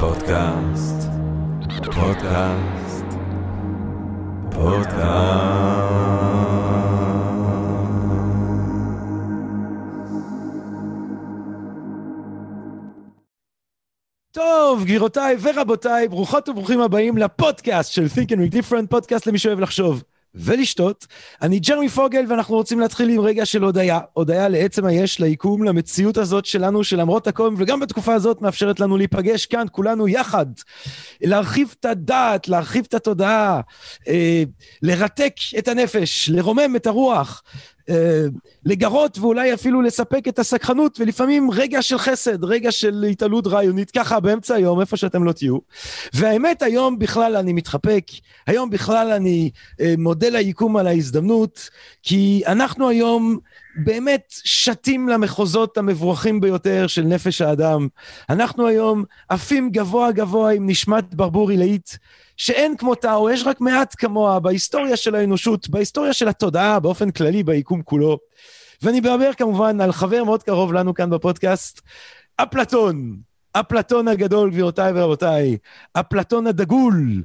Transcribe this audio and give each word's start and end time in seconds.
פודקאסט, 0.00 1.08
פודקאסט, 1.84 3.04
פודקאסט. 4.50 5.52
טוב, 14.32 14.84
גבירותיי 14.84 15.36
ורבותיי, 15.40 16.08
ברוכות 16.08 16.48
וברוכים 16.48 16.80
הבאים 16.80 17.18
לפודקאסט 17.18 17.92
של 17.92 18.04
Think 18.14 18.28
and 18.28 18.32
Read 18.32 18.54
Different, 18.54 18.86
פודקאסט 18.90 19.26
למי 19.26 19.38
שאוהב 19.38 19.60
לחשוב. 19.60 20.02
ולשתות. 20.34 21.06
אני 21.42 21.58
ג'רמי 21.58 21.88
פוגל, 21.88 22.24
ואנחנו 22.28 22.54
רוצים 22.54 22.80
להתחיל 22.80 23.08
עם 23.08 23.20
רגע 23.20 23.46
של 23.46 23.62
הודיה. 23.62 24.00
הודיה 24.12 24.48
לעצם 24.48 24.86
היש, 24.86 25.20
ליקום, 25.20 25.64
למציאות 25.64 26.16
הזאת 26.16 26.46
שלנו, 26.46 26.84
שלמרות 26.84 27.26
הכל, 27.26 27.54
וגם 27.58 27.80
בתקופה 27.80 28.14
הזאת 28.14 28.42
מאפשרת 28.42 28.80
לנו 28.80 28.96
להיפגש 28.96 29.46
כאן, 29.46 29.66
כולנו 29.70 30.08
יחד. 30.08 30.46
להרחיב 31.20 31.74
את 31.80 31.84
הדעת, 31.84 32.48
להרחיב 32.48 32.84
את 32.88 32.94
התודעה, 32.94 33.60
אה, 34.08 34.42
לרתק 34.82 35.34
את 35.58 35.68
הנפש, 35.68 36.28
לרומם 36.28 36.76
את 36.76 36.86
הרוח. 36.86 37.42
אה, 37.92 38.24
לגרות 38.64 39.18
ואולי 39.18 39.54
אפילו 39.54 39.82
לספק 39.82 40.28
את 40.28 40.38
הסקחנות, 40.38 41.00
ולפעמים 41.00 41.50
רגע 41.50 41.82
של 41.82 41.98
חסד, 41.98 42.44
רגע 42.44 42.72
של 42.72 43.04
התעלות 43.10 43.46
רעיונית, 43.46 43.90
ככה 43.90 44.20
באמצע 44.20 44.54
היום, 44.54 44.80
איפה 44.80 44.96
שאתם 44.96 45.24
לא 45.24 45.32
תהיו. 45.32 45.58
והאמת, 46.14 46.62
היום 46.62 46.98
בכלל 46.98 47.36
אני 47.36 47.52
מתחפק, 47.52 48.04
היום 48.46 48.70
בכלל 48.70 49.12
אני 49.12 49.50
אה, 49.80 49.94
מודה 49.98 50.28
ליקום 50.28 50.76
על 50.76 50.86
ההזדמנות, 50.86 51.70
כי 52.02 52.42
אנחנו 52.46 52.88
היום 52.88 53.38
באמת 53.76 54.34
שתים 54.44 55.08
למחוזות 55.08 55.78
המבורכים 55.78 56.40
ביותר 56.40 56.86
של 56.86 57.02
נפש 57.02 57.40
האדם. 57.40 57.88
אנחנו 58.30 58.66
היום 58.66 59.04
עפים 59.28 59.70
גבוה 59.70 60.12
גבוה 60.12 60.52
עם 60.52 60.70
נשמת 60.70 61.14
ברבור 61.14 61.50
עילאית. 61.50 61.98
שאין 62.36 62.76
כמותה, 62.76 63.14
או 63.14 63.30
יש 63.30 63.46
רק 63.46 63.60
מעט 63.60 63.94
כמוה 63.98 64.40
בהיסטוריה 64.40 64.96
של 64.96 65.14
האנושות, 65.14 65.68
בהיסטוריה 65.68 66.12
של 66.12 66.28
התודעה, 66.28 66.80
באופן 66.80 67.10
כללי, 67.10 67.42
ביקום 67.42 67.82
כולו. 67.82 68.18
ואני 68.82 69.00
מדבר 69.00 69.32
כמובן 69.32 69.80
על 69.80 69.92
חבר 69.92 70.24
מאוד 70.24 70.42
קרוב 70.42 70.72
לנו 70.72 70.94
כאן 70.94 71.10
בפודקאסט, 71.10 71.80
אפלטון. 72.36 73.16
אפלטון 73.52 74.08
הגדול, 74.08 74.50
גבירותיי 74.50 74.92
ורבותיי. 74.94 75.56
אפלטון 75.92 76.46
הדגול. 76.46 77.22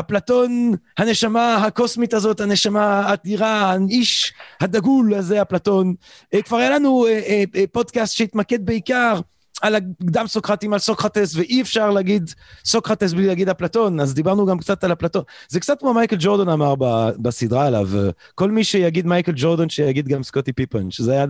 אפלטון, 0.00 0.72
הנשמה 0.98 1.56
הקוסמית 1.56 2.14
הזאת, 2.14 2.40
הנשמה 2.40 3.00
האדירה, 3.00 3.72
האיש 3.72 4.32
הדגול 4.60 5.14
הזה, 5.14 5.42
אפלטון. 5.42 5.94
אה, 6.34 6.42
כבר 6.42 6.56
היה 6.56 6.70
לנו 6.70 7.06
אה, 7.06 7.44
אה, 7.56 7.64
פודקאסט 7.72 8.16
שהתמקד 8.16 8.66
בעיקר 8.66 9.20
על 9.62 9.74
הקדם 9.74 10.26
סוקרטים, 10.26 10.72
על 10.72 10.78
סוקרטס, 10.78 11.36
ואי 11.36 11.62
אפשר 11.62 11.90
להגיד 11.90 12.30
סוקרטס 12.64 13.12
בלי 13.12 13.26
להגיד 13.26 13.48
אפלטון, 13.48 14.00
אז 14.00 14.14
דיברנו 14.14 14.46
גם 14.46 14.58
קצת 14.58 14.84
על 14.84 14.92
אפלטון. 14.92 15.22
זה 15.48 15.60
קצת 15.60 15.80
כמו 15.80 15.94
מייקל 15.94 16.16
ג'ורדון 16.18 16.48
אמר 16.48 16.74
בסדרה 17.18 17.66
עליו, 17.66 17.88
כל 18.34 18.50
מי 18.50 18.64
שיגיד 18.64 19.06
מייקל 19.06 19.32
ג'ורדון, 19.36 19.68
שיגיד 19.68 20.08
גם 20.08 20.22
סקוטי 20.22 20.52
פיפן, 20.52 20.90
שזה 20.90 21.12
היה 21.12 21.26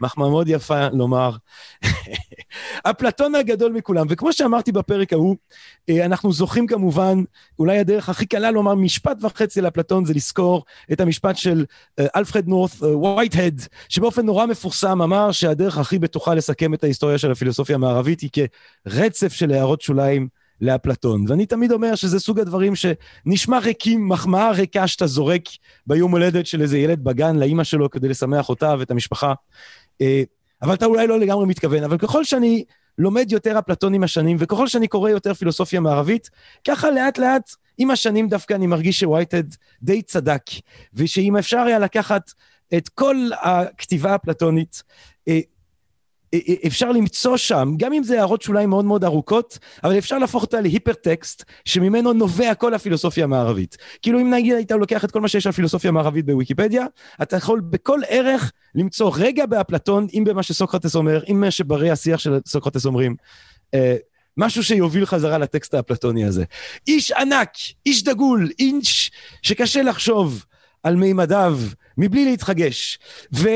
מחמאה 0.00 0.28
מאוד 0.28 0.48
יפה 0.48 0.88
לומר. 0.88 1.30
אפלטון 2.90 3.34
הגדול 3.34 3.72
מכולם, 3.72 4.06
וכמו 4.10 4.32
שאמרתי 4.32 4.72
בפרק 4.72 5.12
ההוא, 5.12 5.36
אה, 5.88 6.04
אנחנו 6.04 6.32
זוכים 6.32 6.66
כמובן, 6.66 7.22
אולי 7.58 7.78
הדרך 7.78 8.08
הכי 8.08 8.26
קלה 8.26 8.50
לומר 8.50 8.74
משפט 8.74 9.16
וחצי 9.20 9.60
לאפלטון 9.60 10.04
זה 10.04 10.14
לזכור 10.14 10.64
את 10.92 11.00
המשפט 11.00 11.36
של 11.36 11.64
אה, 11.98 12.06
אלפרד 12.16 12.48
נורת 12.48 12.70
וייטהד, 12.82 13.62
שבאופן 13.88 14.26
נורא 14.26 14.46
מפורסם 14.46 15.02
אמר 15.02 15.32
שהדרך 15.32 15.78
הכי 15.78 15.98
בטוחה 15.98 16.34
לסכם 16.34 16.74
את 16.74 16.84
ההיסטוריה 16.84 17.18
של 17.18 17.32
הפילוסופיה 17.32 17.74
המערבית 17.74 18.20
היא 18.20 18.30
כרצף 18.86 19.32
של 19.32 19.50
הערות 19.50 19.80
שוליים 19.80 20.28
לאפלטון. 20.60 21.24
ואני 21.28 21.46
תמיד 21.46 21.72
אומר 21.72 21.94
שזה 21.94 22.20
סוג 22.20 22.40
הדברים 22.40 22.72
שנשמע 22.74 23.58
ריקים, 23.58 24.08
מחמאה 24.08 24.50
ריקה 24.50 24.86
שאתה 24.86 25.06
זורק 25.06 25.42
ביום 25.86 26.12
הולדת 26.12 26.46
של 26.46 26.62
איזה 26.62 26.78
ילד 26.78 27.04
בגן 27.04 27.36
לאימא 27.36 27.64
שלו 27.64 27.90
כדי 27.90 28.08
לשמח 28.08 28.48
אותה 28.48 28.74
ואת 28.78 28.90
המשפחה. 28.90 29.32
אה, 30.00 30.22
אבל 30.62 30.74
אתה 30.74 30.86
אולי 30.86 31.06
לא 31.06 31.20
לגמרי 31.20 31.46
מתכוון, 31.46 31.84
אבל 31.84 31.98
ככל 31.98 32.24
שאני 32.24 32.64
לומד 32.98 33.32
יותר 33.32 33.58
אפלטון 33.58 33.94
עם 33.94 34.02
השנים, 34.02 34.36
וככל 34.40 34.68
שאני 34.68 34.88
קורא 34.88 35.10
יותר 35.10 35.34
פילוסופיה 35.34 35.80
מערבית, 35.80 36.30
ככה 36.66 36.90
לאט 36.90 37.18
לאט, 37.18 37.50
עם 37.78 37.90
השנים 37.90 38.28
דווקא 38.28 38.54
אני 38.54 38.66
מרגיש 38.66 39.00
שווייטד 39.00 39.44
די 39.82 40.02
צדק, 40.02 40.42
ושאם 40.94 41.36
אפשר 41.36 41.58
היה 41.58 41.78
לקחת 41.78 42.32
את 42.76 42.88
כל 42.88 43.16
הכתיבה 43.42 44.12
האפלטונית, 44.12 44.82
אה, 45.28 45.40
אפשר 46.66 46.92
למצוא 46.92 47.36
שם, 47.36 47.74
גם 47.76 47.92
אם 47.92 48.02
זה 48.02 48.18
הערות 48.18 48.42
שוליים 48.42 48.70
מאוד 48.70 48.84
מאוד 48.84 49.04
ארוכות, 49.04 49.58
אבל 49.84 49.98
אפשר 49.98 50.18
להפוך 50.18 50.42
אותה 50.42 50.60
להיפרטקסט, 50.60 51.44
שממנו 51.64 52.12
נובע 52.12 52.54
כל 52.54 52.74
הפילוסופיה 52.74 53.24
המערבית. 53.24 53.76
כאילו 54.02 54.20
אם 54.20 54.34
נגיד 54.34 54.54
היית 54.54 54.70
לוקח 54.70 55.04
את 55.04 55.10
כל 55.10 55.20
מה 55.20 55.28
שיש 55.28 55.46
על 55.46 55.52
פילוסופיה 55.52 55.90
מערבית 55.90 56.26
בוויקיפדיה, 56.26 56.86
אתה 57.22 57.36
יכול 57.36 57.60
בכל 57.60 58.00
ערך 58.08 58.52
למצוא 58.74 59.12
רגע 59.16 59.46
באפלטון, 59.46 60.06
אם 60.14 60.24
במה 60.26 60.42
שסוקרטס 60.42 60.96
אומר, 60.96 61.22
אם 61.30 61.40
מה 61.40 61.50
שברי 61.50 61.90
השיח 61.90 62.20
של 62.20 62.38
סוקרטס 62.46 62.86
אומרים. 62.86 63.16
אה, 63.74 63.96
משהו 64.36 64.64
שיוביל 64.64 65.06
חזרה 65.06 65.38
לטקסט 65.38 65.74
האפלטוני 65.74 66.24
הזה. 66.24 66.44
איש 66.86 67.12
ענק, 67.12 67.50
איש 67.86 68.04
דגול, 68.04 68.50
איש 68.58 69.10
שקשה 69.42 69.82
לחשוב 69.82 70.44
על 70.82 70.96
מימדיו 70.96 71.58
מבלי 71.98 72.24
להתחגש. 72.24 72.98
ו... 73.34 73.48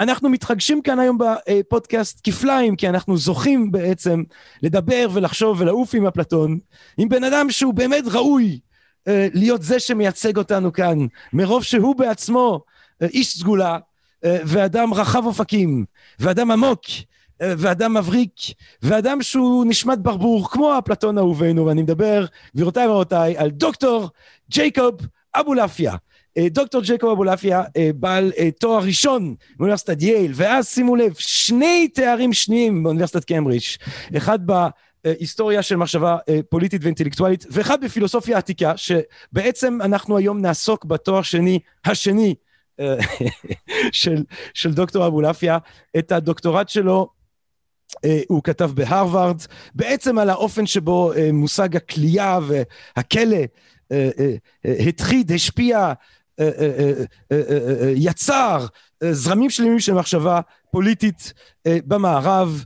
אנחנו 0.00 0.28
מתרגשים 0.28 0.82
כאן 0.82 0.98
היום 0.98 1.18
בפודקאסט 1.18 2.20
כפליים, 2.24 2.76
כי 2.76 2.88
אנחנו 2.88 3.16
זוכים 3.16 3.72
בעצם 3.72 4.22
לדבר 4.62 5.08
ולחשוב 5.12 5.60
ולעוף 5.60 5.94
עם 5.94 6.06
אפלטון, 6.06 6.58
עם 6.98 7.08
בן 7.08 7.24
אדם 7.24 7.50
שהוא 7.50 7.74
באמת 7.74 8.04
ראוי 8.12 8.60
אה, 9.08 9.28
להיות 9.34 9.62
זה 9.62 9.80
שמייצג 9.80 10.36
אותנו 10.36 10.72
כאן, 10.72 10.98
מרוב 11.32 11.62
שהוא 11.62 11.96
בעצמו 11.96 12.60
אה, 13.02 13.06
איש 13.06 13.38
סגולה, 13.38 13.78
אה, 14.24 14.38
ואדם 14.44 14.94
רחב 14.94 15.26
אופקים, 15.26 15.84
ואדם 16.18 16.50
עמוק, 16.50 16.80
ואדם 17.40 17.94
מבריק, 17.96 18.32
ואדם 18.82 19.22
שהוא 19.22 19.64
נשמת 19.68 19.98
ברבור, 19.98 20.50
כמו 20.50 20.78
אפלטון 20.78 21.18
אהובנו, 21.18 21.66
ואני 21.66 21.82
מדבר, 21.82 22.26
גבירותיי 22.56 22.86
ורבותיי, 22.86 23.36
על 23.38 23.50
דוקטור 23.50 24.08
ג'ייקוב 24.50 24.94
אבולעפיה. 25.34 25.94
אה, 26.36 26.48
דוקטור 26.48 26.82
ג'קוב 26.84 27.10
אבולעפיה, 27.10 27.62
אה, 27.76 27.90
בעל 27.94 28.32
אה, 28.38 28.50
תואר 28.50 28.82
ראשון 28.82 29.34
באוניברסיטת 29.56 30.02
יייל, 30.02 30.32
ואז 30.34 30.68
שימו 30.68 30.96
לב, 30.96 31.14
שני 31.18 31.88
תארים 31.88 32.32
שניים 32.32 32.82
באוניברסיטת 32.82 33.24
קמברידג', 33.24 33.62
אחד 34.16 34.38
בהיסטוריה 34.46 35.62
של 35.62 35.76
מחשבה 35.76 36.16
פוליטית 36.48 36.82
ואינטלקטואלית, 36.84 37.46
ואחד 37.50 37.84
בפילוסופיה 37.84 38.38
עתיקה, 38.38 38.72
שבעצם 38.76 39.78
אנחנו 39.82 40.16
היום 40.16 40.40
נעסוק 40.40 40.84
בתואר 40.84 41.22
שני, 41.22 41.58
השני, 41.84 42.34
של, 43.92 44.24
של 44.54 44.74
דוקטור 44.74 45.06
אבולעפיה, 45.06 45.58
את 45.98 46.12
הדוקטורט 46.12 46.68
שלו 46.68 47.08
הוא 48.28 48.42
כתב 48.42 48.70
בהרווארד, 48.74 49.42
בעצם 49.74 50.18
על 50.18 50.30
האופן 50.30 50.66
שבו 50.66 51.12
מושג 51.32 51.76
הכלייה 51.76 52.38
והכלא 52.96 53.38
התחיד, 54.64 55.32
השפיע 55.32 55.92
יצר 57.94 58.66
זרמים 59.10 59.50
שלמים 59.50 59.80
של 59.80 59.94
מחשבה 59.94 60.40
פוליטית 60.70 61.32
במערב. 61.68 62.64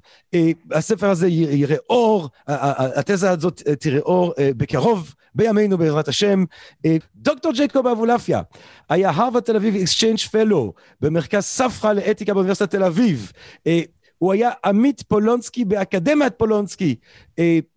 הספר 0.73 1.11
הזה 1.11 1.29
יראה 1.29 1.77
אור, 1.91 2.29
התזה 2.47 3.31
הזאת 3.31 3.63
תראה 3.81 4.01
אור 4.01 4.35
בקרוב, 4.39 5.15
בימינו 5.35 5.79
בעזרת 5.79 6.09
השם. 6.09 6.45
דוקטור 7.17 7.53
ג'ייקוב 7.53 7.87
אבולעפיה 7.87 8.41
היה 8.89 9.11
הרווארד 9.11 9.43
תל 9.43 9.57
אביב 9.57 9.77
exchange 9.77 10.19
fellow 10.19 10.73
במרכז 11.01 11.45
ספרא 11.45 11.93
לאתיקה 11.93 12.35
באוניברסיטת 12.35 12.71
תל 12.71 12.85
אביב. 12.85 13.33
הוא 14.19 14.33
היה 14.33 14.51
עמית 14.65 15.03
פולונסקי 15.03 15.65
באקדמיית 15.65 16.33
פולונסקי 16.37 16.95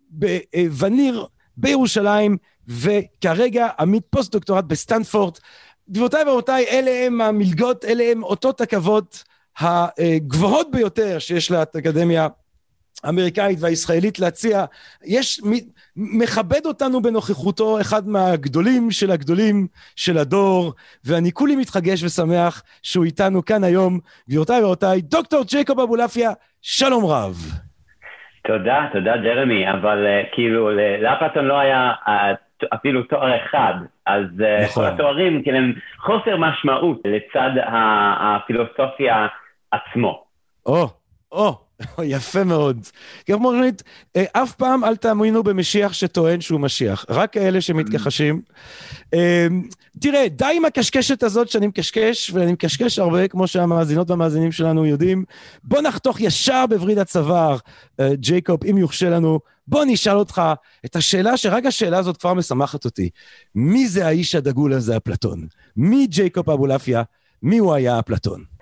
בוואן 0.09 0.82
ליר 0.82 1.25
בירושלים, 1.57 2.37
וכרגע 2.67 3.67
עמית 3.79 4.03
פוסט 4.09 4.31
דוקטורט 4.31 4.65
בסטנפורד. 4.65 5.37
גבירותיי 5.91 6.23
ורבותיי, 6.27 6.65
אלה 6.71 7.05
הם 7.05 7.21
המלגות, 7.21 7.85
אלה 7.85 8.03
הם 8.11 8.23
אותות 8.23 8.61
הכבוד 8.61 9.05
הגבוהות 9.59 10.71
ביותר 10.71 11.19
שיש 11.19 11.51
לאקדמיה 11.51 12.27
האמריקאית 13.03 13.57
והישראלית 13.61 14.19
להציע. 14.19 14.65
יש, 15.05 15.41
מכבד 15.95 16.65
אותנו 16.65 17.01
בנוכחותו 17.01 17.81
אחד 17.81 18.07
מהגדולים 18.07 18.91
של 18.91 19.11
הגדולים 19.11 19.67
של 19.95 20.17
הדור, 20.17 20.73
ואני 21.05 21.31
כולי 21.31 21.55
מתחגש 21.55 22.03
ושמח 22.03 22.63
שהוא 22.83 23.05
איתנו 23.05 23.45
כאן 23.45 23.63
היום. 23.63 23.99
גבירותיי 24.29 24.61
ורבותיי, 24.61 25.01
דוקטור 25.01 25.43
ג'ייקוב 25.43 25.79
אבולעפיה, 25.79 26.31
שלום 26.61 27.05
רב. 27.05 27.35
תודה, 28.47 28.87
תודה 28.93 29.17
ג'רמי, 29.17 29.71
אבל 29.71 30.05
uh, 30.05 30.35
כאילו 30.35 30.69
לאפלטון 31.01 31.45
לא 31.45 31.59
היה 31.59 31.91
uh, 32.05 32.11
אפילו 32.73 33.03
תואר 33.03 33.45
אחד, 33.45 33.73
אז 34.05 34.25
uh, 34.39 34.63
נכון. 34.65 34.85
התוארים 34.85 35.43
כאילו 35.43 35.57
הם 35.57 35.73
חוסר 35.97 36.37
משמעות 36.37 37.01
לצד 37.05 37.49
הפילוסופיה 37.65 39.27
עצמו. 39.71 40.23
או, 40.65 40.87
או, 41.31 41.59
יפה 42.03 42.43
מאוד. 42.43 42.87
כמו 43.29 43.33
אומרת, 43.33 43.83
אה, 44.15 44.23
אף 44.31 44.55
פעם 44.55 44.83
אל 44.83 44.95
תאמינו 44.95 45.43
במשיח 45.43 45.93
שטוען 45.93 46.41
שהוא 46.41 46.59
משיח, 46.59 47.05
רק 47.09 47.33
כאלה 47.33 47.61
שמתכחשים. 47.61 48.41
אה, 49.13 49.47
תראה, 49.99 50.27
די 50.29 50.53
עם 50.55 50.65
הקשקשת 50.65 51.23
הזאת 51.23 51.49
שאני 51.49 51.67
מקשקש, 51.67 52.31
ואני 52.33 52.51
מקשקש 52.51 52.99
הרבה, 52.99 53.27
כמו 53.27 53.47
שהמאזינות 53.47 54.09
והמאזינים 54.09 54.51
שלנו 54.51 54.85
יודעים. 54.85 55.25
בוא 55.63 55.81
נחתוך 55.81 56.21
ישר 56.21 56.65
בווריד 56.69 56.99
הצוואר, 56.99 57.57
אה, 57.99 58.15
ג'ייקוב, 58.15 58.65
אם 58.69 58.77
יורשה 58.77 59.09
לנו. 59.09 59.39
בוא 59.67 59.83
אני 59.83 59.93
אשאל 59.93 60.17
אותך 60.17 60.41
את 60.85 60.95
השאלה 60.95 61.37
שרק 61.37 61.65
השאלה 61.65 61.97
הזאת 61.97 62.17
כבר 62.17 62.33
משמחת 62.33 62.85
אותי. 62.85 63.09
מי 63.55 63.87
זה 63.87 64.07
האיש 64.07 64.35
הדגול 64.35 64.73
הזה, 64.73 64.97
אפלטון? 64.97 65.47
מי 65.77 66.07
ג'ייקוב 66.07 66.49
אבולעפיה? 66.49 67.03
מי 67.43 67.57
הוא 67.57 67.73
היה 67.73 67.99
אפלטון? 67.99 68.52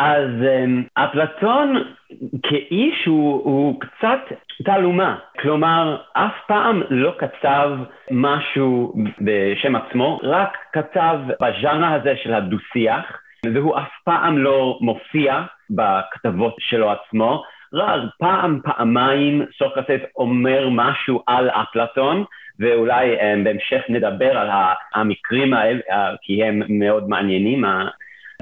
אז 0.00 0.30
um, 0.40 1.02
אפלטון 1.02 1.82
כאיש 2.42 3.06
הוא, 3.06 3.44
הוא 3.44 3.80
קצת 3.80 4.20
תעלומה, 4.64 5.16
כלומר 5.40 5.96
אף 6.12 6.32
פעם 6.46 6.82
לא 6.90 7.14
כתב 7.18 7.70
משהו 8.10 8.94
בשם 9.20 9.76
עצמו, 9.76 10.20
רק 10.22 10.56
כתב 10.72 11.18
בז'אנר 11.42 11.94
הזה 11.94 12.14
של 12.22 12.34
הדו-שיח, 12.34 13.04
והוא 13.54 13.78
אף 13.78 13.90
פעם 14.04 14.38
לא 14.38 14.78
מופיע 14.80 15.42
בכתבות 15.70 16.56
שלו 16.58 16.90
עצמו, 16.90 17.42
רק 17.72 18.00
פעם, 18.18 18.60
פעמיים 18.64 19.46
סוקרטס 19.58 20.00
אומר 20.16 20.68
משהו 20.70 21.22
על 21.26 21.50
אפלטון, 21.50 22.24
ואולי 22.60 23.16
um, 23.16 23.44
בהמשך 23.44 23.82
נדבר 23.88 24.38
על 24.38 24.48
המקרים 24.94 25.54
האלה, 25.54 25.80
כי 26.22 26.44
הם 26.44 26.62
מאוד 26.68 27.08
מעניינים, 27.08 27.64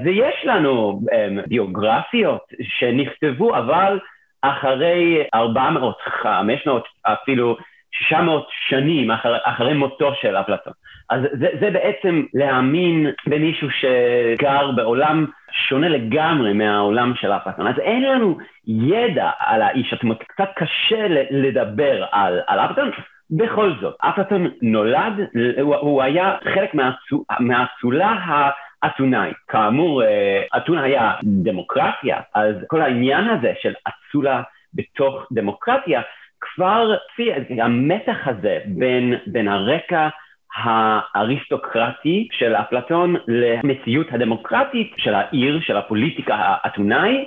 ויש 0.03 0.35
לנו 0.43 1.01
um, 1.05 1.47
ביוגרפיות 1.47 2.41
שנכתבו, 2.61 3.57
אבל 3.57 3.99
אחרי 4.41 5.23
400, 5.33 5.97
500, 6.21 6.87
אפילו 7.03 7.57
600 7.91 8.47
שנים 8.69 9.11
אחר, 9.11 9.37
אחרי 9.43 9.73
מותו 9.73 10.13
של 10.21 10.35
אפלטון. 10.35 10.73
אז 11.09 11.21
זה, 11.39 11.47
זה 11.59 11.71
בעצם 11.71 12.23
להאמין 12.33 13.11
במישהו 13.27 13.67
שגר 13.71 14.71
בעולם 14.71 15.25
שונה 15.51 15.89
לגמרי 15.89 16.53
מהעולם 16.53 17.13
של 17.15 17.31
אפלטון. 17.31 17.67
אז 17.67 17.79
אין 17.79 18.03
לנו 18.03 18.37
ידע 18.67 19.29
על 19.39 19.61
האיש, 19.61 19.93
זאת 19.93 20.03
אומרת, 20.03 20.23
קצת 20.23 20.49
קשה 20.55 21.07
לדבר 21.31 22.05
על, 22.11 22.39
על 22.47 22.59
אפלטון. 22.59 22.91
בכל 23.31 23.71
זאת, 23.81 23.95
אפלטון 23.99 24.47
נולד, 24.61 25.13
הוא, 25.61 25.75
הוא 25.75 26.03
היה 26.03 26.37
חלק 26.53 26.75
מהאצולה 27.39 28.15
אתונאי. 28.85 29.31
כאמור, 29.47 30.03
אה, 30.03 30.43
אתונה 30.57 30.83
היה 30.83 31.13
דמוקרטיה, 31.23 32.19
אז 32.35 32.55
כל 32.67 32.81
העניין 32.81 33.27
הזה 33.29 33.53
של 33.61 33.73
אצולה 33.87 34.41
בתוך 34.73 35.27
דמוקרטיה, 35.31 36.01
כבר 36.41 36.95
המתח 37.61 38.27
הזה 38.27 38.59
בין, 38.65 39.13
בין 39.27 39.47
הרקע 39.47 40.09
האריסטוקרטי 40.55 42.27
של 42.31 42.55
אפלטון 42.55 43.15
למציאות 43.27 44.07
הדמוקרטית 44.11 44.93
של 44.97 45.15
העיר, 45.15 45.59
של 45.61 45.77
הפוליטיקה 45.77 46.35
האתונאי, 46.37 47.25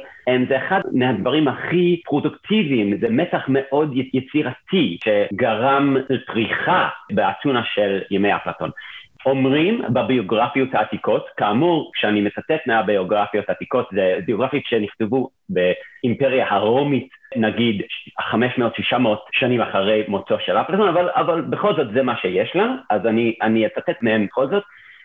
זה 0.48 0.56
אחד 0.56 0.80
מהדברים 0.92 1.48
הכי 1.48 2.00
פרודוקטיביים, 2.04 2.98
זה 3.00 3.08
מתח 3.10 3.44
מאוד 3.48 3.92
יצירתי 4.12 4.98
שגרם 5.04 5.96
לפריחה 6.08 6.88
באתונה 7.12 7.62
של 7.64 8.00
ימי 8.10 8.36
אפלטון. 8.36 8.70
אומרים 9.26 9.82
בביוגרפיות 9.92 10.68
העתיקות, 10.74 11.26
כאמור, 11.36 11.90
כשאני 11.94 12.20
מצטט 12.20 12.66
מהביוגרפיות 12.66 13.48
העתיקות, 13.48 13.88
זה 13.92 14.18
ביוגרפיות 14.26 14.64
שנכתבו 14.66 15.28
באימפריה 15.48 16.46
הרומית, 16.50 17.08
נגיד 17.36 17.82
500-600 18.20 18.94
שנים 19.32 19.60
אחרי 19.60 20.04
מותו 20.08 20.36
של 20.40 20.56
אפלטון, 20.56 20.88
אבל, 20.88 21.08
אבל 21.14 21.40
בכל 21.40 21.74
זאת 21.76 21.92
זה 21.94 22.02
מה 22.02 22.16
שיש 22.16 22.56
לנו, 22.56 22.74
אז 22.90 23.06
אני, 23.06 23.34
אני 23.42 23.66
אצטט 23.66 24.02
מהם 24.02 24.26
בכל 24.26 24.48
זאת. 24.48 24.62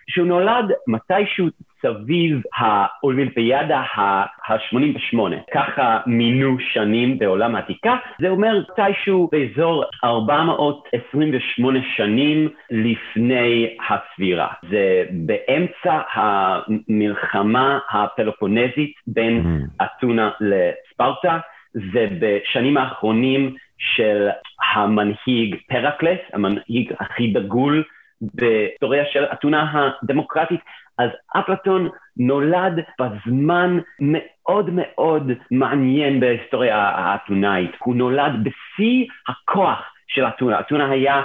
שהוא 0.09 0.27
נולד 0.27 0.71
מתישהו 0.87 1.47
סביב 1.81 2.41
האולימפיאדה 2.57 3.79
ה-88. 3.79 5.19
ככה 5.53 5.99
מינו 6.05 6.57
שנים 6.59 7.19
בעולם 7.19 7.55
העתיקה. 7.55 7.95
זה 8.21 8.29
אומר 8.29 8.59
מתישהו 8.59 9.29
באזור 9.31 9.83
428 10.03 11.79
שנים 11.95 12.49
לפני 12.71 13.77
הספירה. 13.89 14.47
זה 14.69 15.03
באמצע 15.11 16.01
המלחמה 16.13 17.79
הפלופונזית 17.91 18.93
בין 19.07 19.43
mm. 19.45 19.85
אתונה 19.85 20.31
לספרטה. 20.41 21.39
זה 21.73 22.07
בשנים 22.19 22.77
האחרונים 22.77 23.55
של 23.77 24.27
המנהיג 24.73 25.55
פרקלס, 25.67 26.19
המנהיג 26.33 26.93
הכי 26.99 27.27
דגול 27.27 27.83
בהיסטוריה 28.21 29.05
של 29.05 29.23
אתונה 29.33 29.89
הדמוקרטית. 30.03 30.59
אז 30.97 31.09
אפלטון 31.39 31.89
נולד 32.17 32.83
בזמן 32.99 33.79
מאוד 33.99 34.69
מאוד 34.73 35.31
מעניין 35.51 36.19
בהיסטוריה 36.19 36.77
האתונאית. 36.77 37.71
הוא 37.79 37.95
נולד 37.95 38.33
בשיא 38.43 39.05
הכוח 39.27 39.93
של 40.07 40.25
אתונה. 40.27 40.59
אתונה 40.59 40.89
היה 40.91 41.21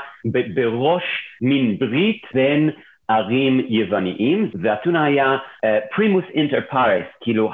בראש 0.55 1.05
מין 1.41 1.79
ברית 1.79 2.23
בין 2.35 2.71
ערים 3.09 3.61
יווניים, 3.69 4.51
ואתונה 4.63 5.05
היה 5.05 5.37
פרימוס 5.95 6.25
אינטר 6.35 6.61
פארס, 6.71 7.07
כאילו 7.21 7.51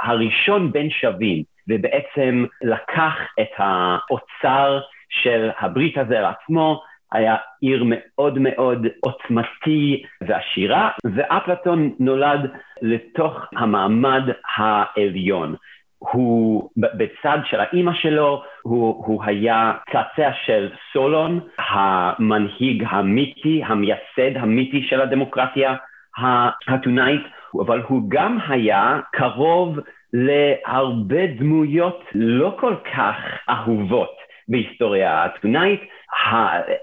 הראשון 0.00 0.72
בין 0.72 0.90
שווים, 0.90 1.42
ובעצם 1.68 2.44
לקח 2.62 3.14
את 3.40 3.50
האוצר 3.56 4.80
של 5.08 5.50
הברית 5.60 5.98
הזה 5.98 6.20
לעצמו, 6.20 6.82
היה 7.12 7.36
עיר 7.60 7.84
מאוד 7.86 8.38
מאוד 8.38 8.86
עוצמתי 9.00 10.02
ועשירה, 10.20 10.90
ואפלטון 11.04 11.94
נולד 11.98 12.50
לתוך 12.82 13.46
המעמד 13.56 14.22
העליון. 14.56 15.54
הוא 15.98 16.70
בצד 16.76 17.38
של 17.44 17.60
האימא 17.60 17.92
שלו, 17.94 18.42
הוא, 18.62 19.04
הוא 19.06 19.24
היה 19.24 19.72
צעצע 19.92 20.30
של 20.44 20.70
סולון, 20.92 21.40
המנהיג 21.58 22.84
המיתי, 22.88 23.62
המייסד 23.64 24.36
המיתי 24.36 24.82
של 24.88 25.00
הדמוקרטיה 25.00 25.74
האתונאית, 26.16 27.22
אבל 27.60 27.82
הוא 27.88 28.02
גם 28.08 28.38
היה 28.48 29.00
קרוב 29.12 29.78
להרבה 30.12 31.26
דמויות 31.26 32.04
לא 32.14 32.56
כל 32.60 32.74
כך 32.94 33.16
אהובות 33.48 34.16
בהיסטוריה 34.48 35.22
האתונאית, 35.22 35.80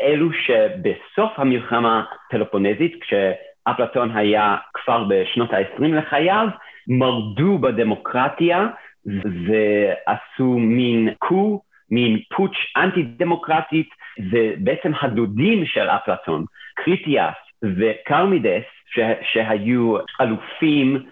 אלו 0.02 0.34
שבסוף 0.34 1.32
המלחמה 1.38 2.04
הפלופונזית, 2.28 3.02
כשאפלטון 3.02 4.18
היה 4.18 4.58
כבר 4.74 5.04
בשנות 5.04 5.54
ה-20 5.54 5.88
לחייו, 5.88 6.48
מרדו 6.88 7.58
בדמוקרטיה 7.58 8.68
ועשו 9.06 10.60
מין 10.60 11.14
קו, 11.20 11.62
מין 11.92 12.20
פוטש 12.36 12.74
אנטי-דמוקרטית, 12.78 13.90
ובעצם 14.32 14.92
הדודים 15.02 15.66
של 15.66 15.90
אפלטון, 15.90 16.46
קריטיאס 16.76 17.36
וקרמידס, 17.64 18.64
שהיו 19.22 19.98
אלופים, 20.22 21.06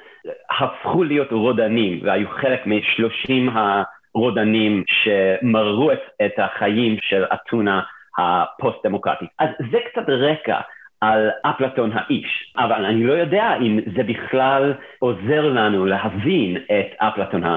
הפכו 0.60 1.04
להיות 1.04 1.32
רודנים 1.32 2.00
והיו 2.04 2.30
חלק 2.30 2.62
משלושים 2.66 3.50
הרודנים 3.50 4.84
שמררו 4.88 5.92
את 6.26 6.40
החיים 6.40 6.98
של 7.02 7.24
אתונה 7.24 7.82
הפוסט-דמוקרטית. 8.18 9.30
אז 9.40 9.50
זה 9.72 9.78
קצת 9.92 10.10
רקע 10.10 10.60
על 11.04 11.30
אפלטון 11.42 11.92
האיש, 11.94 12.54
אבל 12.58 12.86
אני 12.86 13.04
לא 13.04 13.14
יודע 13.14 13.44
אם 13.62 13.80
זה 13.98 14.04
בכלל 14.04 14.74
עוזר 15.00 15.42
לנו 15.42 15.86
להבין 15.86 16.58
את 16.58 16.86
אפלטון 16.98 17.44
mm. 17.44 17.48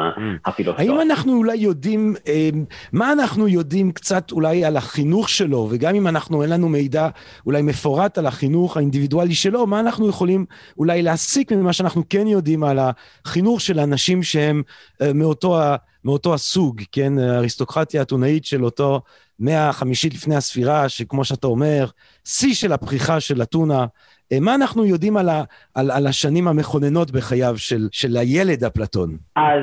הפילוסוף. 0.47 0.81
האם 0.81 1.01
אנחנו 1.01 1.33
אולי 1.33 1.57
יודעים, 1.57 2.15
אמ, 2.27 2.65
מה 2.93 3.13
אנחנו 3.13 3.49
יודעים 3.49 3.93
קצת 3.93 4.33
אולי 4.33 4.65
על 4.65 4.77
החינוך 4.77 5.29
שלו, 5.29 5.69
וגם 5.71 5.95
אם 5.95 6.09
אנחנו, 6.09 6.43
אין 6.43 6.51
לנו 6.51 6.69
מידע 6.69 7.09
אולי 7.47 7.63
מפורט 7.63 8.19
על 8.19 8.27
החינוך 8.27 8.77
האינדיבידואלי 8.77 9.35
שלו, 9.35 9.67
מה 9.67 9.81
אנחנו 9.81 10.09
יכולים 10.09 10.47
אולי 10.79 11.03
להסיק 11.03 11.53
ממה 11.53 11.73
שאנחנו 11.73 12.03
כן 12.11 12.27
יודעים 12.27 12.65
על 12.65 12.79
החינוך 12.79 13.61
של 13.61 13.81
אנשים 13.81 14.23
שהם 14.23 14.63
אה, 15.03 15.13
מאותו, 15.15 15.59
מאותו 16.05 16.35
הסוג, 16.35 16.83
כן, 16.93 17.19
האריסטוקרטיה 17.19 18.01
האתונאית 18.01 18.45
של 18.45 18.65
אותו 18.65 19.01
מאה 19.41 19.69
החמישית 19.69 20.15
לפני 20.15 20.37
הספירה, 20.37 20.89
שכמו 20.89 21.25
שאתה 21.25 21.47
אומר, 21.47 21.85
שיא 22.25 22.55
של 22.55 22.73
הפריחה 22.73 23.21
של 23.21 23.43
אתונה. 23.43 23.87
אה, 24.33 24.39
מה 24.41 24.55
אנחנו 24.55 24.85
יודעים 24.85 25.17
על, 25.17 25.29
ה, 25.29 25.43
על, 25.75 25.91
על 25.91 26.07
השנים 26.07 26.49
המכוננות 26.49 27.11
בחייו 27.11 27.55
של, 27.57 27.89
של 27.93 28.17
הילד 28.17 28.65
אפלטון? 28.65 29.11
אז 29.37 29.63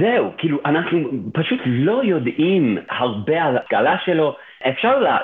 זהו, 0.00 0.30
כאילו, 0.38 0.58
אנחנו 0.64 1.10
פשוט 1.32 1.60
לא 1.66 2.04
יודעים 2.04 2.78
הרבה 2.90 3.42
על 3.42 3.56
ההשכלה 3.56 3.96
שלו. 4.04 4.36
אפשר, 4.68 4.98
לה, 4.98 5.18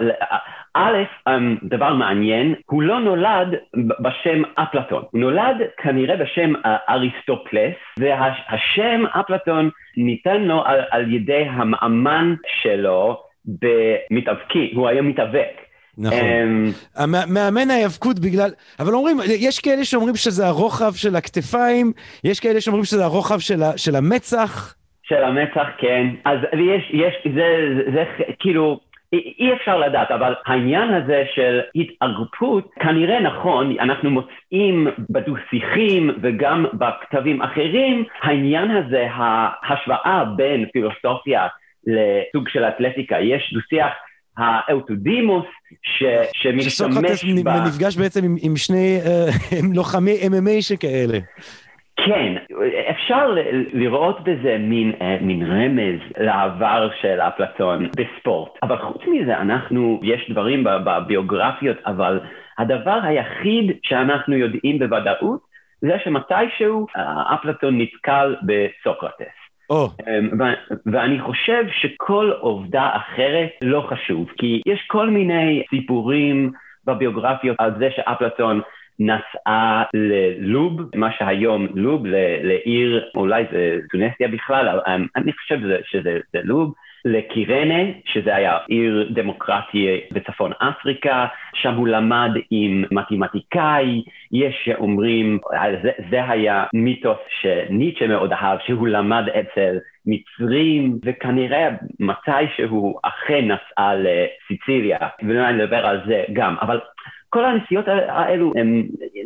א', 0.74 0.96
אמ, 1.28 1.56
דבר 1.62 1.94
מעניין, 1.94 2.54
הוא 2.66 2.82
לא 2.82 3.00
נולד 3.00 3.48
בשם 3.74 4.42
אפלטון, 4.54 5.02
הוא 5.10 5.20
נולד 5.20 5.56
כנראה 5.76 6.16
בשם 6.16 6.52
אריסטופלס, 6.88 7.74
והשם 7.98 9.04
אפלטון 9.20 9.70
ניתן 9.96 10.42
לו 10.42 10.64
על, 10.64 10.80
על 10.90 11.14
ידי 11.14 11.46
המאמן 11.50 12.34
שלו 12.62 13.22
במתאבקי, 13.46 14.72
הוא 14.74 14.88
היה 14.88 15.02
מתאבק. 15.02 15.66
נכון. 15.98 16.18
Um, 16.96 17.06
מאמן 17.06 17.70
ההיאבקות 17.70 18.18
בגלל, 18.18 18.50
אבל 18.80 18.94
אומרים, 18.94 19.16
יש 19.38 19.60
כאלה 19.60 19.84
שאומרים 19.84 20.14
שזה 20.16 20.46
הרוחב 20.46 20.92
של 20.94 21.16
הכתפיים, 21.16 21.92
יש 22.24 22.40
כאלה 22.40 22.60
שאומרים 22.60 22.84
שזה 22.84 23.04
הרוחב 23.04 23.38
של, 23.38 23.62
ה, 23.62 23.78
של 23.78 23.96
המצח. 23.96 24.74
של 25.02 25.24
המצח, 25.24 25.66
כן. 25.78 26.06
אז 26.24 26.38
יש, 26.52 26.90
יש, 26.92 27.14
זה, 27.34 27.74
זה, 27.84 27.90
זה 27.94 28.04
כאילו, 28.38 28.80
אי 29.12 29.52
אפשר 29.52 29.78
לדעת, 29.78 30.10
אבל 30.10 30.34
העניין 30.46 30.94
הזה 30.94 31.24
של 31.34 31.60
התאגפות, 31.74 32.70
כנראה 32.80 33.20
נכון, 33.20 33.76
אנחנו 33.80 34.10
מוצאים 34.10 34.88
בדו-שיחים 35.10 36.10
וגם 36.22 36.66
בכתבים 36.72 37.42
אחרים, 37.42 38.04
העניין 38.22 38.70
הזה, 38.70 39.08
ההשוואה 39.10 40.24
בין 40.36 40.66
פילוסופיה 40.72 41.46
לסוג 41.86 42.48
של 42.48 42.64
אתלטיקה, 42.64 43.20
יש 43.20 43.52
דו-שיח 43.54 43.92
האוטודימוס 44.38 45.44
ש, 45.82 46.04
שמשתמש 46.32 46.72
שסוקרטס 46.72 47.24
ב... 47.24 47.48
נפגש 47.48 47.96
בעצם 47.96 48.24
עם, 48.24 48.36
עם 48.42 48.56
שני 48.56 48.98
uh, 49.04 49.66
לוחמי 49.74 50.20
MMA 50.22 50.60
שכאלה. 50.62 51.18
כן, 51.96 52.34
אפשר 52.90 53.34
לראות 53.72 54.24
בזה 54.24 54.56
מין, 54.58 54.92
אה, 55.00 55.16
מין 55.20 55.42
רמז 55.42 56.00
לעבר 56.18 56.88
של 57.00 57.20
אפלטון 57.20 57.88
בספורט. 57.96 58.50
אבל 58.62 58.78
חוץ 58.78 59.02
מזה, 59.06 59.38
אנחנו, 59.38 60.00
יש 60.02 60.30
דברים 60.30 60.64
בביוגרפיות, 60.64 61.76
אבל 61.86 62.20
הדבר 62.58 62.98
היחיד 63.02 63.78
שאנחנו 63.82 64.36
יודעים 64.36 64.78
בוודאות 64.78 65.40
זה 65.80 65.96
שמתישהו 66.04 66.86
אה, 66.96 67.34
אפלטון 67.34 67.80
נתקל 67.80 68.36
בסוקרטס. 68.42 69.35
Oh. 69.72 70.02
ואני 70.86 71.20
חושב 71.20 71.64
שכל 71.70 72.32
עובדה 72.40 72.90
אחרת 72.96 73.50
לא 73.62 73.86
חשוב, 73.90 74.28
כי 74.38 74.62
יש 74.66 74.84
כל 74.86 75.10
מיני 75.10 75.62
סיפורים 75.70 76.52
בביוגרפיות 76.86 77.56
על 77.58 77.72
זה 77.78 77.88
שאפלטון 77.96 78.60
נסעה 78.98 79.84
ללוב, 79.94 80.80
מה 80.94 81.12
שהיום 81.18 81.66
לוב, 81.74 82.06
לעיר, 82.42 83.04
אולי 83.14 83.44
זה 83.52 83.78
טונסיה 83.90 84.28
בכלל, 84.28 84.68
אבל 84.68 85.04
אני 85.16 85.32
חושב 85.32 85.58
שזה, 85.58 85.78
שזה 85.84 86.40
לוב, 86.44 86.74
לקירנה, 87.06 87.82
שזה 88.04 88.36
היה 88.36 88.58
עיר 88.68 89.08
דמוקרטי 89.10 90.00
בצפון 90.12 90.52
אפריקה, 90.58 91.26
שם 91.54 91.74
הוא 91.74 91.88
למד 91.88 92.30
עם 92.50 92.84
מתמטיקאי, 92.90 94.02
יש 94.32 94.54
שאומרים, 94.64 95.38
זה, 95.82 95.90
זה 96.10 96.30
היה 96.30 96.64
מיתוס 96.74 97.18
שניטשה 97.40 98.06
מאוד 98.06 98.32
אהב, 98.32 98.58
שהוא 98.66 98.88
למד 98.88 99.24
אצל 99.28 99.78
מצרים, 100.06 100.98
וכנראה 101.04 101.68
מתי 102.00 102.46
שהוא 102.56 102.98
אכן 103.02 103.44
נסע 103.44 103.92
לסיציליה, 103.94 104.98
ואולי 105.22 105.52
נדבר 105.52 105.86
על 105.86 106.00
זה 106.06 106.24
גם, 106.32 106.56
אבל 106.60 106.80
כל 107.30 107.44
הנסיעות 107.44 107.88
האלו, 107.88 108.52
הם, 108.56 108.82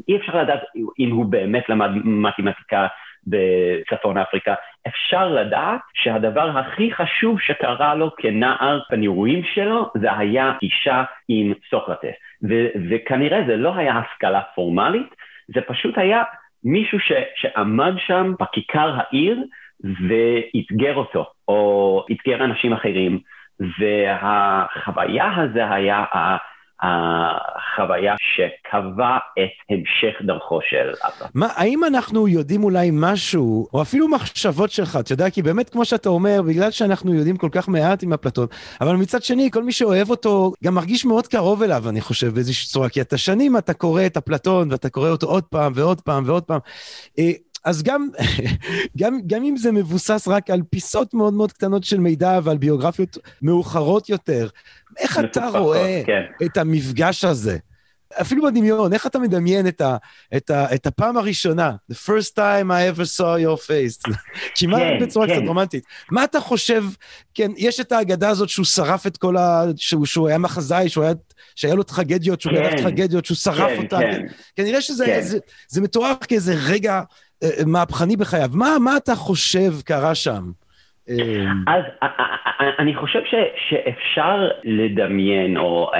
אי 0.08 0.16
אפשר 0.16 0.42
לדעת 0.42 0.60
אם 0.98 1.10
הוא 1.10 1.24
באמת 1.24 1.68
למד 1.68 1.90
מתמטיקה 2.04 2.86
בצפון 3.26 4.18
אפריקה. 4.18 4.54
אפשר 4.88 5.28
לדעת 5.28 5.80
שהדבר 5.94 6.58
הכי 6.58 6.92
חשוב 6.92 7.40
שקרה 7.40 7.94
לו 7.94 8.16
כנער 8.16 8.80
בנירואים 8.90 9.42
שלו, 9.54 9.90
זה 10.00 10.16
היה 10.16 10.52
אישה 10.62 11.04
עם 11.28 11.52
סוקרטס. 11.70 12.14
ו- 12.48 12.68
וכנראה 12.90 13.42
זה 13.46 13.56
לא 13.56 13.76
היה 13.76 13.98
השכלה 13.98 14.40
פורמלית, 14.54 15.14
זה 15.54 15.60
פשוט 15.60 15.98
היה 15.98 16.22
מישהו 16.64 17.00
ש- 17.00 17.12
שעמד 17.36 17.92
שם 18.06 18.34
בכיכר 18.40 18.96
העיר 18.96 19.44
ואתגר 19.84 20.94
אותו, 20.94 21.26
או 21.48 22.04
אתגר 22.12 22.44
אנשים 22.44 22.72
אחרים, 22.72 23.18
והחוויה 23.78 25.36
הזה 25.36 25.70
היה 25.72 26.04
החוויה 26.82 28.14
שקבע 28.18 29.16
את 29.38 29.50
המשך 29.70 30.22
דרכו 30.26 30.60
של 30.62 30.90
אבא. 31.04 31.26
מה, 31.34 31.48
האם 31.54 31.84
אנחנו 31.84 32.28
יודעים 32.28 32.64
אולי 32.64 32.90
משהו, 32.92 33.68
או 33.74 33.82
אפילו 33.82 34.08
מחשבות 34.08 34.70
שלך, 34.70 34.98
אתה 35.00 35.12
יודע, 35.12 35.30
כי 35.30 35.42
באמת, 35.42 35.70
כמו 35.70 35.84
שאתה 35.84 36.08
אומר, 36.08 36.42
בגלל 36.42 36.70
שאנחנו 36.70 37.14
יודעים 37.14 37.36
כל 37.36 37.48
כך 37.52 37.68
מעט 37.68 38.02
עם 38.02 38.12
אפלטון, 38.12 38.46
אבל 38.80 38.96
מצד 38.96 39.22
שני, 39.22 39.50
כל 39.50 39.62
מי 39.62 39.72
שאוהב 39.72 40.10
אותו 40.10 40.52
גם 40.64 40.74
מרגיש 40.74 41.04
מאוד 41.04 41.26
קרוב 41.26 41.62
אליו, 41.62 41.88
אני 41.88 42.00
חושב, 42.00 42.34
באיזושהי 42.34 42.68
צורה, 42.68 42.88
כי 42.88 43.00
אתה 43.00 43.18
שנים 43.18 43.56
אתה 43.56 43.74
קורא 43.74 44.06
את 44.06 44.16
אפלטון, 44.16 44.72
ואתה 44.72 44.90
קורא 44.90 45.08
אותו 45.08 45.26
עוד 45.26 45.44
פעם 45.44 45.72
ועוד 45.74 46.00
פעם 46.00 46.22
ועוד 46.26 46.42
פעם. 46.42 46.60
אז 47.64 47.82
גם, 47.82 48.08
גם, 48.98 49.18
גם 49.26 49.44
אם 49.44 49.56
זה 49.56 49.72
מבוסס 49.72 50.28
רק 50.28 50.50
על 50.50 50.62
פיסות 50.70 51.14
מאוד 51.14 51.34
מאוד 51.34 51.52
קטנות 51.52 51.84
של 51.84 52.00
מידע 52.00 52.40
ועל 52.44 52.58
ביוגרפיות 52.58 53.18
מאוחרות 53.42 54.08
יותר, 54.08 54.48
איך 54.98 55.18
אתה 55.18 55.48
רואה 55.48 56.02
כן. 56.06 56.22
את 56.44 56.56
המפגש 56.56 57.24
הזה? 57.24 57.58
אפילו 58.20 58.42
בדמיון, 58.42 58.92
איך 58.92 59.06
אתה 59.06 59.18
מדמיין 59.18 59.66
את, 59.68 59.80
ה, 59.80 59.96
את, 60.36 60.50
ה, 60.50 60.74
את 60.74 60.86
הפעם 60.86 61.16
הראשונה, 61.16 61.72
the 61.92 61.94
first 61.94 62.34
time 62.34 62.70
I 62.70 62.96
ever 62.96 63.04
saw 63.18 63.38
your 63.44 63.66
face, 63.66 64.12
כמעט 64.56 64.80
כן, 64.80 64.98
בצורה 65.00 65.26
כן. 65.26 65.36
קצת 65.36 65.42
רומנטית. 65.46 65.84
מה 66.10 66.24
אתה 66.24 66.40
חושב, 66.40 66.84
כן, 67.34 67.50
יש 67.56 67.80
את 67.80 67.92
האגדה 67.92 68.28
הזאת 68.28 68.48
שהוא 68.48 68.66
שרף 68.66 69.06
את 69.06 69.16
כל 69.16 69.36
ה... 69.36 69.64
שהוא, 69.76 70.06
שהוא 70.06 70.28
היה 70.28 70.38
מחזאי, 70.38 70.88
שהוא 70.88 71.04
היה, 71.04 71.12
שהיה 71.54 71.74
לו 71.74 71.82
טרגדיות, 71.82 72.40
שהוא 72.40 72.52
כן, 72.52 72.62
גדל 72.62 72.82
טרגדיות, 72.82 73.24
שהוא 73.24 73.36
שרף 73.36 73.70
כן, 73.70 73.82
אותן. 73.82 74.00
כן. 74.00 74.26
כנראה 74.56 74.80
שזה 74.80 75.06
כן. 75.06 75.20
זה, 75.20 75.38
זה 75.68 75.80
מתואר 75.80 76.14
כאיזה 76.28 76.54
רגע 76.66 77.02
מהפכני 77.66 78.16
בחייו. 78.16 78.48
מה, 78.54 78.66
מה 78.84 78.96
אתה 78.96 79.14
חושב 79.14 79.70
קרה 79.84 80.14
שם? 80.14 80.42
אז 81.66 81.82
אני 82.78 82.94
חושב 82.94 83.20
ש, 83.24 83.34
שאפשר 83.68 84.48
לדמיין, 84.64 85.56
או 85.56 85.90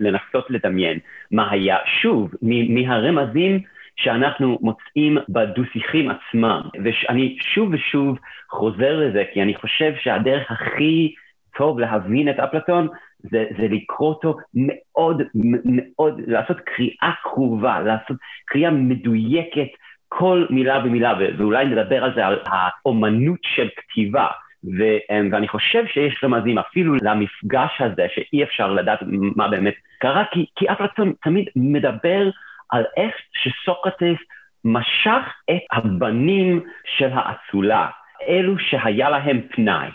לנסות 0.00 0.50
לדמיין, 0.50 0.98
מה 1.30 1.50
היה. 1.50 1.76
שוב, 2.02 2.30
מהרמזים 2.68 3.60
שאנחנו 3.96 4.58
מוצאים 4.60 5.18
בדו-שיחים 5.28 6.10
עצמם, 6.10 6.60
ואני 6.84 7.38
שוב 7.54 7.68
ושוב 7.72 8.18
חוזר 8.50 8.96
לזה, 9.00 9.24
כי 9.32 9.42
אני 9.42 9.54
חושב 9.54 9.92
שהדרך 10.02 10.50
הכי 10.50 11.14
טוב 11.58 11.78
להבין 11.78 12.28
את 12.28 12.38
אפלטון 12.38 12.88
זה, 13.22 13.44
זה 13.58 13.68
לקרוא 13.70 14.08
אותו 14.08 14.36
מאוד 14.54 15.22
מאוד, 15.64 16.20
לעשות 16.26 16.56
קריאה 16.60 17.12
קרובה, 17.22 17.80
לעשות 17.80 18.16
קריאה 18.46 18.70
מדויקת, 18.70 19.68
כל 20.08 20.46
מילה 20.50 20.78
ומילה, 20.84 21.14
ואולי 21.38 21.66
נדבר 21.66 22.04
על 22.04 22.14
זה, 22.14 22.26
על 22.26 22.38
האומנות 22.46 23.40
של 23.42 23.68
כתיבה. 23.76 24.26
ו- 24.64 24.98
אמ, 25.10 25.28
ואני 25.32 25.48
חושב 25.48 25.86
שיש 25.86 26.20
רמזים 26.24 26.58
אפילו 26.58 26.94
למפגש 27.02 27.80
הזה, 27.80 28.06
שאי 28.14 28.42
אפשר 28.42 28.72
לדעת 28.72 28.98
מה 29.36 29.48
באמת 29.48 29.74
קרה, 29.98 30.24
כי, 30.32 30.46
כי 30.56 30.72
אפלטון 30.72 31.12
תמיד 31.22 31.48
מדבר 31.56 32.30
על 32.70 32.84
איך 32.96 33.14
שסוקרטס 33.32 34.18
משך 34.64 35.22
את 35.50 35.62
הבנים 35.72 36.60
של 36.96 37.10
האצולה, 37.12 37.88
אלו 38.28 38.58
שהיה 38.58 39.10
להם 39.10 39.40
פנאי. 39.50 39.88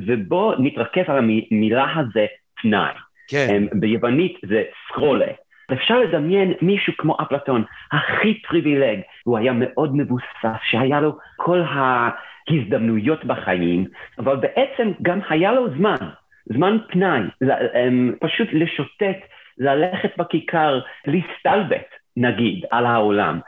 ובואו 0.00 0.54
נתרכז 0.58 1.04
על 1.08 1.18
המילה 1.18 1.86
הזה, 1.96 2.26
פנאי. 2.62 2.92
כן. 3.28 3.46
אמ, 3.50 3.80
ביוונית 3.80 4.38
זה 4.48 4.62
סקרולה. 4.88 5.32
אפשר 5.72 6.00
לדמיין 6.00 6.52
מישהו 6.62 6.92
כמו 6.98 7.16
אפלטון, 7.22 7.64
הכי 7.92 8.42
פריבילג, 8.42 9.00
הוא 9.24 9.38
היה 9.38 9.52
מאוד 9.54 9.96
מבוסס, 9.96 10.58
שהיה 10.62 11.00
לו 11.00 11.18
כל 11.36 11.60
ה... 11.60 12.08
הזדמנויות 12.50 13.24
בחיים, 13.24 13.84
אבל 14.18 14.36
בעצם 14.36 14.92
גם 15.02 15.20
היה 15.28 15.52
לו 15.52 15.70
זמן, 15.76 15.96
זמן 16.44 16.76
פנאי, 16.88 17.20
אמ, 17.42 18.12
פשוט 18.20 18.48
לשוטט, 18.52 19.18
ללכת 19.58 20.10
בכיכר, 20.18 20.80
להסתלבט, 21.06 21.86
נגיד, 22.16 22.64
על 22.70 22.86
העולם. 22.86 23.40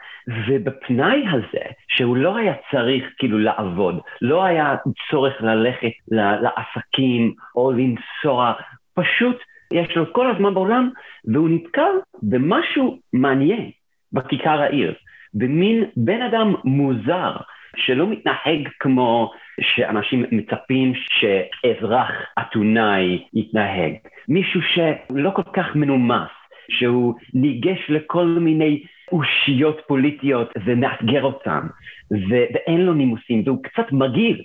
ובפנאי 0.48 1.24
הזה, 1.32 1.64
שהוא 1.88 2.16
לא 2.16 2.36
היה 2.36 2.54
צריך 2.70 3.04
כאילו 3.18 3.38
לעבוד, 3.38 4.00
לא 4.22 4.44
היה 4.44 4.76
צורך 5.10 5.34
ללכת 5.40 5.92
לעסקים 6.08 7.34
או 7.56 7.72
לנסוע, 7.72 8.52
פשוט 8.94 9.36
יש 9.72 9.96
לו 9.96 10.12
כל 10.12 10.30
הזמן 10.30 10.54
בעולם, 10.54 10.90
והוא 11.24 11.48
נתקל 11.48 11.92
במשהו 12.22 12.98
מעניין 13.12 13.70
בכיכר 14.12 14.60
העיר, 14.60 14.94
במין 15.34 15.84
בן 15.96 16.22
אדם 16.22 16.54
מוזר. 16.64 17.36
שלא 17.76 18.06
מתנהג 18.06 18.68
כמו 18.80 19.32
שאנשים 19.60 20.24
מצפים 20.30 20.92
שאזרח 20.94 22.10
אתונאי 22.38 23.24
יתנהג. 23.34 23.92
מישהו 24.28 24.60
שלא 24.62 25.30
כל 25.30 25.42
כך 25.52 25.76
מנומס, 25.76 26.30
שהוא 26.70 27.14
ניגש 27.34 27.78
לכל 27.88 28.24
מיני 28.24 28.82
אושיות 29.12 29.80
פוליטיות 29.86 30.52
ומאתגר 30.64 31.22
אותם, 31.22 31.66
ו- 32.12 32.46
ואין 32.54 32.80
לו 32.80 32.94
נימוסים, 32.94 33.42
והוא 33.46 33.62
קצת 33.62 33.92
מגעיל. 33.92 34.42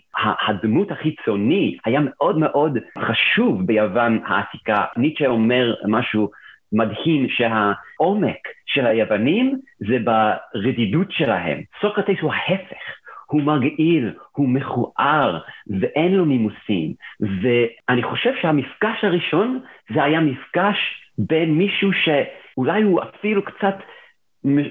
הדמות 0.48 0.91
החיצוני 0.91 1.77
היה 1.86 2.00
מאוד 2.03 2.38
מאוד 2.38 2.77
חשוב 3.00 3.65
ביוון 3.65 4.20
העתיקה. 4.25 4.86
ניטשה 4.98 5.27
אומר 5.27 5.74
משהו 5.88 6.30
מדהים 6.74 7.27
שהעומק 7.30 8.48
של 8.65 8.86
היוונים 8.86 9.60
זה 9.80 9.98
ברדידות 10.03 11.12
שלהם. 11.12 11.62
סוקרטס 11.82 12.20
הוא 12.22 12.34
ההפך. 12.34 13.01
הוא 13.32 13.41
מגעיל, 13.41 14.13
הוא 14.32 14.50
מכוער, 14.50 15.39
ואין 15.80 16.15
לו 16.15 16.25
נימוסים. 16.25 16.94
ואני 17.20 18.03
חושב 18.03 18.32
שהמפגש 18.41 19.03
הראשון 19.03 19.60
זה 19.94 20.03
היה 20.03 20.20
מפגש 20.20 20.77
בין 21.18 21.53
מישהו 21.53 21.89
שאולי 21.94 22.82
הוא 22.82 23.01
אפילו 23.03 23.41
קצת 23.46 23.75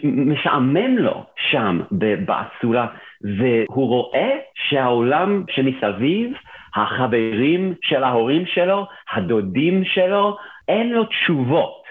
משעמם 0.02 0.98
לו 0.98 1.24
שם 1.36 1.80
באסולה, 2.24 2.86
והוא 3.20 3.88
רואה 3.88 4.30
שהעולם 4.54 5.44
שמסביב, 5.50 6.32
החברים 6.76 7.74
של 7.82 8.04
ההורים 8.04 8.46
שלו, 8.46 8.86
הדודים 9.12 9.84
שלו, 9.84 10.36
אין 10.68 10.92
לו 10.92 11.04
תשובות 11.04 11.82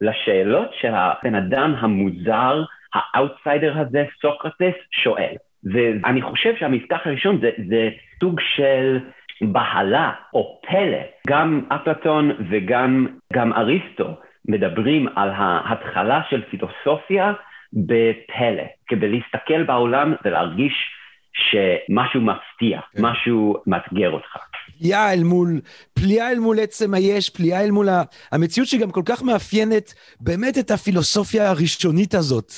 לשאלות 0.00 0.68
שהבן 0.80 1.34
אדם 1.34 1.74
המוזר, 1.78 2.64
האאוטסיידר 2.94 3.78
הזה, 3.78 4.04
סוקרטס, 4.22 4.74
שואל. 4.90 5.34
ואני 5.72 6.22
חושב 6.22 6.56
שהמפתח 6.56 7.00
הראשון 7.04 7.40
זה, 7.40 7.50
זה 7.68 7.88
סוג 8.20 8.40
של 8.40 8.98
בהלה 9.40 10.12
או 10.34 10.60
פלא. 10.66 11.02
גם 11.26 11.60
אפלטון 11.68 12.30
וגם 12.50 13.06
גם 13.32 13.52
אריסטו 13.52 14.08
מדברים 14.48 15.08
על 15.16 15.30
ההתחלה 15.30 16.22
של 16.30 16.42
פילוסופיה 16.50 17.32
בפלא, 17.72 18.62
כדי 18.86 19.08
להסתכל 19.08 19.62
בעולם 19.62 20.14
ולהרגיש 20.24 20.90
שמשהו 21.34 22.20
מפתיע, 22.20 22.80
כן. 22.80 23.02
משהו 23.02 23.62
מאתגר 23.66 24.10
אותך. 24.10 24.36
פליאה 24.78 25.12
אל 25.12 25.22
מול, 25.22 25.60
פליאה 25.94 26.30
אל 26.30 26.38
מול 26.38 26.60
עצם 26.60 26.94
היש, 26.94 27.30
פליאה 27.30 27.60
אל 27.64 27.70
מול 27.70 27.88
המציאות 28.32 28.68
שגם 28.68 28.90
כל 28.90 29.02
כך 29.04 29.22
מאפיינת 29.22 29.94
באמת 30.20 30.58
את 30.58 30.70
הפילוסופיה 30.70 31.50
הראשונית 31.50 32.14
הזאת. 32.14 32.52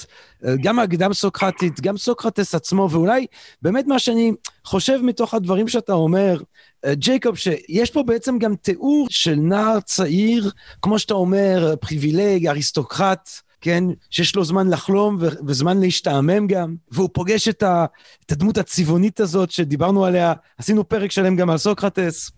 גם 0.63 0.79
הקדם 0.79 1.13
סוקרטית, 1.13 1.81
גם 1.81 1.97
סוקרטס 1.97 2.55
עצמו, 2.55 2.89
ואולי 2.91 3.27
באמת 3.63 3.87
מה 3.87 3.99
שאני 3.99 4.33
חושב 4.65 4.99
מתוך 5.03 5.35
הדברים 5.35 5.69
שאתה 5.69 5.93
אומר, 5.93 6.41
ג'ייקוב, 6.87 7.37
שיש 7.37 7.91
פה 7.91 8.03
בעצם 8.03 8.39
גם 8.39 8.55
תיאור 8.57 9.07
של 9.11 9.35
נער 9.35 9.81
צעיר, 9.81 10.51
כמו 10.83 10.99
שאתה 10.99 11.15
אומר, 11.15 11.75
פריבילג, 11.81 12.47
אריסטוקרט, 12.47 13.31
כן? 13.67 13.85
שיש 14.11 14.37
לו 14.37 14.45
זמן 14.45 14.71
לחלום 14.71 15.17
ו- 15.21 15.29
וזמן 15.47 15.81
להשתעמם 15.81 16.47
גם, 16.47 16.75
והוא 16.91 17.09
פוגש 17.13 17.49
את, 17.49 17.63
ה- 17.63 17.87
את 18.27 18.33
הדמות 18.33 18.59
הצבעונית 18.59 19.21
הזאת 19.21 19.51
שדיברנו 19.51 20.05
עליה, 20.05 20.33
עשינו 20.59 20.89
פרק 20.89 21.11
שלם 21.11 21.37
גם 21.37 21.51
על 21.51 21.59
סוקרטס. 21.59 22.31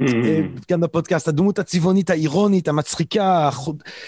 Mm-hmm. 0.00 0.04
גם 0.70 0.80
בפודקאסט, 0.80 1.28
הדמות 1.28 1.58
הצבעונית 1.58 2.10
האירונית, 2.10 2.68
המצחיקה, 2.68 3.50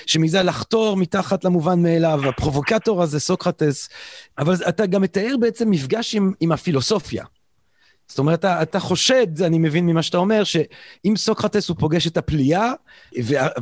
שמזה 0.07 0.43
לחתור 0.43 0.97
מתחת 0.97 1.45
למובן 1.45 1.83
מאליו, 1.83 2.29
הפרובוקטור 2.29 3.03
הזה, 3.03 3.21
סוקרטס. 3.21 3.89
אבל 4.39 4.55
אתה 4.69 4.87
גם 4.87 5.03
מתאר 5.03 5.35
בעצם 5.41 5.71
מפגש 5.71 6.15
עם, 6.15 6.33
עם 6.41 6.53
הפילוסופיה. 6.53 7.25
זאת 8.09 8.19
אומרת, 8.19 8.39
אתה, 8.39 8.63
אתה 8.63 8.79
חושד, 8.79 9.43
אני 9.47 9.59
מבין 9.59 9.87
ממה 9.87 10.03
שאתה 10.03 10.19
אומר, 10.19 10.45
שאם 10.45 11.17
סוקרטס 11.17 11.69
הוא 11.69 11.77
פוגש 11.81 12.07
את 12.07 12.17
הפליאה, 12.17 12.73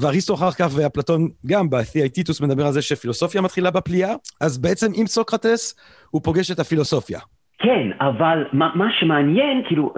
ואריסטו 0.00 0.34
אחר 0.34 0.50
כך 0.50 0.68
ואפלטון 0.76 1.28
גם, 1.46 1.70
בתיאיטיטוס 1.70 2.40
מדבר 2.40 2.66
על 2.66 2.72
זה 2.72 2.82
שפילוסופיה 2.82 3.40
מתחילה 3.40 3.70
בפליאה, 3.70 4.14
אז 4.40 4.58
בעצם 4.58 4.86
עם 4.94 5.06
סוקרטס 5.06 5.80
הוא 6.10 6.20
פוגש 6.24 6.50
את 6.50 6.58
הפילוסופיה. 6.58 7.18
כן, 7.58 7.88
אבל 8.00 8.44
מה, 8.52 8.70
מה 8.74 8.86
שמעניין, 8.92 9.62
כאילו, 9.66 9.94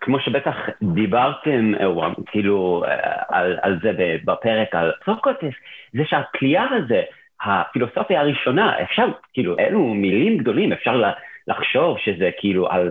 כמו 0.00 0.20
שבטח 0.20 0.54
דיברתם, 0.94 1.72
או, 1.84 2.02
כאילו, 2.26 2.84
על, 3.28 3.58
על 3.62 3.78
זה 3.82 3.90
בפרק 4.24 4.74
על 4.74 4.92
סוקרטס, 5.04 5.54
זה 5.92 6.02
שהפליאה 6.04 6.64
הזה, 6.70 7.02
הפילוסופיה 7.44 8.20
הראשונה, 8.20 8.82
אפשר, 8.82 9.06
כאילו, 9.32 9.58
אלו 9.58 9.94
מילים 9.94 10.38
גדולים, 10.38 10.72
אפשר 10.72 11.02
לחשוב 11.48 11.96
שזה 11.98 12.30
כאילו 12.38 12.70
על 12.70 12.90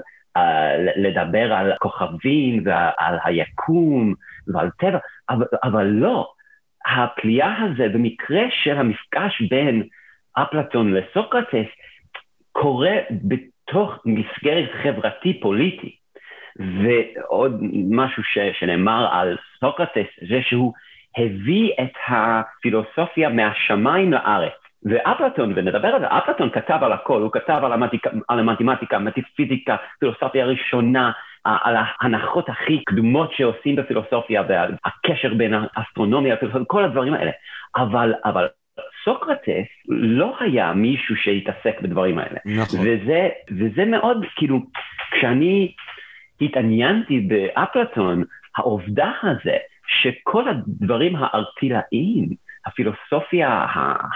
לדבר 0.95 1.53
על 1.53 1.71
כוכבים 1.79 2.63
ועל 2.65 3.17
היקום 3.23 4.13
ועל 4.53 4.69
טבע, 4.79 4.97
אבל, 5.29 5.45
אבל 5.63 5.85
לא. 5.85 6.31
הפליאה 6.85 7.61
הזה, 7.61 7.89
במקרה 7.89 8.41
של 8.49 8.77
המפגש 8.77 9.41
בין 9.49 9.83
אפלטון 10.33 10.93
לסוקרטס, 10.93 11.67
קורה 12.51 12.95
בתוך 13.11 13.99
מסגרת 14.05 14.69
חברתי-פוליטי. 14.83 15.95
ועוד 16.55 17.59
משהו 17.89 18.23
ש, 18.23 18.37
שנאמר 18.59 19.09
על 19.11 19.37
סוקרטס, 19.59 20.07
זה 20.29 20.41
שהוא 20.41 20.73
הביא 21.17 21.71
את 21.81 21.93
הפילוסופיה 22.07 23.29
מהשמיים 23.29 24.13
לארץ. 24.13 24.60
ואפלטון, 24.85 25.53
ונדבר 25.55 25.87
על 25.87 26.01
זה, 26.01 26.07
אפלטון 26.07 26.49
כתב 26.49 26.79
על 26.81 26.93
הכל, 26.93 27.21
הוא 27.21 27.31
כתב 27.31 27.61
על, 27.63 27.73
המתיק, 27.73 28.07
על 28.27 28.39
המתמטיקה, 28.39 28.99
מטיפיזיקה, 28.99 29.75
פילוסופיה 29.99 30.45
ראשונה, 30.45 31.11
על 31.45 31.75
ההנחות 31.77 32.49
הכי 32.49 32.83
קדומות 32.83 33.33
שעושים 33.33 33.75
בפילוסופיה, 33.75 34.43
ועל 34.49 34.71
הקשר 34.85 35.33
בין 35.33 35.53
האסטרונומיה 35.73 36.33
לפילוסופיה, 36.33 36.65
כל 36.65 36.83
הדברים 36.83 37.13
האלה. 37.13 37.31
אבל, 37.77 38.13
אבל 38.25 38.47
סוקרטס 39.05 39.67
לא 39.87 40.37
היה 40.39 40.73
מישהו 40.73 41.15
שהתעסק 41.15 41.81
בדברים 41.81 42.17
האלה. 42.17 42.39
נכון. 42.45 42.79
וזה, 42.79 43.29
וזה 43.51 43.85
מאוד, 43.85 44.25
כאילו, 44.35 44.59
כשאני 45.11 45.73
התעניינתי 46.41 47.19
באפלטון, 47.19 48.23
העובדה 48.57 49.11
הזה 49.23 49.57
שכל 49.87 50.49
הדברים 50.49 51.15
הארטילאיים, 51.15 52.29
הפילוסופיה 52.65 53.65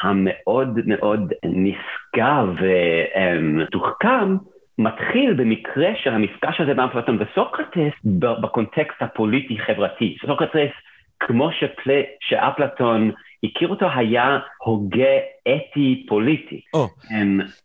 המאוד 0.02 0.80
מאוד 0.86 1.34
נשגב 1.46 2.48
ומתוחכם, 2.60 4.36
מתחיל 4.78 5.34
במקרה 5.34 5.90
של 6.04 6.14
המפגש 6.14 6.62
הזה 6.62 6.74
בין 6.74 6.86
אפלטון 6.86 7.18
וסוקרטס 7.22 7.94
בקונטקסט 8.42 9.02
הפוליטי-חברתי. 9.02 10.18
סוקרטס, 10.26 10.72
כמו 11.20 11.52
שפל... 11.52 12.02
שאפלטון 12.20 13.12
הכיר 13.46 13.68
אותו, 13.68 13.86
היה 13.96 14.38
הוגה 14.64 15.14
אתי-פוליטי. 15.48 16.62
Oh. 16.76 16.80
Um, 17.10 17.14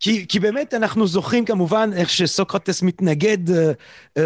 כי, 0.00 0.26
כי 0.28 0.40
באמת 0.40 0.74
אנחנו 0.74 1.06
זוכרים 1.06 1.44
כמובן 1.44 1.90
איך 1.96 2.10
שסוקרטס 2.10 2.82
מתנגד 2.82 3.48
uh, 3.48 3.52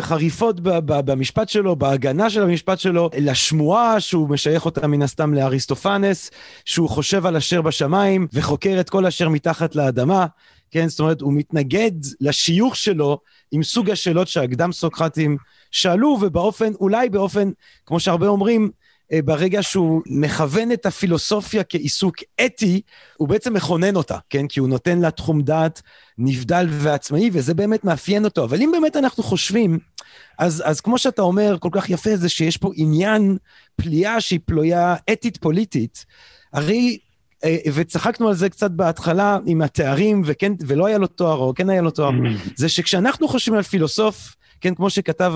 חריפות 0.00 0.60
ב, 0.60 0.68
ב, 0.68 1.00
במשפט 1.10 1.48
שלו, 1.48 1.76
בהגנה 1.76 2.30
של 2.30 2.42
המשפט 2.42 2.78
שלו, 2.78 3.10
לשמועה 3.20 4.00
שהוא 4.00 4.28
משייך 4.28 4.64
אותה 4.64 4.86
מן 4.86 5.02
הסתם 5.02 5.34
לאריסטופנס, 5.34 6.30
שהוא 6.64 6.88
חושב 6.88 7.26
על 7.26 7.36
אשר 7.36 7.62
בשמיים 7.62 8.26
וחוקר 8.32 8.76
את 8.80 8.90
כל 8.90 9.06
אשר 9.06 9.28
מתחת 9.28 9.76
לאדמה. 9.76 10.26
כן, 10.70 10.88
זאת 10.88 11.00
אומרת, 11.00 11.20
הוא 11.20 11.32
מתנגד 11.32 11.92
לשיוך 12.20 12.76
שלו 12.76 13.18
עם 13.52 13.62
סוג 13.62 13.90
השאלות 13.90 14.28
שהקדם 14.28 14.72
סוקרטים 14.72 15.36
שאלו, 15.70 16.18
ובאופן, 16.20 16.72
אולי 16.80 17.08
באופן, 17.08 17.50
כמו 17.86 18.00
שהרבה 18.00 18.28
אומרים, 18.28 18.70
ברגע 19.24 19.62
שהוא 19.62 20.02
מכוון 20.06 20.72
את 20.72 20.86
הפילוסופיה 20.86 21.64
כעיסוק 21.64 22.16
אתי, 22.46 22.80
הוא 23.16 23.28
בעצם 23.28 23.54
מכונן 23.54 23.96
אותה, 23.96 24.18
כן? 24.30 24.46
כי 24.46 24.60
הוא 24.60 24.68
נותן 24.68 24.98
לה 24.98 25.10
תחום 25.10 25.42
דעת 25.42 25.82
נבדל 26.18 26.66
ועצמאי, 26.70 27.30
וזה 27.32 27.54
באמת 27.54 27.84
מאפיין 27.84 28.24
אותו. 28.24 28.44
אבל 28.44 28.62
אם 28.62 28.70
באמת 28.72 28.96
אנחנו 28.96 29.22
חושבים, 29.22 29.78
אז, 30.38 30.62
אז 30.66 30.80
כמו 30.80 30.98
שאתה 30.98 31.22
אומר 31.22 31.56
כל 31.60 31.68
כך 31.72 31.90
יפה, 31.90 32.16
זה 32.16 32.28
שיש 32.28 32.56
פה 32.56 32.70
עניין 32.76 33.36
פליאה 33.76 34.20
שהיא 34.20 34.40
פלויה 34.44 34.96
אתית-פוליטית. 35.12 36.04
הרי 36.52 36.98
אה, 37.44 37.56
וצחקנו 37.74 38.28
על 38.28 38.34
זה 38.34 38.48
קצת 38.48 38.70
בהתחלה 38.70 39.38
עם 39.46 39.62
התארים, 39.62 40.22
וכן, 40.24 40.52
ולא 40.66 40.86
היה 40.86 40.98
לו 40.98 41.06
תואר, 41.06 41.36
או 41.36 41.54
כן 41.54 41.70
היה 41.70 41.82
לו 41.82 41.90
תואר, 41.90 42.10
זה 42.56 42.68
שכשאנחנו 42.68 43.28
חושבים 43.28 43.56
על 43.56 43.62
פילוסוף, 43.62 44.36
כן, 44.60 44.74
כמו 44.74 44.90
שכתב 44.90 45.34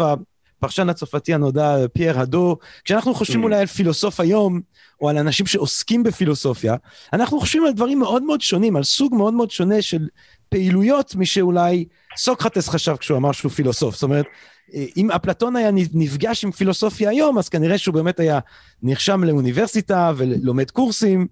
הפרשן 0.59 0.88
הצרפתי 0.88 1.35
הנודע 1.35 1.77
פייר 1.92 2.21
הדו, 2.21 2.57
כשאנחנו 2.85 3.14
חושבים 3.14 3.44
אולי 3.44 3.57
על 3.57 3.66
פילוסוף 3.66 4.21
היום, 4.21 4.61
או 5.01 5.09
על 5.09 5.18
אנשים 5.18 5.47
שעוסקים 5.47 6.03
בפילוסופיה, 6.03 6.75
אנחנו 7.12 7.40
חושבים 7.40 7.64
על 7.64 7.73
דברים 7.73 7.99
מאוד 7.99 8.23
מאוד 8.23 8.40
שונים, 8.40 8.77
על 8.77 8.83
סוג 8.83 9.14
מאוד 9.14 9.35
מאוד 9.35 9.51
שונה 9.51 9.83
של 9.83 10.09
פעילויות 10.49 11.14
משאולי 11.14 11.85
סוקרטס 12.16 12.68
חשב 12.68 12.97
כשהוא 12.97 13.18
אמר 13.18 13.33
שהוא 13.33 13.51
פילוסוף. 13.53 13.94
זאת 13.94 14.03
אומרת, 14.03 14.27
אם 14.97 15.11
אפלטון 15.11 15.57
היה 15.57 15.71
נפגש 15.94 16.44
עם 16.44 16.53
פילוסופיה 16.53 17.11
היום, 17.11 17.38
אז 17.38 17.49
כנראה 17.49 17.79
שהוא 17.79 17.94
באמת 17.94 18.21
היה 18.21 18.38
נרשם 18.83 19.25
לאוניברסיטה 19.25 20.12
ולומד 20.16 20.71
קורסים, 20.71 21.27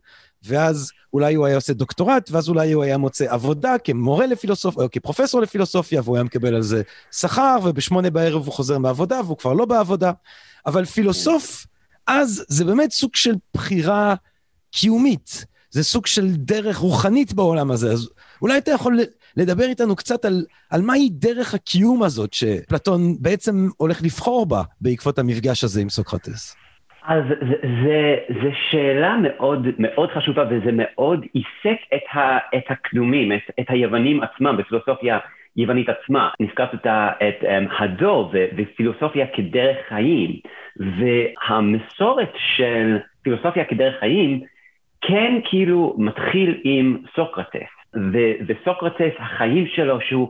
ואז 0.46 0.90
אולי 1.12 1.34
הוא 1.34 1.46
היה 1.46 1.56
עושה 1.56 1.72
דוקטורט, 1.72 2.30
ואז 2.30 2.48
אולי 2.48 2.72
הוא 2.72 2.82
היה 2.84 2.98
מוצא 2.98 3.32
עבודה 3.32 3.78
כמורה 3.78 4.26
לפילוסופיה, 4.26 4.84
או 4.84 4.88
כפרופסור 4.90 5.40
לפילוסופיה, 5.40 6.00
והוא 6.04 6.16
היה 6.16 6.24
מקבל 6.24 6.54
על 6.54 6.62
זה 6.62 6.82
שכר, 7.12 7.56
ובשמונה 7.64 8.10
בערב 8.10 8.46
הוא 8.46 8.54
חוזר 8.54 8.78
מעבודה, 8.78 9.20
והוא 9.24 9.38
כבר 9.38 9.52
לא 9.52 9.64
בעבודה. 9.64 10.12
אבל 10.66 10.84
פילוסוף, 10.84 11.66
אז 12.06 12.44
זה 12.48 12.64
באמת 12.64 12.92
סוג 12.92 13.16
של 13.16 13.34
בחירה 13.54 14.14
קיומית. 14.72 15.44
זה 15.70 15.84
סוג 15.84 16.06
של 16.06 16.36
דרך 16.36 16.76
רוחנית 16.76 17.32
בעולם 17.32 17.70
הזה. 17.70 17.92
אז 17.92 18.08
אולי 18.42 18.58
אתה 18.58 18.70
יכול 18.70 19.00
לדבר 19.36 19.64
איתנו 19.64 19.96
קצת 19.96 20.24
על, 20.24 20.44
על 20.70 20.82
מהי 20.82 21.08
דרך 21.12 21.54
הקיום 21.54 22.02
הזאת 22.02 22.32
שפלטון 22.32 23.16
בעצם 23.20 23.68
הולך 23.76 24.02
לבחור 24.02 24.46
בה 24.46 24.62
בעקבות 24.80 25.18
המפגש 25.18 25.64
הזה 25.64 25.80
עם 25.80 25.90
סוקרטס. 25.90 26.54
אז 27.06 27.24
זו 28.42 28.48
שאלה 28.70 29.16
מאוד, 29.22 29.66
מאוד 29.78 30.10
חשובה 30.10 30.44
וזה 30.50 30.70
מאוד 30.72 31.26
עיסק 31.32 31.80
את, 31.94 32.02
ה, 32.12 32.38
את 32.56 32.64
הקדומים, 32.70 33.32
את, 33.32 33.50
את 33.60 33.66
היוונים 33.68 34.22
עצמם 34.22 34.56
בפילוסופיה 34.58 35.18
יוונית 35.56 35.88
עצמה. 35.88 36.30
נזכרת 36.40 36.74
את, 36.74 36.86
את 37.28 37.42
um, 37.42 37.82
הדור 37.82 38.32
ופילוסופיה 38.56 39.26
כדרך 39.26 39.76
חיים, 39.88 40.40
והמסורת 40.76 42.32
של 42.56 42.98
פילוסופיה 43.22 43.64
כדרך 43.64 44.00
חיים 44.00 44.40
כן 45.00 45.40
כאילו 45.44 45.94
מתחיל 45.98 46.60
עם 46.64 46.98
סוקרטס, 47.16 47.70
ו, 48.12 48.18
וסוקרטס, 48.46 49.14
החיים 49.18 49.66
שלו 49.66 50.00
שהוא 50.00 50.28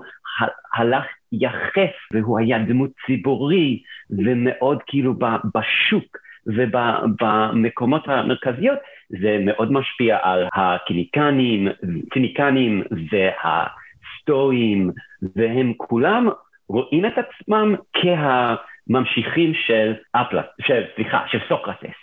הלך 0.74 1.04
יחף 1.32 1.94
והוא 2.12 2.38
היה 2.38 2.58
דמות 2.58 2.90
ציבורי 3.06 3.82
ומאוד 4.10 4.78
כאילו 4.86 5.14
בשוק 5.54 6.16
ובמקומות 6.46 8.08
המרכזיות, 8.08 8.78
זה 9.08 9.38
מאוד 9.40 9.72
משפיע 9.72 10.18
על 10.22 10.46
הקיניקנים, 10.54 11.68
ציניקנים 12.14 12.82
והסטואים, 13.10 14.90
והם 15.36 15.72
כולם 15.76 16.28
רואים 16.68 17.06
את 17.06 17.12
עצמם 17.18 17.74
כהממשיכים 17.92 19.54
של 19.54 19.94
אפלט, 20.12 20.46
של, 20.60 20.84
סליחה, 20.94 21.20
של 21.26 21.38
סוקרטס. 21.48 21.96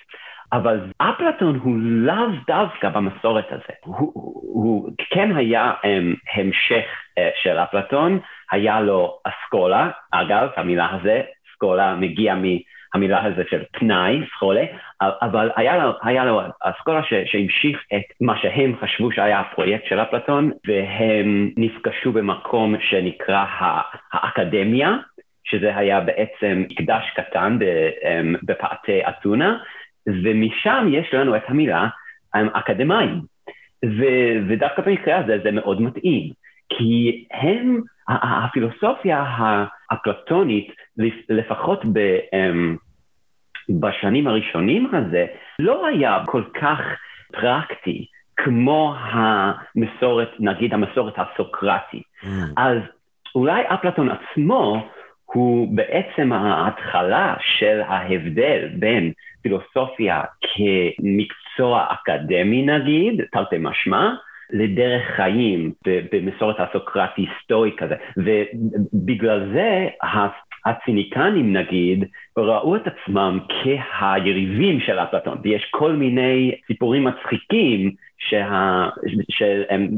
אבל 0.54 0.80
אפלטון 0.98 1.60
הוא 1.64 1.78
לאו 1.80 2.28
דווקא 2.48 2.90
במסורת 2.90 3.52
הזה. 3.52 3.74
הוא, 3.84 3.96
הוא, 4.14 4.42
הוא 4.44 4.92
כן 5.10 5.36
היה 5.36 5.74
um, 5.82 6.18
המשך 6.34 6.86
uh, 7.20 7.22
של 7.44 7.58
אפלטון, 7.58 8.20
היה 8.52 8.82
לו 8.82 9.20
אסכולה, 9.24 9.90
אגב, 10.12 10.50
המילה 10.56 10.88
הזה, 10.92 11.22
אסכולה 11.50 11.96
מגיע 11.96 12.36
מהמילה 12.94 13.26
הזה 13.26 13.44
של 13.50 13.64
פנאי, 13.72 14.20
סכולה, 14.36 14.64
אבל 15.02 15.50
היה 15.56 15.78
לו, 15.78 15.92
היה 16.04 16.26
לו 16.26 16.42
אסכולה 16.64 17.02
שהמשיך 17.26 17.84
את 17.96 18.04
מה 18.22 18.38
שהם 18.42 18.76
חשבו 18.82 19.12
שהיה 19.12 19.40
הפרויקט 19.40 19.86
של 19.86 20.00
אפלטון, 20.00 20.52
והם 20.68 21.52
נפגשו 21.58 22.12
במקום 22.12 22.76
שנקרא 22.80 23.46
האקדמיה, 24.14 24.98
שזה 25.44 25.78
היה 25.78 26.00
בעצם 26.00 26.64
מקדש 26.70 27.04
קטן 27.16 27.58
אמ, 27.62 28.36
בפאתי 28.44 29.02
אתונה, 29.10 29.58
ומשם 30.08 30.88
יש 30.92 31.14
לנו 31.14 31.36
את 31.36 31.44
המילה 31.48 31.88
אקדמאים. 32.34 33.22
ו- 33.86 34.48
ודווקא 34.48 34.82
במקרה 34.82 35.18
הזה 35.18 35.38
זה 35.44 35.52
מאוד 35.52 35.82
מתאים, 35.82 36.30
כי 36.70 37.26
הם, 37.32 37.82
הפילוסופיה 38.08 39.24
האפלטונית, 39.28 40.72
לפחות 41.30 41.86
ב, 41.86 42.00
um, 42.00 42.78
בשנים 43.70 44.28
הראשונים 44.28 44.90
הזה, 44.94 45.26
לא 45.60 45.88
היה 45.88 46.24
כל 46.26 46.44
כך 46.62 46.80
פרקטי 47.32 48.06
כמו 48.38 48.96
המסורת, 49.00 50.30
נגיד 50.40 50.74
המסורת 50.74 51.14
הסוקרטית. 51.18 52.04
Mm. 52.24 52.28
אז 52.58 52.78
אולי 53.36 53.64
אפלטון 53.68 54.10
עצמו 54.10 54.90
הוא 55.26 55.76
בעצם 55.76 56.32
ההתחלה 56.34 57.36
של 57.40 57.82
ההבדל 57.82 58.70
בין 58.80 59.12
פילוסופיה 59.42 60.22
כמקצוע 60.42 61.86
אקדמי 61.90 62.66
נגיד, 62.66 63.22
תרתי 63.32 63.56
משמע, 63.60 64.14
לדרך 64.54 65.02
חיים 65.16 65.72
במסורת 66.12 66.56
הסוקרטי-סטואי 66.60 67.72
כזה. 67.78 67.96
ובגלל 68.18 69.50
זה 69.54 69.88
הציניקנים 70.66 71.54
נגיד 71.54 72.06
ראו 72.38 72.76
את 72.76 72.82
עצמם 72.88 73.40
כהיריבים 73.50 74.80
של 74.80 75.00
אפלטון, 75.00 75.38
ויש 75.44 75.68
כל 75.72 75.92
מיני 75.92 76.56
סיפורים 76.68 77.04
מצחיקים 77.04 77.92
שה... 78.18 78.90
שהם 79.30 79.90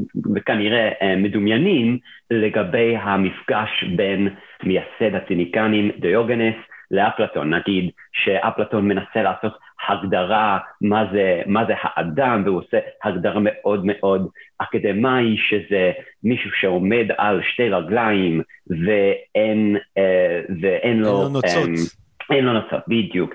כנראה 0.46 1.16
מדומיינים 1.16 1.98
לגבי 2.30 2.96
המפגש 2.96 3.84
בין 3.96 4.28
מייסד 4.62 5.14
הציניקנים 5.14 5.90
דיוגנס 5.98 6.54
לאפלטון, 6.90 7.54
נגיד 7.54 7.90
שאפלטון 8.12 8.88
מנסה 8.88 9.22
לעשות 9.22 9.58
הגדרה 9.88 10.58
מה 10.80 11.04
זה, 11.12 11.42
מה 11.46 11.64
זה 11.64 11.72
האדם, 11.80 12.42
והוא 12.44 12.58
עושה 12.58 12.78
הגדרה 13.04 13.40
מאוד 13.40 13.84
מאוד 13.84 14.28
אקדמאי, 14.58 15.36
שזה 15.36 15.92
מישהו 16.24 16.50
שעומד 16.60 17.06
על 17.18 17.40
שתי 17.42 17.68
רגליים 17.68 18.42
ואין, 18.84 19.76
אה, 19.98 20.40
ואין 20.60 20.98
לו... 20.98 21.22
אין 21.22 21.22
לו 21.22 21.28
נוצות. 21.28 21.68
אה, 21.68 22.36
אין 22.36 22.44
לו 22.44 22.52
נוצות, 22.52 22.80
בדיוק. 22.88 23.34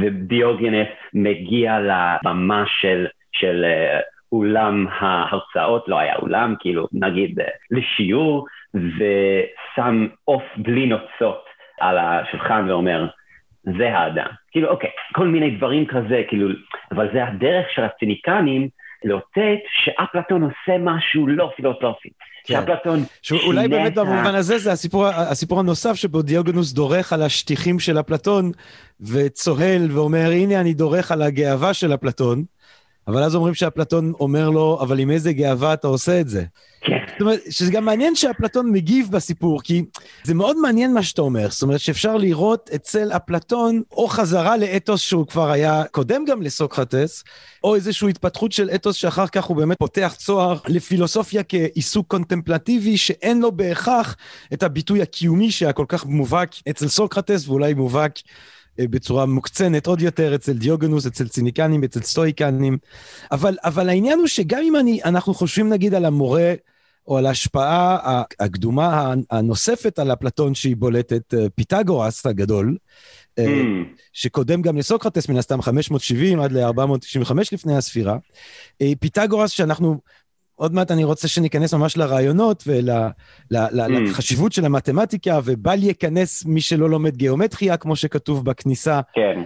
ודיוגנס 0.00 0.88
מגיע 1.14 1.78
לבמה 1.80 2.64
של, 2.66 3.06
של 3.32 3.64
אה, 3.64 4.00
אולם 4.32 4.86
ההרצאות, 4.90 5.88
לא 5.88 5.98
היה 5.98 6.16
אולם, 6.16 6.54
כאילו 6.60 6.88
נגיד 6.92 7.40
אה, 7.40 7.46
לשיעור, 7.70 8.46
ושם 8.74 10.06
עוף 10.24 10.42
בלי 10.56 10.86
נוצות 10.86 11.44
על 11.80 11.98
השולחן 11.98 12.70
ואומר, 12.70 13.06
זה 13.64 13.98
האדם. 13.98 14.28
כאילו, 14.50 14.68
אוקיי, 14.68 14.90
כל 15.12 15.26
מיני 15.26 15.50
דברים 15.50 15.86
כזה, 15.86 16.22
כאילו, 16.28 16.48
אבל 16.92 17.08
זה 17.12 17.24
הדרך 17.24 17.66
של 17.74 17.82
הציניקנים 17.82 18.68
לאותת 19.04 19.60
שאפלטון 19.84 20.42
עושה 20.42 20.78
משהו 20.80 21.26
לא 21.26 21.50
פילוסופי. 21.56 22.08
כן. 22.44 22.54
שאפלטון... 22.54 22.98
שאולי 23.22 23.68
באמת 23.68 23.94
במובן 23.94 24.34
הזה 24.34 24.58
זה 24.58 24.72
הסיפור, 24.72 25.06
הסיפור 25.06 25.60
הנוסף 25.60 25.94
שבו 25.94 26.22
דיוגנוס 26.22 26.72
דורך 26.72 27.12
על 27.12 27.22
השטיחים 27.22 27.78
של 27.78 28.00
אפלטון 28.00 28.52
וצוהל 29.00 29.90
ואומר, 29.90 30.30
הנה 30.30 30.60
אני 30.60 30.74
דורך 30.74 31.12
על 31.12 31.22
הגאווה 31.22 31.74
של 31.74 31.94
אפלטון. 31.94 32.44
אבל 33.08 33.22
אז 33.22 33.36
אומרים 33.36 33.54
שאפלטון 33.54 34.12
אומר 34.20 34.50
לו, 34.50 34.78
אבל 34.80 34.98
עם 34.98 35.10
איזה 35.10 35.32
גאווה 35.32 35.74
אתה 35.74 35.86
עושה 35.86 36.20
את 36.20 36.28
זה. 36.28 36.44
אומרת, 37.22 37.40
שזה 37.50 37.72
גם 37.72 37.84
מעניין 37.84 38.14
שאפלטון 38.14 38.70
מגיב 38.70 39.08
בסיפור, 39.10 39.62
כי 39.62 39.84
זה 40.24 40.34
מאוד 40.34 40.56
מעניין 40.56 40.94
מה 40.94 41.02
שאתה 41.02 41.22
אומר. 41.22 41.50
זאת 41.50 41.62
אומרת 41.62 41.80
שאפשר 41.80 42.16
לראות 42.16 42.70
אצל 42.74 43.12
אפלטון 43.12 43.82
או 43.92 44.08
חזרה 44.08 44.56
לאתוס 44.56 45.00
שהוא 45.00 45.26
כבר 45.26 45.50
היה 45.50 45.84
קודם 45.90 46.24
גם 46.24 46.42
לסוקרטס, 46.42 47.24
או 47.64 47.74
איזושהי 47.74 48.10
התפתחות 48.10 48.52
של 48.52 48.70
אתוס 48.74 48.96
שאחר 48.96 49.26
כך 49.26 49.44
הוא 49.44 49.56
באמת 49.56 49.78
פותח 49.78 50.14
צוהר 50.18 50.58
לפילוסופיה 50.68 51.42
כעיסוק 51.42 52.06
קונטמפלטיבי, 52.10 52.96
שאין 52.96 53.40
לו 53.40 53.52
בהכרח 53.52 54.16
את 54.52 54.62
הביטוי 54.62 55.02
הקיומי 55.02 55.50
שהיה 55.50 55.72
כל 55.72 55.86
כך 55.88 56.06
מובהק 56.06 56.54
אצל 56.70 56.88
סוקרטס, 56.88 57.48
ואולי 57.48 57.74
מובהק 57.74 58.18
אה, 58.80 58.84
בצורה 58.90 59.26
מוקצנת 59.26 59.86
עוד 59.86 60.02
יותר 60.02 60.34
אצל 60.34 60.52
דיוגנוס, 60.52 61.06
אצל 61.06 61.28
ציניקנים, 61.28 61.84
אצל 61.84 62.00
סטואיקנים. 62.00 62.78
אבל, 63.32 63.56
אבל 63.64 63.88
העניין 63.88 64.18
הוא 64.18 64.26
שגם 64.26 64.60
אם 64.62 64.76
אני, 64.76 65.00
אנחנו 65.04 65.34
חושבים 65.34 65.68
נגיד 65.68 65.94
על 65.94 66.04
המורה 66.04 66.54
או 67.06 67.18
על 67.18 67.26
ההשפעה 67.26 67.98
הקדומה 68.40 69.14
הנוספת 69.30 69.98
על 69.98 70.12
אפלטון 70.12 70.54
שהיא 70.54 70.76
בולטת, 70.76 71.34
אה, 71.34 71.46
פיתגורס 71.54 72.26
הגדול, 72.26 72.76
mm. 73.40 73.42
שקודם 74.12 74.62
גם 74.62 74.76
לסוקרטס, 74.76 75.28
מן 75.28 75.36
הסתם 75.36 75.62
570 75.62 76.40
עד 76.40 76.52
ל-495 76.52 77.34
לפני 77.52 77.76
הספירה. 77.76 78.16
פיתגורס 79.00 79.50
שאנחנו 79.50 79.98
עוד 80.54 80.74
מעט 80.74 80.90
אני 80.90 81.04
רוצה 81.04 81.28
שניכנס 81.28 81.74
ממש 81.74 81.96
לרעיונות 81.96 82.64
ולחשיבות 82.66 84.52
mm. 84.52 84.54
של 84.54 84.64
המתמטיקה, 84.64 85.40
ובל 85.44 85.82
ייכנס 85.82 86.44
מי 86.44 86.60
שלא 86.60 86.90
לומד 86.90 87.16
גיאומטריה, 87.16 87.76
כמו 87.76 87.96
שכתוב 87.96 88.44
בכניסה, 88.44 89.00
כן. 89.14 89.42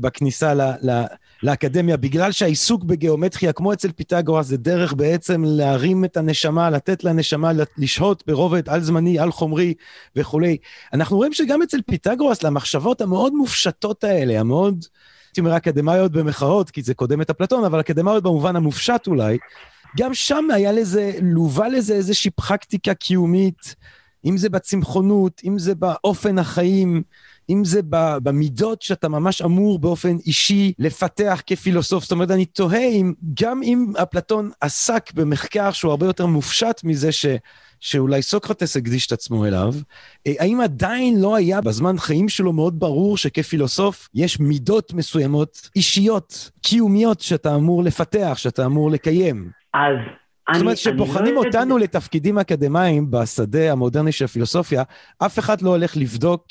בכניסה 0.00 0.54
ל, 0.54 0.60
ל, 0.82 1.04
לאקדמיה, 1.42 1.96
בגלל 1.96 2.32
שהעיסוק 2.32 2.84
בגיאומטריה, 2.84 3.52
כמו 3.52 3.72
אצל 3.72 3.92
פיתגורס, 3.92 4.46
זה 4.46 4.56
דרך 4.56 4.92
בעצם 4.92 5.44
להרים 5.46 6.04
את 6.04 6.16
הנשמה, 6.16 6.70
לתת 6.70 7.04
לנשמה 7.04 7.52
לשהות 7.78 8.22
ברובד 8.26 8.68
על-זמני, 8.68 9.18
על-חומרי 9.18 9.74
וכולי. 10.16 10.56
אנחנו 10.92 11.16
רואים 11.16 11.32
שגם 11.32 11.62
אצל 11.62 11.78
פיתגורס, 11.86 12.42
למחשבות 12.42 13.00
המאוד 13.00 13.32
מופשטות 13.32 14.04
האלה, 14.04 14.40
המאוד... 14.40 14.84
הייתי 15.32 15.40
אומר 15.40 15.56
אקדמאיות 15.56 16.12
במחאות, 16.12 16.70
כי 16.70 16.82
זה 16.82 16.94
קודם 16.94 17.20
את 17.20 17.30
אפלטון, 17.30 17.64
אבל 17.64 17.80
אקדמאיות 17.80 18.22
במובן 18.22 18.56
המופשט 18.56 19.06
אולי, 19.06 19.38
גם 19.98 20.14
שם 20.14 20.44
היה 20.54 20.72
לזה, 20.72 21.12
לווה 21.22 21.68
לזה 21.68 21.94
איזושהי 21.94 22.30
פרקטיקה 22.30 22.94
קיומית, 22.94 23.74
אם 24.24 24.36
זה 24.36 24.48
בצמחונות, 24.48 25.40
אם 25.44 25.58
זה 25.58 25.74
באופן 25.74 26.38
החיים, 26.38 27.02
אם 27.50 27.64
זה 27.64 27.80
במידות 28.22 28.82
שאתה 28.82 29.08
ממש 29.08 29.42
אמור 29.42 29.78
באופן 29.78 30.16
אישי 30.26 30.72
לפתח 30.78 31.42
כפילוסוף. 31.46 32.02
זאת 32.02 32.12
אומרת, 32.12 32.30
אני 32.30 32.44
תוהה 32.44 32.88
אם 32.88 33.12
גם 33.42 33.62
אם 33.62 33.92
אפלטון 34.02 34.50
עסק 34.60 35.12
במחקר 35.12 35.70
שהוא 35.70 35.90
הרבה 35.90 36.06
יותר 36.06 36.26
מופשט 36.26 36.80
מזה 36.84 37.12
ש... 37.12 37.26
שאולי 37.82 38.22
סוקרטס 38.22 38.76
הקדיש 38.76 39.06
את 39.06 39.12
עצמו 39.12 39.46
אליו, 39.46 39.74
אה, 40.26 40.32
האם 40.38 40.60
עדיין 40.60 41.20
לא 41.20 41.36
היה 41.36 41.60
בזמן 41.60 41.98
חיים 41.98 42.28
שלו 42.28 42.52
מאוד 42.52 42.80
ברור 42.80 43.16
שכפילוסוף 43.16 44.08
יש 44.14 44.40
מידות 44.40 44.92
מסוימות 44.92 45.70
אישיות, 45.76 46.50
קיומיות, 46.62 47.20
שאתה 47.20 47.54
אמור 47.54 47.82
לפתח, 47.82 48.34
שאתה 48.36 48.66
אמור 48.66 48.90
לקיים? 48.90 49.50
אז 49.74 49.96
זאת 50.52 50.60
אומרת, 50.60 50.76
כשבוחנים 50.76 51.34
לא 51.34 51.40
אותנו 51.44 51.78
לתפקידים 51.78 52.38
אקדמיים 52.38 53.10
בשדה 53.10 53.72
המודרני 53.72 54.12
של 54.12 54.24
הפילוסופיה, 54.24 54.82
אף 55.18 55.38
אחד 55.38 55.62
לא 55.62 55.70
הולך 55.70 55.96
לבדוק 55.96 56.46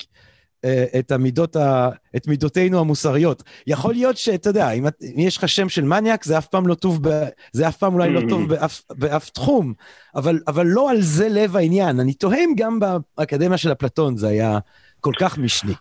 את, 1.00 1.12
המידות 1.12 1.56
ה, 1.56 1.90
את 2.16 2.28
מידותינו 2.28 2.80
המוסריות. 2.80 3.44
יכול 3.68 3.94
להיות 3.94 4.18
שאתה 4.18 4.50
יודע, 4.50 4.72
אם, 4.72 4.84
אם 4.86 5.20
יש 5.20 5.38
לך 5.38 5.50
שם 5.50 5.70
של 5.70 5.84
מניאק, 5.84 6.24
זה 6.24 6.38
אף 6.38 6.48
פעם 6.48 6.68
לא 6.68 6.74
טוב, 6.74 7.10
ב, 7.10 7.12
זה 7.52 7.68
אף 7.68 7.78
פעם 7.78 7.94
אולי 7.94 8.14
לא 8.14 8.22
טוב 8.30 8.50
באף, 8.50 8.82
באף 9.00 9.30
תחום, 9.30 9.74
אבל, 10.16 10.36
אבל 10.48 10.66
לא 10.68 10.92
על 10.92 10.98
זה 10.98 11.28
לב 11.30 11.56
העניין. 11.56 12.00
אני 12.00 12.14
תוהה 12.14 12.38
אם 12.38 12.54
גם 12.58 12.80
באקדמיה 13.18 13.58
של 13.58 13.72
אפלטון 13.72 14.16
זה 14.16 14.28
היה 14.28 14.60
כל 15.00 15.14
כך 15.20 15.38
משני. 15.38 15.74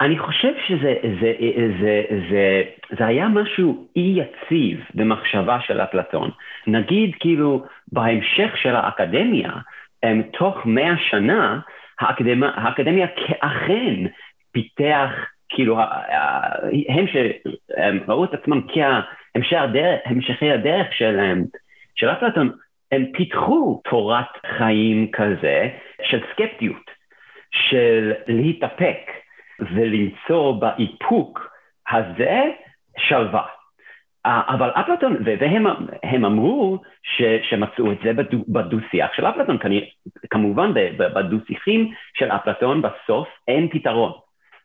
אני 0.00 0.18
חושב 0.18 0.52
שזה 0.66 0.94
זה, 1.02 1.18
זה, 1.20 1.32
זה, 1.80 2.02
זה, 2.30 2.62
זה 2.98 3.06
היה 3.06 3.28
משהו 3.28 3.88
אי 3.96 4.16
יציב 4.20 4.80
במחשבה 4.94 5.58
של 5.66 5.80
אפלטון. 5.80 6.30
נגיד 6.66 7.10
כאילו 7.20 7.64
בהמשך 7.92 8.56
של 8.62 8.76
האקדמיה, 8.76 9.50
תוך 10.38 10.56
מאה 10.64 10.94
שנה, 11.10 11.60
האקדמיה, 12.00 12.50
האקדמיה 12.54 13.06
אכן 13.40 13.94
פיתח, 14.52 15.10
כאילו, 15.48 15.78
הם 16.88 17.06
שראו 17.06 18.24
את 18.24 18.34
עצמם 18.34 18.60
כהמשכי 18.68 19.56
הדרך, 19.56 20.00
הדרך 20.42 20.92
של, 20.92 21.18
של 21.94 22.08
אפלטון, 22.10 22.50
הם 22.92 23.04
פיתחו 23.12 23.80
תורת 23.90 24.26
חיים 24.58 25.10
כזה 25.12 25.68
של 26.02 26.20
סקפטיות, 26.32 26.90
של 27.50 28.12
להתאפק 28.26 29.10
ולמצוא 29.60 30.52
באיפוק 30.52 31.50
הזה 31.90 32.42
שלווה. 32.98 33.59
אבל 34.26 34.70
אפלטון, 34.70 35.16
והם 35.24 36.24
אמרו 36.24 36.78
ש, 37.02 37.22
שמצאו 37.50 37.92
את 37.92 37.98
זה 38.04 38.12
בדו-שיח 38.48 39.10
של 39.14 39.26
אפלטון, 39.26 39.58
כמובן 40.30 40.72
בדו-שיחים 40.98 41.92
של 42.14 42.30
אפלטון 42.30 42.82
בסוף 42.82 43.28
אין 43.48 43.68
פתרון. 43.68 44.12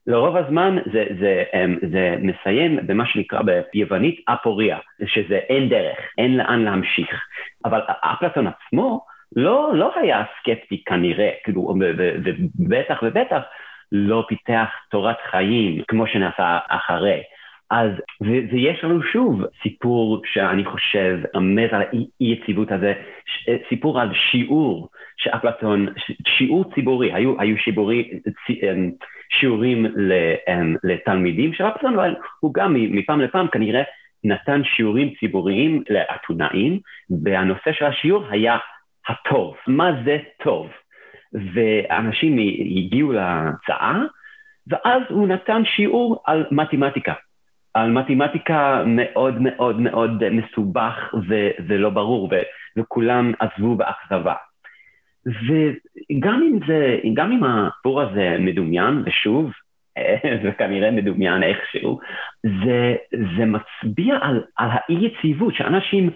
לרוב 0.07 0.35
הזמן 0.35 0.77
זה, 0.93 1.05
זה, 1.19 1.43
אמ, 1.53 1.77
זה 1.91 2.15
מסיים 2.19 2.79
במה 2.87 3.05
שנקרא 3.05 3.41
ביוונית 3.73 4.21
אפוריה, 4.25 4.77
שזה 5.05 5.35
אין 5.35 5.69
דרך, 5.69 5.97
אין 6.17 6.37
לאן 6.37 6.63
להמשיך. 6.63 7.21
אבל 7.65 7.81
אפלטון 8.01 8.47
עצמו 8.47 9.05
לא, 9.35 9.71
לא 9.75 9.91
היה 9.95 10.23
סקפטי 10.39 10.83
כנראה, 10.85 11.31
כאילו, 11.43 11.61
ובטח 12.59 12.99
ובטח 13.03 13.41
לא 13.91 14.25
פיתח 14.27 14.69
תורת 14.89 15.17
חיים 15.31 15.81
כמו 15.87 16.07
שנעשה 16.07 16.57
אחרי. 16.67 17.21
אז, 17.71 17.89
ויש 18.21 18.83
לנו 18.83 19.03
שוב 19.03 19.41
סיפור 19.63 20.21
שאני 20.25 20.65
חושב 20.65 21.19
עמד 21.35 21.67
על 21.71 21.81
האי-יציבות 21.81 22.71
הזה, 22.71 22.93
סיפור 23.69 24.01
על 24.01 24.13
שיעור 24.13 24.89
שאפלטון, 25.17 25.87
שיעור 26.27 26.73
ציבורי, 26.75 27.13
היו, 27.13 27.41
היו 27.41 27.57
שיבורי, 27.57 28.19
אמ, 28.49 28.91
שיעורים 29.29 29.85
אמ, 29.85 30.75
לתלמידים 30.83 31.53
של 31.53 31.63
אפלטון, 31.67 31.93
אבל 31.93 32.15
הוא 32.39 32.53
גם 32.53 32.73
מפעם 32.77 33.21
לפעם 33.21 33.47
כנראה 33.47 33.83
נתן 34.23 34.61
שיעורים 34.63 35.13
ציבוריים 35.19 35.83
לאתונאים, 35.89 36.79
והנושא 37.23 37.71
של 37.71 37.85
השיעור 37.85 38.25
היה 38.29 38.57
הטוב, 39.07 39.55
מה 39.67 39.91
זה 40.05 40.17
טוב. 40.43 40.69
ואנשים 41.53 42.37
הגיעו 42.77 43.11
להצעה, 43.11 44.01
ואז 44.67 45.01
הוא 45.09 45.27
נתן 45.27 45.61
שיעור 45.65 46.23
על 46.25 46.45
מתמטיקה. 46.51 47.13
על 47.75 47.91
מתמטיקה 47.91 48.83
מאוד 48.85 49.41
מאוד 49.41 49.79
מאוד 49.79 50.29
מסובך 50.29 51.13
ו- 51.27 51.49
ולא 51.67 51.89
ברור, 51.89 52.29
ו- 52.31 52.41
וכולם 52.77 53.31
עזבו 53.39 53.75
באכזבה. 53.75 54.33
וגם 55.25 56.41
אם 56.43 56.59
זה, 56.67 56.97
גם 57.13 57.31
אם 57.31 57.43
הסיפור 57.43 58.01
הזה 58.01 58.37
מדומיין, 58.39 59.03
ושוב, 59.05 59.51
זה 60.43 60.51
כנראה 60.51 60.91
מדומיין 60.91 61.43
איכשהו, 61.43 61.99
זה, 62.43 62.95
זה 63.37 63.45
מצביע 63.45 64.17
על, 64.21 64.43
על 64.57 64.69
האי-יציבות, 64.71 65.55
שאנשים 65.55 66.09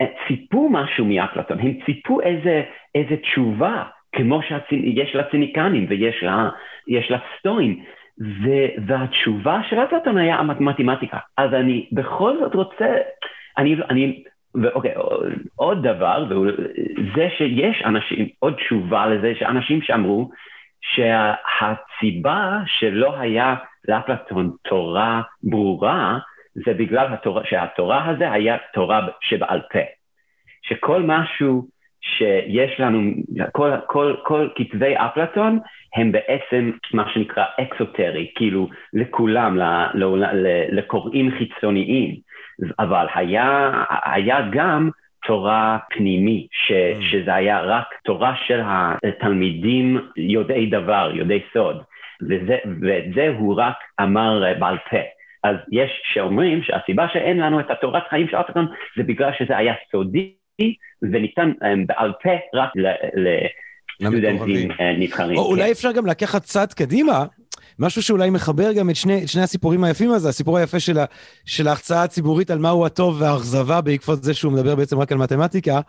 אה, 0.00 0.06
ציפו 0.28 0.68
משהו 0.70 1.04
מאפלטון, 1.04 1.58
הם 1.58 1.72
ציפו 1.86 2.20
איזה, 2.20 2.62
איזה 2.94 3.16
תשובה, 3.16 3.82
כמו 4.16 4.40
שיש 4.42 5.14
לציניקנים 5.14 5.86
ויש 5.88 6.22
לה, 6.22 6.48
לסטואים. 6.88 7.84
והתשובה 8.86 9.60
של 9.68 9.78
אפלטון 9.78 10.18
היה 10.18 10.36
המתמטיקה. 10.36 11.18
אז 11.36 11.54
אני 11.54 11.88
בכל 11.92 12.36
זאת 12.40 12.54
רוצה, 12.54 12.96
אני, 13.58 13.76
אני, 13.90 14.22
ואוקיי, 14.62 14.94
עוד 15.56 15.86
דבר, 15.86 16.28
זה 17.14 17.28
שיש 17.38 17.82
אנשים, 17.84 18.28
עוד 18.38 18.54
תשובה 18.54 19.06
לזה, 19.06 19.32
שאנשים 19.38 19.82
שאמרו 19.82 20.30
שהסיבה 20.80 22.58
שלא 22.66 23.18
היה 23.18 23.54
לאפלטון 23.88 24.50
תורה 24.68 25.22
ברורה, 25.42 26.18
זה 26.54 26.74
בגלל 26.74 27.06
התורה, 27.12 27.42
שהתורה 27.44 28.10
הזה 28.10 28.32
היה 28.32 28.56
תורה 28.72 29.06
שבעל 29.20 29.60
פה. 29.72 29.78
שכל 30.62 31.02
משהו 31.02 31.66
שיש 32.04 32.80
לנו, 32.80 33.12
כל, 33.52 33.70
כל, 33.86 34.14
כל 34.22 34.48
כתבי 34.56 34.94
אפלטון 34.96 35.58
הם 35.96 36.12
בעצם 36.12 36.70
מה 36.94 37.04
שנקרא 37.12 37.44
אקסוטרי, 37.60 38.30
כאילו 38.34 38.68
לכולם, 38.92 39.58
לקוראים 40.72 41.30
חיצוניים, 41.30 42.16
אבל 42.78 43.06
היה, 43.14 43.70
היה 44.04 44.38
גם 44.52 44.90
תורה 45.26 45.78
פנימית, 45.90 46.46
ש, 46.52 46.72
mm. 46.72 47.02
שזה 47.02 47.34
היה 47.34 47.60
רק 47.60 47.94
תורה 48.04 48.34
של 48.46 48.60
התלמידים 48.64 50.08
יודעי 50.16 50.66
דבר, 50.66 51.10
יודעי 51.14 51.40
סוד, 51.52 51.82
וזה, 52.22 52.58
ואת 52.82 53.04
זה 53.14 53.34
הוא 53.38 53.54
רק 53.56 53.76
אמר 54.00 54.42
בעל 54.58 54.76
פה. 54.90 54.98
אז 55.44 55.56
יש 55.72 55.90
שאומרים 56.12 56.62
שהסיבה 56.62 57.08
שאין 57.12 57.40
לנו 57.40 57.60
את 57.60 57.70
התורת 57.70 58.02
חיים 58.10 58.28
של 58.28 58.36
אפלטון 58.36 58.66
זה 58.96 59.02
בגלל 59.02 59.30
שזה 59.38 59.56
היה 59.56 59.74
סודי 59.92 60.34
וניתן 61.02 61.50
um, 61.50 61.86
בעל 61.86 62.12
פה 62.22 62.30
רק 62.54 62.70
לסטודנטים 64.00 64.70
uh, 64.70 64.74
נבחרים. 64.98 65.38
או 65.38 65.46
אולי 65.46 65.72
אפשר 65.72 65.92
גם 65.92 66.06
לקחת 66.06 66.42
צעד 66.42 66.72
קדימה, 66.72 67.24
משהו 67.78 68.02
שאולי 68.02 68.30
מחבר 68.30 68.72
גם 68.72 68.90
את 68.90 68.96
שני, 68.96 69.26
שני 69.28 69.42
הסיפורים 69.42 69.84
היפים 69.84 70.10
הזה, 70.10 70.28
הסיפור 70.28 70.58
היפה 70.58 70.80
של, 70.80 70.98
ה, 70.98 71.04
של 71.44 71.68
ההחצאה 71.68 72.02
הציבורית 72.02 72.50
על 72.50 72.58
מהו 72.58 72.86
הטוב 72.86 73.20
והאכזבה 73.20 73.80
בעקבות 73.80 74.22
זה 74.22 74.34
שהוא 74.34 74.52
מדבר 74.52 74.74
בעצם 74.74 74.98
רק 74.98 75.12
על 75.12 75.18
מתמטיקה, 75.18 75.80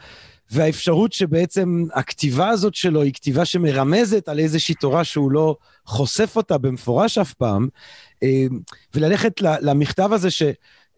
והאפשרות 0.51 1.13
שבעצם 1.13 1.83
הכתיבה 1.93 2.49
הזאת 2.49 2.75
שלו 2.75 3.01
היא 3.01 3.13
כתיבה 3.13 3.45
שמרמזת 3.45 4.29
על 4.29 4.39
איזושהי 4.39 4.75
תורה 4.75 5.03
שהוא 5.03 5.31
לא 5.31 5.55
חושף 5.85 6.35
אותה 6.35 6.57
במפורש 6.57 7.17
אף 7.17 7.33
פעם, 7.33 7.67
אה, 8.23 8.45
וללכת 8.95 9.41
למכתב 9.41 10.09
הזה 10.13 10.31
ש... 10.31 10.43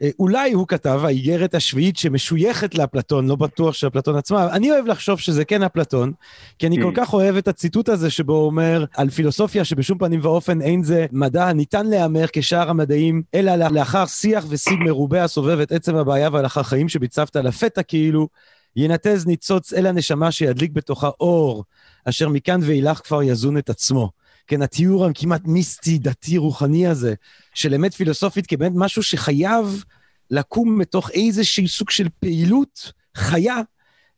אה, 0.02 0.10
אולי 0.20 0.52
הוא 0.52 0.68
כתב, 0.68 1.02
האיגרת 1.04 1.56
השביעית 1.56 1.98
שמשויכת 1.98 2.76
לאפלטון, 2.76 3.28
לא 3.28 3.36
בטוח 3.36 3.74
שאפלטון 3.74 4.16
עצמה, 4.16 4.52
אני 4.52 4.72
אוהב 4.72 4.86
לחשוב 4.86 5.20
שזה 5.20 5.46
כן 5.46 5.64
אפלטון, 5.64 6.12
כי 6.60 6.68
אני 6.68 6.78
כל 6.82 6.92
mm. 6.92 6.96
כך 6.96 7.14
אוהב 7.14 7.36
את 7.36 7.48
הציטוט 7.48 7.90
הזה 7.90 8.10
שבו 8.10 8.34
הוא 8.34 8.46
אומר 8.46 8.86
על 8.98 9.10
פילוסופיה 9.10 9.66
שבשום 9.66 9.98
פנים 9.98 10.20
ואופן 10.24 10.62
אין 10.62 10.84
זה 10.84 11.06
מדע 11.12 11.48
הניתן 11.48 11.88
להיאמר 11.88 12.26
כשאר 12.34 12.70
המדעים, 12.70 13.22
אלא 13.36 13.56
לאחר 13.56 14.06
שיח 14.06 14.46
ושיג 14.50 14.80
מרובה 14.80 15.24
הסובב 15.24 15.60
את 15.60 15.72
עצם 15.72 15.96
הבעיה 15.96 16.30
ולאחר 16.34 16.64
חיים 16.64 16.90
שביצבת 16.90 17.36
לפתע 17.36 17.84
כאילו, 17.84 18.28
ינתז 18.76 19.28
ניצוץ 19.28 19.74
אל 19.74 19.86
הנשמה 19.86 20.32
שידליק 20.32 20.72
בתוכה 20.72 21.10
אור, 21.20 21.64
אשר 22.06 22.30
מכאן 22.30 22.60
ואילך 22.64 23.02
כבר 23.04 23.24
יזון 23.24 23.58
את 23.58 23.70
עצמו. 23.70 24.10
כן, 24.48 24.62
התיאור 24.62 25.06
הכמעט 25.06 25.42
מיסטי, 25.46 25.98
דתי, 25.98 26.38
רוחני 26.38 26.88
הזה, 26.88 27.14
של 27.54 27.74
אמת 27.74 27.94
פילוסופית 27.94 28.48
כבאמת 28.48 28.72
משהו 28.76 29.04
שחייב 29.04 29.84
לקום 30.32 30.80
מתוך 30.80 31.12
איזשהו 31.12 31.68
סוג 31.68 31.90
של 31.90 32.08
פעילות 32.20 32.92
חיה, 33.16 33.62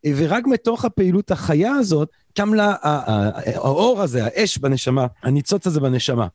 ורק 0.06 0.48
מתוך 0.48 0.86
הפעילות 0.86 1.32
החיה 1.32 1.72
הזאת 1.72 2.10
קם 2.38 2.54
לה 2.54 2.76
האור 2.82 4.02
הזה, 4.02 4.26
האש 4.26 4.58
בנשמה, 4.58 5.08
הניצוץ 5.24 5.68
הזה 5.68 5.80
בנשמה. 5.80 6.28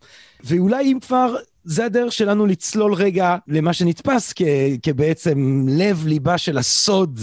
ואולי 0.44 0.92
אם 0.92 0.98
כבר, 1.00 1.36
זה 1.64 1.84
הדרך 1.84 2.12
שלנו 2.12 2.46
לצלול 2.46 2.94
רגע 2.94 3.36
למה 3.48 3.72
שנתפס 3.72 4.32
כ, 4.36 4.42
כבעצם 4.82 5.66
לב-ליבה 5.68 6.38
של 6.38 6.58
הסוד 6.58 7.20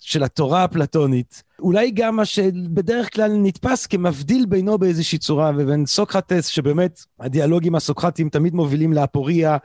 של 0.00 0.22
התורה 0.22 0.62
האפלטונית, 0.62 1.42
אולי 1.58 1.90
גם 1.90 2.16
מה 2.16 2.24
שבדרך 2.24 3.14
כלל 3.14 3.32
נתפס 3.36 3.86
כמבדיל 3.86 4.46
בינו 4.46 4.78
באיזושהי 4.78 5.18
צורה, 5.18 5.52
ובין 5.56 5.86
סוקרטס, 5.86 6.46
שבאמת 6.46 7.00
הדיאלוגים 7.20 7.74
הסוקרטיים 7.74 8.28
תמיד 8.28 8.54
מובילים 8.54 8.92
לאפוריה, 8.92 9.56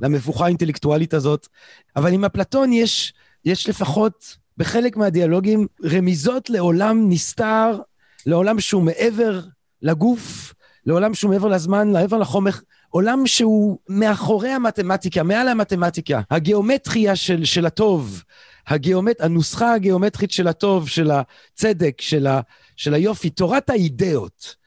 למבוכה 0.00 0.44
האינטלקטואלית 0.44 1.14
הזאת, 1.14 1.48
אבל 1.96 2.12
עם 2.12 2.24
אפלטון 2.24 2.72
יש, 2.72 3.12
יש 3.44 3.68
לפחות 3.68 4.36
בחלק 4.56 4.96
מהדיאלוגים 4.96 5.66
רמיזות 5.84 6.50
לעולם 6.50 7.08
נסתר, 7.08 7.78
לעולם 8.26 8.60
שהוא 8.60 8.82
מעבר 8.82 9.40
לגוף, 9.82 10.54
לעולם 10.86 11.14
שהוא 11.14 11.30
מעבר 11.30 11.48
לזמן, 11.48 11.92
מעבר 11.92 12.18
לחומר, 12.18 12.50
עולם 12.88 13.26
שהוא 13.26 13.78
מאחורי 13.88 14.48
המתמטיקה, 14.48 15.22
מעל 15.22 15.48
המתמטיקה, 15.48 16.20
הגיאומטריה 16.30 17.16
של, 17.16 17.44
של 17.44 17.66
הטוב, 17.66 18.22
הגיאומט... 18.70 19.20
הנוסחה 19.20 19.74
הגיאומטרית 19.74 20.30
של 20.30 20.48
הטוב, 20.48 20.88
של 20.88 21.10
הצדק, 21.10 22.00
של, 22.00 22.26
ה... 22.26 22.40
של 22.76 22.94
היופי, 22.94 23.30
תורת 23.30 23.70
האידאות. 23.70 24.60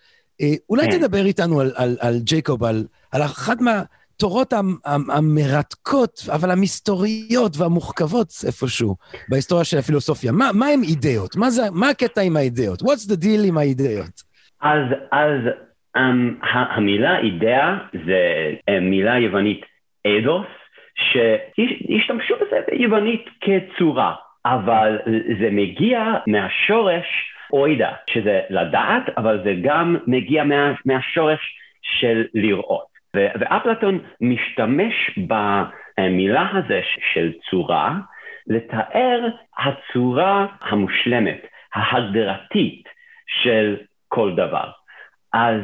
אולי 0.69 0.91
כן. 0.91 0.97
תדבר 0.97 1.25
איתנו 1.25 1.59
על, 1.59 1.71
על, 1.75 1.97
על 1.99 2.19
ג'ייקוב, 2.19 2.63
על, 2.63 2.85
על 3.11 3.21
אחת 3.21 3.57
מהתורות 3.61 4.53
המרתקות, 5.09 6.19
אבל 6.33 6.51
המסתוריות 6.51 7.57
והמוחכבות 7.57 8.27
איפשהו 8.47 8.95
בהיסטוריה 9.29 9.63
של 9.63 9.77
הפילוסופיה. 9.77 10.31
מה, 10.31 10.49
מה 10.53 10.67
הם 10.67 10.81
אידאות? 10.83 11.35
מה, 11.35 11.49
זה, 11.49 11.61
מה 11.71 11.89
הקטע 11.89 12.21
עם 12.21 12.37
האידאות? 12.37 12.81
What's 12.81 13.09
the 13.09 13.23
deal 13.23 13.47
עם 13.47 13.57
האידאות? 13.57 14.21
אז, 14.61 14.83
אז 15.11 15.39
um, 15.97 16.45
המילה 16.77 17.19
אידאה 17.19 17.77
זה 17.93 18.21
uh, 18.69 18.79
מילה 18.81 19.19
יוונית 19.19 19.61
אדוס, 20.07 20.47
שהשתמשו 21.11 22.35
בזה 22.35 22.59
ביוונית 22.71 23.29
כצורה, 23.41 24.15
אבל 24.45 24.99
זה 25.39 25.49
מגיע 25.51 26.13
מהשורש 26.27 27.33
אוידה, 27.53 27.91
שזה 28.09 28.41
לדעת, 28.49 29.09
אבל 29.17 29.43
זה 29.43 29.53
גם 29.61 29.95
מגיע 30.07 30.43
מה, 30.43 30.71
מהשורש 30.85 31.39
של 31.81 32.25
לראות. 32.33 32.93
ואפלטון 33.15 33.99
משתמש 34.21 35.19
במילה 35.97 36.49
הזה 36.53 36.81
של 37.13 37.31
צורה 37.49 37.93
לתאר 38.47 39.27
הצורה 39.57 40.45
המושלמת, 40.61 41.45
ההגדרתית 41.75 42.89
של 43.27 43.75
כל 44.07 44.31
דבר. 44.35 44.69
אז 45.33 45.61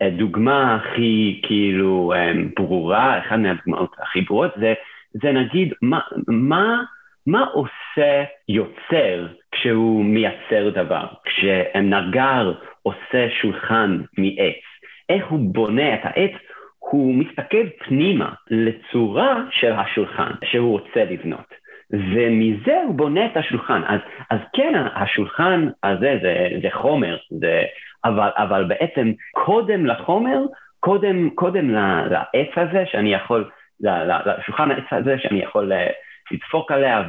הדוגמה 0.00 0.74
הכי 0.74 1.40
כאילו 1.46 2.12
אמ, 2.16 2.48
ברורה, 2.56 3.18
אחת 3.18 3.38
מהדוגמאות 3.38 3.96
הכי 3.98 4.20
ברורות, 4.20 4.50
זה, 4.56 4.74
זה 5.12 5.32
נגיד 5.32 5.72
מה, 5.82 6.00
מה, 6.28 6.82
מה 7.26 7.44
עושה 7.44 8.24
יוצר 8.48 9.26
כשהוא 9.52 10.04
מייצר 10.04 10.70
דבר? 10.70 11.06
כשנגר 11.24 12.52
עושה 12.82 13.30
שולחן 13.42 14.00
מעץ, 14.18 14.62
איך 15.08 15.26
הוא 15.28 15.40
בונה 15.54 15.94
את 15.94 16.00
העץ? 16.02 16.32
הוא 16.78 17.14
מסתכל 17.14 17.68
פנימה 17.78 18.32
לצורה 18.50 19.42
של 19.50 19.72
השולחן 19.72 20.30
שהוא 20.44 20.70
רוצה 20.70 21.04
לבנות. 21.04 21.60
ומזה 21.92 22.82
הוא 22.86 22.94
בונה 22.94 23.26
את 23.26 23.36
השולחן. 23.36 23.82
אז, 23.86 24.00
אז 24.30 24.38
כן, 24.56 24.72
השולחן 24.94 25.68
הזה 25.82 26.18
זה, 26.22 26.48
זה 26.62 26.68
חומר, 26.72 27.16
זה, 27.30 27.62
אבל, 28.04 28.28
אבל 28.36 28.64
בעצם 28.64 29.12
קודם 29.32 29.86
לחומר, 29.86 30.38
קודם, 30.80 31.30
קודם 31.30 31.70
לעץ 32.10 32.50
הזה 32.56 32.84
שאני 32.86 33.14
יכול, 33.14 33.50
לשולחן 33.80 34.70
העץ 34.70 34.84
הזה 34.92 35.16
שאני 35.18 35.42
יכול 35.42 35.72
אה, 35.72 35.86
לדפוק 36.30 36.72
עליה 36.72 37.02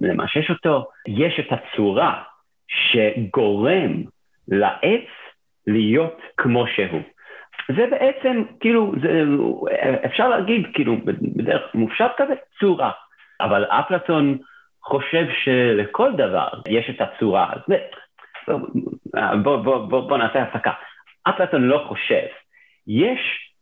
ולמשש 0.00 0.50
אותו, 0.50 0.86
יש 1.06 1.40
את 1.40 1.52
הצורה 1.52 2.22
שגורם 2.68 4.02
לעץ 4.48 5.08
להיות 5.66 6.20
כמו 6.36 6.66
שהוא. 6.66 7.02
זה 7.76 7.86
בעצם, 7.90 8.42
כאילו, 8.60 8.92
זה, 9.02 9.22
אפשר 10.06 10.28
להגיד, 10.28 10.66
כאילו, 10.74 10.96
בדרך 11.04 11.74
מופשט 11.74 12.10
כזה, 12.16 12.34
צורה. 12.60 12.90
אבל 13.40 13.64
אפלטון 13.64 14.38
חושב 14.82 15.26
שלכל 15.44 16.12
דבר 16.16 16.48
יש 16.68 16.90
את 16.90 17.00
הצורה. 17.00 17.52
הזאת. 18.50 18.70
בוא, 19.42 19.56
בוא, 19.56 19.78
בוא, 19.78 20.08
בוא 20.08 20.18
נעשה 20.18 20.42
הפסקה. 20.42 20.72
אפלטון 21.28 21.62
לא 21.62 21.84
חושב. 21.88 22.26
יש 22.86 23.52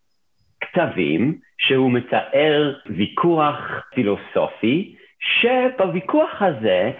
כתבים 0.61 1.39
שהוא 1.59 1.93
מתאר 1.93 2.75
ויכוח 2.87 3.59
פילוסופי, 3.95 4.95
שבוויכוח 5.21 6.43
הזה 6.43 6.91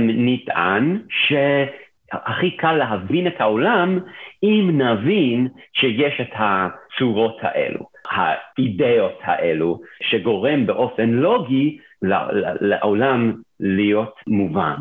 נטען 0.00 1.02
שהכי 1.10 2.50
קל 2.56 2.72
להבין 2.72 3.26
את 3.26 3.40
העולם 3.40 3.98
אם 4.42 4.80
נבין 4.80 5.48
שיש 5.72 6.20
את 6.20 6.32
הצורות 6.34 7.36
האלו, 7.40 7.86
האידאות 8.10 9.18
האלו, 9.22 9.80
שגורם 10.02 10.66
באופן 10.66 11.10
לוגי 11.10 11.78
לעולם 12.60 13.32
להיות 13.60 14.14
מובן. 14.26 14.76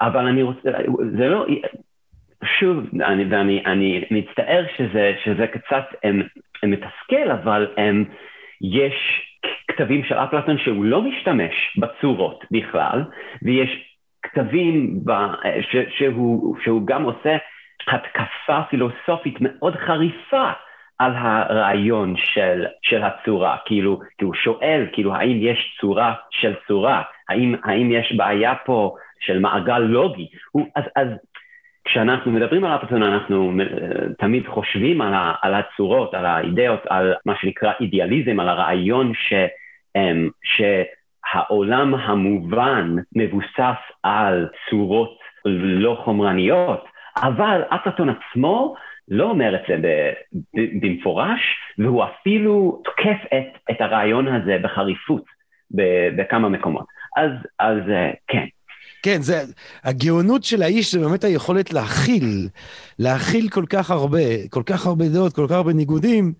אבל 0.00 0.26
אני 0.26 0.42
רוצה, 0.42 0.70
זה 1.18 1.28
לא, 1.28 1.46
שוב, 2.44 2.84
אני, 3.02 3.24
ואני 3.30 3.62
אני 3.66 4.04
מצטער 4.10 4.64
שזה, 4.76 5.12
שזה 5.24 5.46
קצת 5.46 5.84
הם, 6.04 6.22
הם 6.62 6.70
מתסכל, 6.70 7.30
אבל 7.42 7.66
הם, 7.76 8.04
יש 8.60 8.94
כתבים 9.68 10.04
של 10.04 10.14
אפלטון 10.14 10.58
שהוא 10.58 10.84
לא 10.84 11.02
משתמש 11.02 11.78
בצורות 11.78 12.44
בכלל, 12.50 13.04
ויש 13.42 13.70
כתבים 14.22 15.00
ב, 15.04 15.12
ש, 15.60 15.76
שהוא, 15.98 16.56
שהוא 16.64 16.86
גם 16.86 17.02
עושה 17.02 17.36
התקפה 17.88 18.62
פילוסופית 18.70 19.36
מאוד 19.40 19.76
חריפה 19.76 20.50
על 20.98 21.12
הרעיון 21.16 22.14
של, 22.16 22.66
של 22.82 23.02
הצורה, 23.02 23.56
כאילו, 23.64 24.00
כי 24.18 24.24
הוא 24.24 24.34
שואל, 24.34 24.86
כאילו, 24.92 25.14
האם 25.14 25.38
יש 25.40 25.76
צורה 25.80 26.14
של 26.30 26.54
צורה? 26.68 27.02
האם, 27.28 27.54
האם 27.64 27.92
יש 27.92 28.12
בעיה 28.12 28.54
פה 28.54 28.94
של 29.20 29.38
מעגל 29.38 29.78
לוגי? 29.78 30.28
הוא, 30.50 30.66
אז, 30.76 30.84
אז 30.96 31.08
כשאנחנו 31.84 32.32
מדברים 32.32 32.64
על 32.64 32.76
אפלטון, 32.76 33.02
אנחנו 33.02 33.52
תמיד 34.18 34.46
חושבים 34.46 35.00
על, 35.00 35.14
ה, 35.14 35.34
על 35.42 35.54
הצורות, 35.54 36.14
על 36.14 36.26
האידאות, 36.26 36.80
על 36.88 37.14
מה 37.26 37.34
שנקרא 37.40 37.72
אידיאליזם, 37.80 38.40
על 38.40 38.48
הרעיון 38.48 39.12
ש, 39.14 39.32
אמ, 39.96 40.28
שהעולם 40.44 41.94
המובן 41.94 42.96
מבוסס 43.16 43.80
על 44.02 44.48
צורות 44.70 45.18
לא 45.44 46.00
חומרניות, 46.04 46.84
אבל 47.16 47.62
אפלטון 47.68 48.08
עצמו 48.08 48.74
לא 49.08 49.24
אומר 49.24 49.54
את 49.54 49.60
זה 49.68 49.76
במפורש, 50.54 51.40
והוא 51.78 52.04
אפילו 52.04 52.82
תוקף 52.84 53.18
את, 53.34 53.58
את 53.70 53.80
הרעיון 53.80 54.28
הזה 54.28 54.58
בחריפות 54.62 55.24
בכמה 56.16 56.48
מקומות. 56.48 56.84
אז, 57.16 57.30
אז 57.58 57.78
אה, 57.88 58.10
כן. 58.28 58.46
כן, 59.02 59.22
זה, 59.22 59.44
הגאונות 59.84 60.44
של 60.44 60.62
האיש 60.62 60.92
זה 60.94 61.00
באמת 61.00 61.24
היכולת 61.24 61.72
להכיל, 61.72 62.48
להכיל 62.98 63.48
כל 63.48 63.64
כך 63.68 63.90
הרבה, 63.90 64.48
כל 64.50 64.62
כך 64.66 64.86
הרבה 64.86 65.08
דעות, 65.08 65.32
כל 65.32 65.46
כך 65.48 65.54
הרבה 65.54 65.72
ניגודים, 65.72 66.32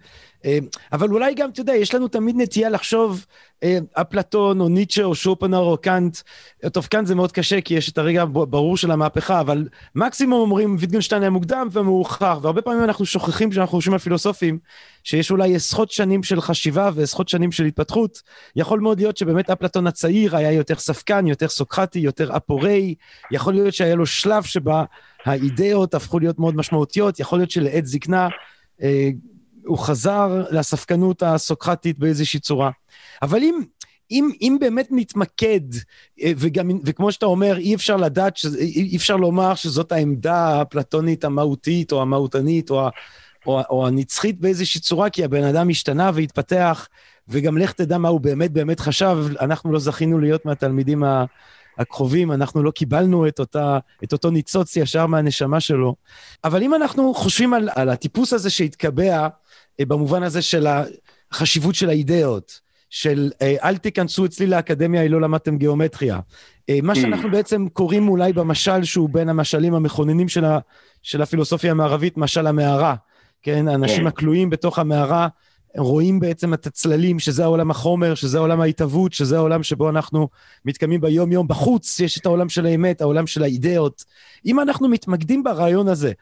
אבל 0.93 1.09
אולי 1.11 1.35
גם, 1.35 1.51
אתה 1.51 1.61
יודע, 1.61 1.75
יש 1.75 1.95
לנו 1.95 2.09
תמיד 2.09 2.37
נטייה 2.39 2.69
לחשוב 2.69 3.27
אה, 3.63 3.79
אפלטון 3.93 4.61
או 4.61 4.69
ניטשה 4.69 5.05
או 5.05 5.15
שופנר 5.15 5.59
או 5.59 5.77
קאנט, 5.77 6.19
טוב, 6.73 6.87
קאנט 6.87 7.07
זה 7.07 7.15
מאוד 7.15 7.33
קשה 7.33 7.61
כי 7.61 7.75
יש 7.75 7.91
את 7.91 7.99
הרגע 7.99 8.23
הברור 8.23 8.77
של 8.77 8.91
המהפכה, 8.91 9.41
אבל 9.41 9.69
מקסימום 9.95 10.41
אומרים 10.41 10.77
ויטגנשטיין 10.79 11.23
היה 11.23 11.31
מוקדם 11.31 11.69
ומאוחר, 11.73 12.39
והרבה 12.43 12.63
פעמים 12.63 12.85
אנחנו 12.85 13.07
שוכחים 13.07 13.51
כשאנחנו 13.51 13.77
חושבים 13.77 13.93
על 13.93 13.99
פילוסופים, 13.99 14.59
שיש 15.05 15.31
אולי 15.31 15.57
עשרות 15.57 15.91
שנים 15.91 16.23
של 16.23 16.41
חשיבה 16.41 16.91
ועשרות 16.95 17.29
שנים 17.29 17.53
של 17.53 17.65
התפתחות. 17.65 18.23
יכול 18.57 18.81
מאוד 18.81 19.01
להיות 19.01 19.17
שבאמת 19.17 19.51
אפלטון 19.51 19.87
הצעיר 19.87 20.37
היה 20.37 20.53
יותר 20.53 20.75
ספקן, 20.75 21.27
יותר 21.27 21.49
סוקרטי, 21.49 21.99
יותר 21.99 22.37
אפורי, 22.37 22.95
יכול 23.31 23.55
להיות 23.55 23.75
שהיה 23.75 23.95
לו 23.95 24.07
שלב 24.07 24.43
שבה 24.43 24.85
האידאות 25.25 25.95
הפכו 25.95 26.19
להיות 26.19 26.39
מאוד 26.39 26.57
משמעותיות, 26.57 27.21
יכול 27.21 27.39
להיות 27.39 27.51
שלעת 27.51 27.87
זקנה, 27.87 28.29
אה, 28.83 29.11
הוא 29.67 29.79
חזר 29.79 30.45
לספקנות 30.51 31.23
הסוקרטית 31.23 31.99
באיזושהי 31.99 32.41
צורה. 32.41 32.71
אבל 33.23 33.39
אם, 33.39 33.61
אם, 34.11 34.31
אם 34.41 34.57
באמת 34.61 34.89
נתמקד, 34.91 35.61
אה, 36.23 36.33
וגם, 36.37 36.71
וכמו 36.85 37.13
שאתה 37.13 37.27
אומר, 37.27 37.57
אי 37.57 37.75
אפשר 37.75 37.97
לדעת, 37.97 38.37
ש, 38.37 38.47
אי 38.59 38.97
אפשר 38.97 39.17
לומר 39.17 39.55
שזאת 39.55 39.93
העמדה 39.93 40.61
הפלטונית 40.61 41.25
המהותית 41.25 41.93
או 41.93 42.03
המהותנית 42.03 42.71
או, 42.71 42.89
או, 43.47 43.61
או 43.71 43.87
הנצחית 43.87 44.41
באיזושהי 44.41 44.81
צורה, 44.81 45.11
כי 45.11 45.25
הבן 45.25 45.45
אדם 45.45 45.69
השתנה 45.69 46.11
והתפתח, 46.15 46.89
וגם 47.29 47.59
לך 47.59 47.73
תדע 47.73 47.99
מה 47.99 48.09
הוא 48.09 48.21
באמת 48.21 48.53
באמת 48.53 48.81
חשב, 48.81 49.19
אנחנו 49.41 49.73
לא 49.73 49.79
זכינו 49.79 50.19
להיות 50.19 50.45
מהתלמידים 50.45 51.05
ה... 51.05 51.25
הקרובים, 51.79 52.33
אנחנו 52.33 52.63
לא 52.63 52.71
קיבלנו 52.71 53.29
את, 53.29 53.41
אותה, 53.41 53.79
את 54.05 54.13
אותו 54.13 54.31
ניצוץ 54.31 54.77
ישר 54.77 55.07
מהנשמה 55.07 55.61
שלו. 55.61 55.95
אבל 56.45 56.63
אם 56.63 56.75
אנחנו 56.75 57.15
חושבים 57.15 57.55
על, 57.55 57.69
על 57.75 57.89
הטיפוס 57.89 58.33
הזה 58.33 58.51
שהתקבע, 58.51 59.29
במובן 59.87 60.23
הזה 60.23 60.43
של 60.43 60.67
החשיבות 61.33 61.75
של 61.75 61.89
האידאות, 61.89 62.61
של 62.91 63.31
אה, 63.43 63.57
אל 63.63 63.77
תיכנסו 63.77 64.25
אצלי 64.25 64.47
לאקדמיה, 64.47 65.03
אם 65.03 65.13
לא 65.13 65.21
למדתם 65.21 65.57
גיאומטריה. 65.57 66.21
אה, 66.71 66.79
מה 66.83 66.93
mm. 66.93 66.97
שאנחנו 66.97 67.31
בעצם 67.31 67.69
קוראים 67.69 68.09
אולי 68.09 68.33
במשל 68.33 68.85
שהוא 68.85 69.09
בין 69.11 69.29
המשלים 69.29 69.75
המכוננים 69.75 70.29
של, 70.29 70.45
ה, 70.45 70.59
של 71.03 71.23
הפילוסופיה 71.23 71.71
המערבית, 71.71 72.17
משל 72.17 72.47
המערה. 72.47 72.95
כן, 73.43 73.69
האנשים 73.69 74.01
כן. 74.01 74.07
הכלואים 74.07 74.51
בתוך 74.51 74.79
המערה 74.79 75.29
רואים 75.77 76.21
בעצם 76.21 76.55
את 76.55 76.67
הצללים, 76.67 77.19
שזה 77.19 77.45
העולם 77.45 77.71
החומר, 77.71 78.15
שזה 78.15 78.39
העולם 78.39 78.61
ההתהוות, 78.61 79.13
שזה 79.13 79.37
העולם 79.37 79.63
שבו 79.63 79.91
אנחנו 79.91 80.29
מתקיימים 80.65 81.01
ביום-יום. 81.01 81.49
בחוץ 81.49 82.01
יש 82.01 82.19
את 82.19 82.27
העולם 82.27 82.49
של 82.49 82.67
האמת, 82.67 83.01
העולם 83.01 83.27
של 83.27 83.43
האידאות. 83.43 84.05
אם 84.47 84.61
אנחנו 84.61 84.89
מתמקדים 84.89 85.43
ברעיון 85.43 85.89
הזה, 85.89 86.13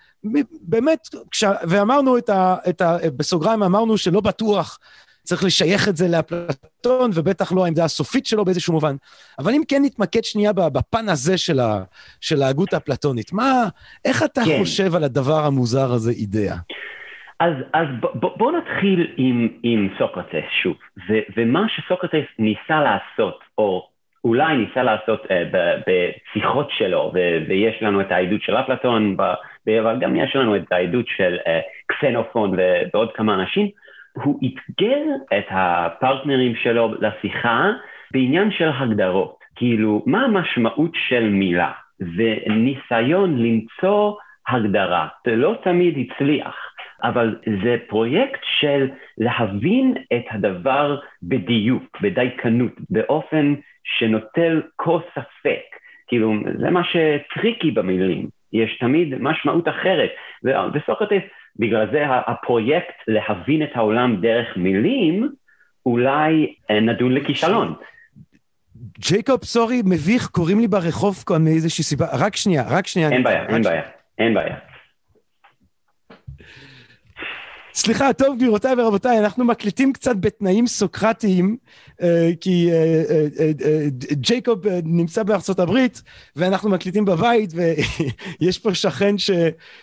באמת, 0.63 1.09
כש... 1.31 1.45
ואמרנו 1.69 2.19
את 2.19 2.29
ה... 2.29 2.57
את 2.69 2.81
ה... 2.81 2.97
בסוגריים 3.17 3.63
אמרנו 3.63 3.99
שלא 3.99 4.21
בטוח 4.21 4.79
צריך 5.29 5.45
לשייך 5.45 5.89
את 5.89 5.97
זה 5.97 6.09
לאפלטון, 6.09 7.11
ובטח 7.15 7.53
לא 7.53 7.65
העמדה 7.65 7.85
הסופית 7.85 8.27
שלו 8.27 8.45
באיזשהו 8.45 8.73
מובן. 8.73 8.97
אבל 9.39 9.55
אם 9.55 9.63
כן 9.69 9.83
נתמקד 9.85 10.25
שנייה 10.25 10.53
בפן 10.53 11.09
הזה 11.09 11.39
של, 11.39 11.61
ה, 11.61 11.83
של 12.21 12.43
ההגות 12.43 12.73
האפלטונית, 12.73 13.33
מה, 13.33 13.69
איך 14.05 14.23
אתה 14.23 14.45
כן. 14.45 14.59
חושב 14.61 14.95
על 14.95 15.05
הדבר 15.05 15.45
המוזר 15.45 15.93
הזה, 15.93 16.11
אידאה? 16.11 16.57
אז, 17.41 17.55
אז 17.73 17.87
בואו 18.15 18.37
בוא 18.37 18.53
נתחיל 18.53 19.07
עם, 19.17 19.49
עם 19.63 19.89
סוקרטס 19.99 20.49
שוב, 20.63 20.77
ו, 21.09 21.19
ומה 21.37 21.69
שסוקרטס 21.69 22.27
ניסה 22.39 22.81
לעשות, 22.81 23.41
או 23.59 23.89
אולי 24.25 24.57
ניסה 24.57 24.83
לעשות 24.83 25.25
uh, 25.25 25.29
בשיחות 25.87 26.71
שלו, 26.71 27.13
ו, 27.15 27.19
ויש 27.49 27.83
לנו 27.83 28.01
את 28.01 28.13
העדות 28.13 28.43
של 28.43 28.57
אפלטון, 28.57 29.17
אבל 29.81 29.99
גם 30.01 30.17
יש 30.17 30.37
לנו 30.37 30.57
את 30.57 30.73
העדות 30.73 31.07
של 31.17 31.37
uh, 31.37 31.49
קסנופון 31.87 32.57
ועוד 32.93 33.13
כמה 33.13 33.35
אנשים, 33.35 33.69
הוא 34.13 34.41
אתגר 34.45 35.05
את 35.39 35.47
הפרטנרים 35.51 36.55
שלו 36.55 36.95
לשיחה 37.01 37.71
בעניין 38.11 38.51
של 38.51 38.71
הגדרות. 38.79 39.39
כאילו, 39.57 40.03
מה 40.07 40.25
המשמעות 40.25 40.91
של 41.09 41.29
מילה? 41.29 41.73
וניסיון 42.01 43.43
למצוא 43.43 44.15
הגדרה. 44.49 45.09
זה 45.27 45.37
לא 45.37 45.55
תמיד 45.63 45.99
הצליח, 45.99 46.57
אבל 47.03 47.37
זה 47.63 47.77
פרויקט 47.89 48.41
של 48.61 48.91
להבין 49.19 49.95
את 50.17 50.25
הדבר 50.31 50.99
בדיוק, 51.23 51.99
בדייקנות, 52.03 52.73
באופן 52.91 53.55
שנוטל 53.85 54.63
כל 54.77 55.01
ספק. 55.11 55.79
כאילו, 56.09 56.35
זה 56.61 56.71
מה 56.71 56.83
שטריקי 56.85 57.71
במילים. 57.71 58.29
יש 58.53 58.79
תמיד 58.81 59.15
משמעות 59.21 59.69
אחרת. 59.69 60.11
וסוקרטס, 60.45 61.23
בגלל 61.57 61.87
זה 61.93 62.05
הפרויקט 62.09 62.95
להבין 63.09 63.63
את 63.63 63.71
העולם 63.75 64.17
דרך 64.21 64.57
מילים, 64.57 65.29
אולי 65.87 66.55
אה, 66.71 66.81
נדון 66.81 67.13
לכישלון. 67.13 67.75
ג'ייקוב, 68.99 69.45
סורי, 69.45 69.83
מביך, 69.85 70.27
קוראים 70.27 70.61
לי 70.61 70.69
ברחוב 70.69 71.25
כאן 71.27 71.45
מאיזושהי 71.45 71.85
סיבה. 71.85 72.07
רק 72.19 72.37
שנייה, 72.37 72.65
רק 72.71 72.87
שנייה. 72.87 73.11
אין 73.11 73.23
בעיה, 73.23 73.47
אין 73.47 73.63
בעיה, 73.63 73.83
אין 74.19 74.35
בעיה. 74.35 74.57
סליחה, 77.79 78.13
טוב, 78.13 78.37
גבירותיי 78.37 78.75
ורבותיי, 78.79 79.19
אנחנו 79.19 79.45
מקליטים 79.45 79.93
קצת 79.93 80.17
בתנאים 80.21 80.67
סוקרטיים, 80.67 81.57
אה, 82.03 82.31
כי 82.41 82.71
אה, 82.73 83.05
אה, 83.41 83.87
ג'ייקוב 84.13 84.69
נמצא 84.85 85.23
בארצות 85.23 85.59
הברית, 85.61 86.03
ואנחנו 86.37 86.71
מקליטים 86.71 87.05
בבית, 87.05 87.51
ויש 88.41 88.59
פה 88.59 88.75
שכן 88.75 89.19
ש, 89.19 89.31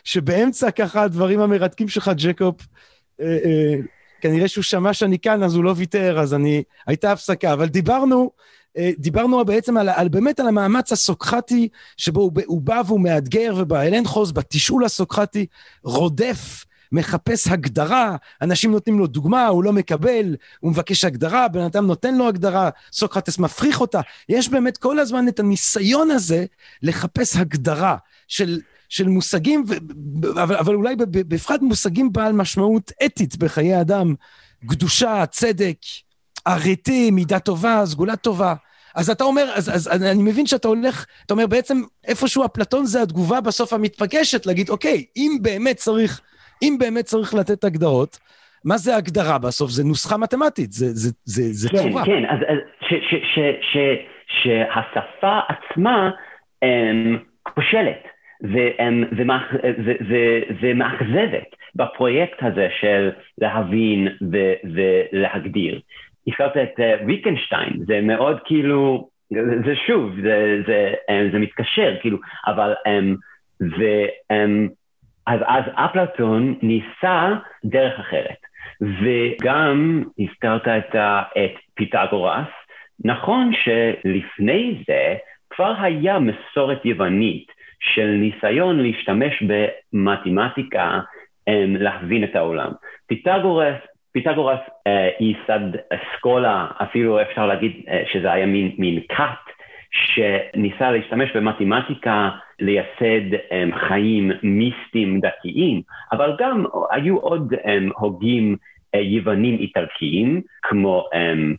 שבאמצע 0.03 0.71
ככה 0.71 1.03
הדברים 1.03 1.39
המרתקים 1.39 1.87
שלך, 1.87 2.11
ג'ייקוב, 2.15 2.55
כנראה 4.21 4.47
שהוא 4.47 4.63
שמע 4.63 4.93
שאני 4.93 5.19
כאן, 5.19 5.43
אז 5.43 5.55
הוא 5.55 5.63
לא 5.63 5.73
ויתר, 5.77 6.19
אז 6.19 6.33
אני... 6.33 6.63
הייתה 6.87 7.11
הפסקה. 7.11 7.53
אבל 7.53 7.65
דיברנו, 7.65 8.31
דיברנו 8.97 9.45
בעצם 9.45 9.77
על, 9.77 9.89
על 9.89 10.07
באמת 10.07 10.39
על 10.39 10.47
המאמץ 10.47 10.91
הסוקרטי, 10.91 11.69
שבו 11.97 12.21
הוא, 12.21 12.31
הוא 12.45 12.61
בא 12.61 12.81
והוא 12.85 12.99
מאתגר, 12.99 13.53
ובהלנדחוס, 13.57 14.31
בתשאול 14.31 14.85
הסוקרטי, 14.85 15.45
רודף 15.83 16.65
מחפש 16.91 17.47
הגדרה, 17.47 18.15
אנשים 18.41 18.71
נותנים 18.71 18.99
לו 18.99 19.07
דוגמה, 19.07 19.47
הוא 19.47 19.63
לא 19.63 19.73
מקבל, 19.73 20.35
הוא 20.59 20.71
מבקש 20.71 21.05
הגדרה, 21.05 21.47
בן 21.47 21.61
אדם 21.61 21.87
נותן 21.87 22.15
לו 22.15 22.27
הגדרה, 22.27 22.69
סוקרטס 22.91 23.39
מפריך 23.39 23.81
אותה. 23.81 24.01
יש 24.29 24.49
באמת 24.49 24.77
כל 24.77 24.99
הזמן 24.99 25.27
את 25.27 25.39
הניסיון 25.39 26.11
הזה 26.11 26.45
לחפש 26.81 27.35
הגדרה 27.35 27.97
של, 28.27 28.59
של 28.89 29.07
מושגים, 29.07 29.63
אבל, 30.43 30.55
אבל 30.55 30.75
אולי 30.75 30.95
בפרט 31.11 31.61
מושגים 31.61 32.13
בעל 32.13 32.33
משמעות 32.33 32.91
אתית 33.05 33.37
בחיי 33.37 33.81
אדם, 33.81 34.15
קדושה, 34.67 35.25
צדק, 35.25 35.77
אריתי, 36.47 37.11
מידה 37.11 37.39
טובה, 37.39 37.83
סגולה 37.85 38.15
טובה. 38.15 38.53
אז 38.95 39.09
אתה 39.09 39.23
אומר, 39.23 39.51
אז, 39.55 39.69
אז 39.69 39.87
אני 39.87 40.23
מבין 40.23 40.47
שאתה 40.47 40.67
הולך, 40.67 41.05
אתה 41.25 41.33
אומר 41.33 41.47
בעצם 41.47 41.81
איפשהו 42.07 42.45
אפלטון 42.45 42.85
זה 42.85 43.01
התגובה 43.01 43.41
בסוף 43.41 43.73
המתפגשת, 43.73 44.45
להגיד, 44.45 44.69
אוקיי, 44.69 45.05
אם 45.17 45.37
באמת 45.41 45.77
צריך 45.77 46.21
אם 46.61 46.75
באמת 46.79 47.05
צריך 47.05 47.33
לתת 47.33 47.63
הגדרות, 47.63 48.19
מה 48.65 48.77
זה 48.77 48.95
הגדרה 48.95 49.37
בסוף? 49.37 49.71
זה 49.71 49.83
נוסחה 49.83 50.17
מתמטית, 50.17 50.71
זה, 50.71 50.85
זה, 50.85 51.11
זה, 51.23 51.43
זה 51.43 51.69
כן, 51.69 51.89
צורה. 51.89 52.05
כן, 52.05 52.25
אז, 52.25 52.39
אז 52.47 52.57
ש, 52.81 52.93
ש, 52.93 53.15
ש, 53.35 53.39
ש, 53.61 53.77
שהשפה 54.27 55.39
עצמה 55.47 56.11
um, 56.65 57.17
כושלת 57.43 58.03
ומאכזבת 60.61 61.55
בפרויקט 61.75 62.43
הזה 62.43 62.67
של 62.79 63.11
להבין 63.37 64.07
ו, 64.31 64.37
ולהגדיר. 64.73 65.81
הזכרת 66.27 66.57
את 66.57 66.79
uh, 66.79 67.05
ויקנשטיין, 67.07 67.73
זה 67.87 68.01
מאוד 68.01 68.39
כאילו, 68.45 69.09
זה 69.65 69.75
שוב, 69.87 70.11
זה, 70.21 70.61
זה, 70.67 70.93
um, 71.09 71.31
זה 71.31 71.39
מתקשר, 71.39 71.95
כאילו, 72.01 72.17
אבל, 72.47 72.73
um, 72.73 73.15
ו, 73.61 74.05
um, 74.31 74.69
אז, 75.27 75.39
אז 75.47 75.63
אפלטון 75.73 76.55
ניסה 76.61 77.33
דרך 77.65 77.99
אחרת. 77.99 78.37
וגם 78.81 80.03
הזכרת 80.19 80.67
את, 80.67 80.95
את 81.37 81.51
פיתגורס, 81.73 82.47
נכון 83.05 83.51
שלפני 83.53 84.83
זה 84.87 85.15
כבר 85.49 85.73
היה 85.81 86.19
מסורת 86.19 86.85
יוונית 86.85 87.51
של 87.79 88.07
ניסיון 88.07 88.79
להשתמש 88.79 89.43
במתמטיקה 89.43 90.99
um, 91.49 91.53
להבין 91.79 92.23
את 92.23 92.35
העולם. 92.35 92.71
פיתגורס, 93.07 93.75
פיתגורס 94.11 94.59
uh, 94.59 95.23
ייסד 95.23 95.79
אסכולה, 95.89 96.67
אפילו 96.83 97.21
אפשר 97.21 97.45
להגיד 97.45 97.71
uh, 97.85 98.13
שזה 98.13 98.31
היה 98.31 98.45
מין 98.77 98.99
כת 99.09 99.54
שניסה 99.95 100.91
להשתמש 100.91 101.31
במתמטיקה 101.35 102.29
לייסד 102.59 103.33
um, 103.33 103.75
חיים 103.87 104.31
מיסטיים 104.43 105.19
דתיים, 105.19 105.81
אבל 106.11 106.35
גם 106.39 106.65
היו 106.91 107.17
עוד 107.17 107.53
um, 107.53 107.99
הוגים 107.99 108.55
uh, 108.95 108.99
יוונים 108.99 109.57
איטלקיים, 109.59 110.41
כמו 110.61 111.05
um, 111.13 111.55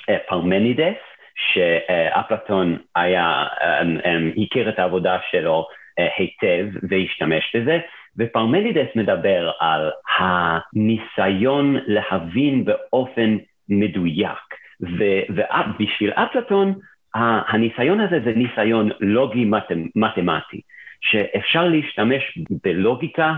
uh, 0.00 0.14
פרמנידס, 0.28 0.96
שאפלטון 1.36 2.78
היה, 2.96 3.46
um, 3.58 4.04
um, 4.04 4.42
הכיר 4.42 4.68
את 4.68 4.78
העבודה 4.78 5.18
שלו 5.30 5.66
uh, 6.00 6.02
היטב 6.18 6.66
והשתמש 6.90 7.56
בזה, 7.56 7.78
ופרמנידס 8.18 8.96
מדבר 8.96 9.50
על 9.60 9.90
הניסיון 10.18 11.76
להבין 11.86 12.64
באופן 12.64 13.36
מדויק. 13.68 14.60
ובשביל 14.80 16.10
אפלטון, 16.10 16.74
הניסיון 17.14 18.00
הזה 18.00 18.20
זה 18.24 18.32
ניסיון 18.36 18.90
לוגי 19.00 19.50
מתמטי, 19.94 20.60
שאפשר 21.00 21.68
להשתמש 21.68 22.38
בלוגיקה, 22.64 23.34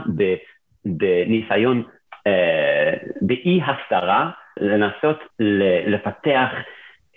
בניסיון, 0.85 1.83
אה, 2.27 2.93
באי 3.21 3.61
הסתרה, 3.63 4.31
לנסות 4.61 5.19
לפתח 5.87 6.49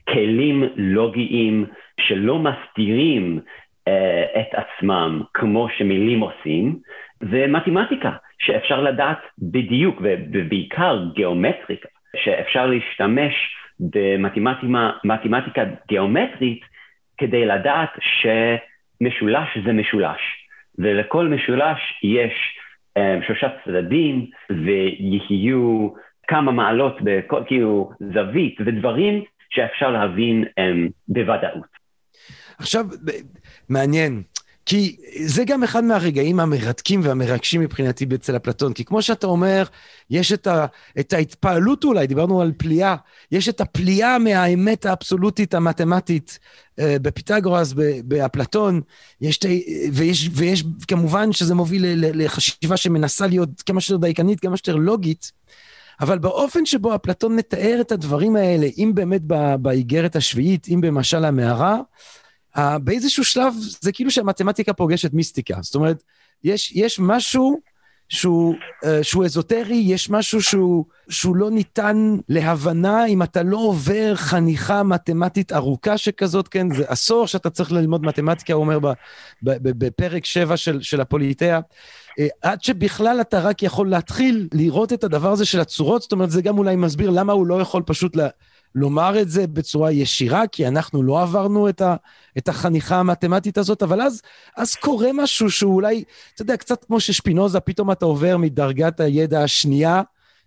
כלים 0.10 0.64
לוגיים 0.76 1.66
שלא 2.00 2.40
מסתירים 2.40 3.40
אה, 3.88 4.42
את 4.42 4.48
עצמם 4.54 5.22
כמו 5.34 5.68
שמילים 5.78 6.20
עושים, 6.20 6.80
ומתמטיקה, 7.22 8.12
שאפשר 8.40 8.82
לדעת 8.82 9.20
בדיוק, 9.40 10.02
ובעיקר 10.02 11.06
גיאומטריקה, 11.14 11.90
שאפשר 12.16 12.66
להשתמש 12.66 13.34
במתמטיקה 13.80 15.64
גיאומטרית 15.88 16.62
כדי 17.18 17.46
לדעת 17.46 17.90
שמשולש 18.00 19.58
זה 19.66 19.74
משולש, 19.74 20.22
ולכל 20.78 21.28
משולש 21.28 21.80
יש 22.04 22.34
um, 23.00 23.26
שלושה 23.28 23.48
צדדים 23.66 24.30
ויהיו 24.50 25.90
כמה 26.28 26.52
מעלות 26.52 26.98
בכל 27.04 27.44
כאילו 27.48 27.92
זווית 28.14 28.56
ודברים 28.66 29.24
שאפשר 29.50 29.90
להבין 29.90 30.44
um, 30.44 30.92
בוודאות. 31.08 31.76
עכשיו, 32.58 32.86
מעניין. 33.70 34.24
כי 34.66 34.96
זה 35.26 35.44
גם 35.44 35.64
אחד 35.64 35.84
מהרגעים 35.84 36.40
המרתקים 36.40 37.02
והמרגשים 37.04 37.62
מבחינתי 37.62 38.06
אצל 38.16 38.36
אפלטון, 38.36 38.74
כי 38.74 38.86
כמו 38.86 39.02
שאתה 39.02 39.28
אומר, 39.28 39.64
יש 40.10 40.34
את, 40.34 40.48
ה, 40.48 40.66
את 41.00 41.14
ההתפעלות 41.14 41.84
אולי, 41.84 42.08
דיברנו 42.08 42.42
על 42.42 42.52
פליאה, 42.58 42.96
יש 43.32 43.50
את 43.50 43.62
הפליאה 43.62 44.20
מהאמת 44.20 44.86
האבסולוטית 44.86 45.54
המתמטית 45.54 46.40
אה, 46.80 46.98
בפיתגורס, 47.02 47.74
באפלטון, 48.04 48.82
יש, 49.22 49.40
ויש, 49.94 50.30
ויש 50.34 50.64
כמובן 50.88 51.32
שזה 51.32 51.56
מוביל 51.56 51.86
לחשיבה 51.98 52.78
שמנסה 52.78 53.28
להיות 53.28 53.62
כמה 53.62 53.82
שיותר 53.82 54.02
דייקנית, 54.02 54.40
כמה 54.40 54.58
שיותר 54.58 54.76
לוגית, 54.76 55.32
אבל 56.02 56.20
באופן 56.20 56.66
שבו 56.66 56.96
אפלטון 56.96 57.36
מתאר 57.36 57.78
את 57.82 57.92
הדברים 57.92 58.36
האלה, 58.36 58.68
אם 58.78 58.92
באמת 58.96 59.22
באיגרת 59.60 60.16
השביעית, 60.16 60.68
אם 60.68 60.82
במשל 60.82 61.26
המערה, 61.26 61.80
באיזשהו 62.84 63.24
שלב 63.24 63.54
זה 63.82 63.92
כאילו 63.92 64.12
שהמתמטיקה 64.12 64.74
פוגשת 64.74 65.14
מיסטיקה. 65.14 65.58
זאת 65.62 65.76
אומרת, 65.76 66.04
יש, 66.44 66.72
יש 66.76 67.00
משהו 67.00 67.60
שהוא, 68.10 68.56
uh, 68.56 68.88
שהוא 69.02 69.26
אזוטרי, 69.26 69.76
יש 69.76 70.10
משהו 70.10 70.42
שהוא, 70.42 70.86
שהוא 71.10 71.36
לא 71.36 71.52
ניתן 71.52 72.16
להבנה 72.30 73.06
אם 73.06 73.24
אתה 73.24 73.44
לא 73.44 73.58
עובר 73.58 74.16
חניכה 74.16 74.84
מתמטית 74.84 75.52
ארוכה 75.52 75.98
שכזאת, 75.98 76.48
כן, 76.48 76.74
זה 76.74 76.84
עשור 76.88 77.28
שאתה 77.28 77.50
צריך 77.50 77.72
ללמוד 77.72 78.06
מתמטיקה, 78.06 78.54
הוא 78.54 78.62
אומר 78.62 78.80
בפרק 79.42 80.26
7 80.26 80.58
של, 80.58 80.82
של 80.82 81.02
הפוליטאה. 81.02 81.60
אה, 82.20 82.28
עד 82.42 82.64
שבכלל 82.64 83.22
אתה 83.22 83.40
רק 83.40 83.64
יכול 83.64 83.90
להתחיל 83.90 84.48
לראות 84.54 84.94
את 84.94 85.04
הדבר 85.04 85.32
הזה 85.32 85.46
של 85.46 85.60
הצורות, 85.60 86.02
זאת 86.02 86.12
אומרת, 86.12 86.32
זה 86.32 86.42
גם 86.42 86.58
אולי 86.58 86.76
מסביר 86.76 87.10
למה 87.10 87.34
הוא 87.34 87.48
לא 87.48 87.62
יכול 87.62 87.84
פשוט 87.86 88.16
ל... 88.16 88.28
לומר 88.76 89.22
את 89.22 89.30
זה 89.30 89.48
בצורה 89.48 89.92
ישירה, 89.92 90.48
כי 90.48 90.68
אנחנו 90.68 91.04
לא 91.04 91.22
עברנו 91.22 91.70
את, 91.70 91.82
ה, 91.82 91.96
את 92.38 92.48
החניכה 92.48 92.96
המתמטית 92.96 93.58
הזאת, 93.58 93.84
אבל 93.84 94.02
אז, 94.02 94.22
אז 94.58 94.76
קורה 94.76 95.10
משהו 95.14 95.52
שאולי, 95.52 96.04
אתה 96.34 96.42
יודע, 96.42 96.58
קצת 96.58 96.86
כמו 96.86 97.00
ששפינוזה, 97.00 97.60
פתאום 97.60 97.92
אתה 97.92 98.06
עובר 98.06 98.38
מדרגת 98.38 99.00
הידע 99.00 99.44
השנייה, 99.44 100.02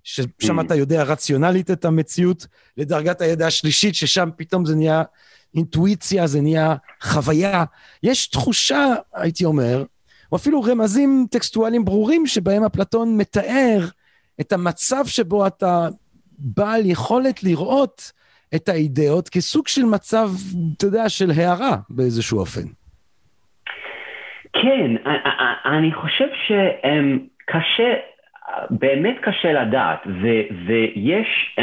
ששם 0.05 0.61
אתה 0.61 0.75
יודע 0.75 1.03
רציונלית 1.03 1.71
את 1.71 1.85
המציאות, 1.85 2.47
לדרגת 2.77 3.21
הידע 3.21 3.47
השלישית, 3.47 3.95
ששם 3.95 4.29
פתאום 4.37 4.67
זה 4.67 4.75
נהיה 4.75 5.03
אינטואיציה, 5.55 6.27
זה 6.27 6.41
נהיה 6.41 6.75
חוויה. 7.03 7.65
יש 8.03 8.27
תחושה, 8.27 8.95
הייתי 9.15 9.45
אומר, 9.45 9.85
או 10.33 10.37
אפילו 10.37 10.63
רמזים 10.63 11.27
טקסטואליים 11.31 11.85
ברורים 11.85 12.27
שבהם 12.27 12.65
אפלטון 12.65 13.17
מתאר 13.17 13.89
את 14.41 14.53
המצב 14.53 15.07
שבו 15.07 15.47
אתה 15.47 15.89
בעל 16.39 16.87
יכולת 16.87 17.43
לראות 17.43 18.13
את 18.55 18.69
האידאות 18.69 19.29
כסוג 19.29 19.69
של 19.69 19.85
מצב, 19.85 20.29
אתה 20.77 20.87
יודע, 20.87 21.09
של 21.09 21.31
הערה 21.37 21.77
באיזשהו 21.91 22.39
אופן. 22.39 22.69
כן, 24.53 24.91
אני 25.65 25.93
חושב 25.95 26.29
שקשה, 26.47 27.95
באמת 28.71 29.17
קשה 29.23 29.53
לדעת, 29.53 30.07
ויש, 30.67 31.57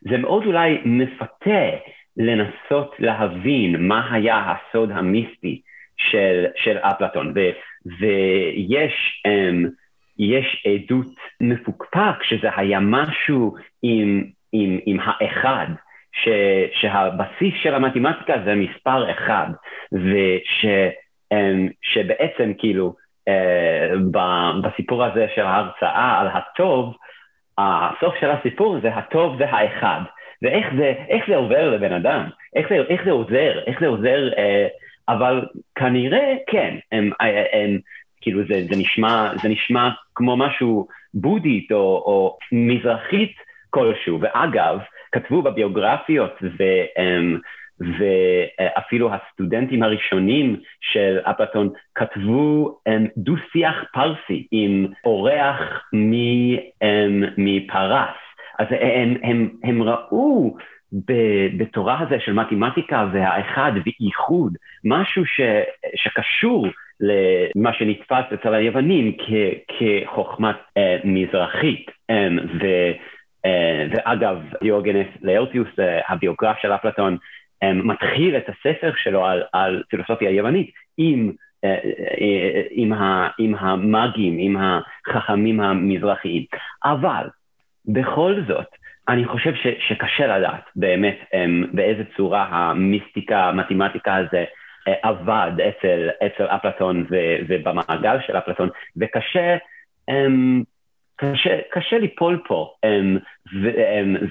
זה 0.00 0.16
מאוד 0.18 0.46
אולי 0.46 0.78
מפתה 0.84 1.70
לנסות 2.16 2.94
להבין 2.98 3.88
מה 3.88 4.14
היה 4.14 4.52
הסוד 4.52 4.90
המיסטי 4.90 5.60
של, 5.96 6.44
של 6.56 6.76
אפלטון, 6.78 7.32
ו, 7.36 7.40
ויש 8.00 9.22
יש 10.18 10.66
עדות 10.66 11.14
מפוקפק 11.40 12.22
שזה 12.22 12.48
היה 12.56 12.80
משהו 12.80 13.54
עם, 13.82 14.24
עם, 14.52 14.78
עם 14.86 14.98
האחד, 15.00 15.66
ש, 16.22 16.28
שהבסיס 16.80 17.54
של 17.62 17.74
המתמטיקה 17.74 18.34
זה 18.44 18.54
מספר 18.54 19.10
אחד, 19.10 19.46
ושבעצם 21.32 22.52
כאילו 22.58 22.94
אה, 23.28 23.92
בסיפור 24.62 25.04
הזה 25.04 25.26
של 25.34 25.42
ההרצאה 25.42 26.20
על 26.20 26.28
הטוב, 26.28 26.96
הסוף 27.58 28.14
של 28.20 28.30
הסיפור 28.30 28.80
זה 28.82 28.94
הטוב 28.94 29.38
זה 29.38 29.44
האחד. 29.50 30.00
ואיך 30.42 30.66
זה, 30.78 30.92
זה 31.28 31.36
עובר 31.36 31.70
לבן 31.70 31.92
אדם, 31.92 32.28
איך 32.56 32.68
זה, 32.68 32.74
איך 32.74 33.04
זה 33.04 33.10
עוזר, 33.10 33.60
איך 33.66 33.80
זה 33.80 33.86
עוזר, 33.86 34.28
אה, 34.38 34.66
אבל 35.08 35.46
כנראה 35.74 36.34
כן, 36.46 36.74
הם, 36.92 37.10
הם, 37.20 37.34
הם, 37.52 37.78
כאילו 38.20 38.40
זה, 38.48 38.54
זה, 38.68 38.76
נשמע, 38.76 39.30
זה 39.42 39.48
נשמע 39.48 39.90
כמו 40.14 40.36
משהו 40.36 40.86
בודית 41.14 41.72
או, 41.72 42.02
או 42.06 42.38
מזרחית 42.52 43.32
כלשהו, 43.70 44.20
ואגב, 44.20 44.78
כתבו 45.16 45.42
בביוגרפיות 45.42 46.38
ו, 46.42 46.62
אמ, 46.98 47.38
ואפילו 47.80 49.10
הסטודנטים 49.14 49.82
הראשונים 49.82 50.56
של 50.80 51.18
אפלטון 51.22 51.68
כתבו 51.94 52.78
אמ, 52.88 53.06
דו-שיח 53.16 53.84
פרסי 53.92 54.46
עם 54.50 54.86
אורח 55.04 55.58
אמ, 55.94 57.22
מפרס. 57.36 58.16
אז 58.58 58.66
הם, 58.70 59.16
הם, 59.22 59.50
הם 59.64 59.82
ראו 59.82 60.56
בתורה 61.56 62.00
הזה 62.00 62.16
של 62.20 62.32
מתמטיקה 62.32 63.08
והאחד 63.12 63.72
ואיחוד, 63.84 64.56
משהו 64.84 65.26
ש, 65.26 65.40
שקשור 65.96 66.66
למה 67.00 67.72
שנתפס 67.72 68.24
אצל 68.34 68.54
היוונים 68.54 69.16
כחוכמת 69.68 70.56
אה, 70.76 70.96
מזרחית. 71.04 71.90
אה, 72.10 72.28
ו, 72.60 72.64
אה, 72.64 72.92
ואגב, 73.90 74.38
דיוגנס 74.62 75.06
לארטיוס, 75.22 75.68
אה, 75.78 76.00
הביוגרף 76.08 76.56
של 76.62 76.72
אפלטון, 76.72 77.16
אה, 77.62 77.72
מתחיל 77.72 78.36
את 78.36 78.48
הספר 78.48 78.92
שלו 78.96 79.26
על, 79.26 79.42
על 79.52 79.82
פילוסופיה 79.88 80.30
יוונית 80.30 80.70
עם, 80.98 81.32
אה, 81.64 81.78
אה, 82.20 82.62
עם, 82.70 82.92
ה, 82.92 83.28
עם 83.38 83.54
המאגים, 83.54 84.36
עם 84.38 84.56
החכמים 84.56 85.60
המזרחיים. 85.60 86.44
אבל 86.84 87.28
בכל 87.86 88.34
זאת, 88.48 88.66
אני 89.08 89.24
חושב 89.24 89.54
ש, 89.54 89.66
שקשה 89.88 90.26
לדעת 90.38 90.64
באמת 90.76 91.18
באיזה 91.72 92.02
צורה 92.16 92.46
המיסטיקה, 92.50 93.44
המתמטיקה 93.44 94.16
הזה 94.16 94.44
אה, 94.88 94.94
עבד 95.02 95.52
אצל, 95.68 96.08
אצל 96.26 96.44
אפלטון 96.44 97.06
ו, 97.10 97.16
ובמעגל 97.48 98.16
של 98.26 98.38
אפלטון, 98.38 98.68
וקשה 98.96 99.56
קשה, 101.16 101.58
קשה 101.70 101.98
ליפול 101.98 102.42
פה, 102.46 102.74
ו, 103.54 103.68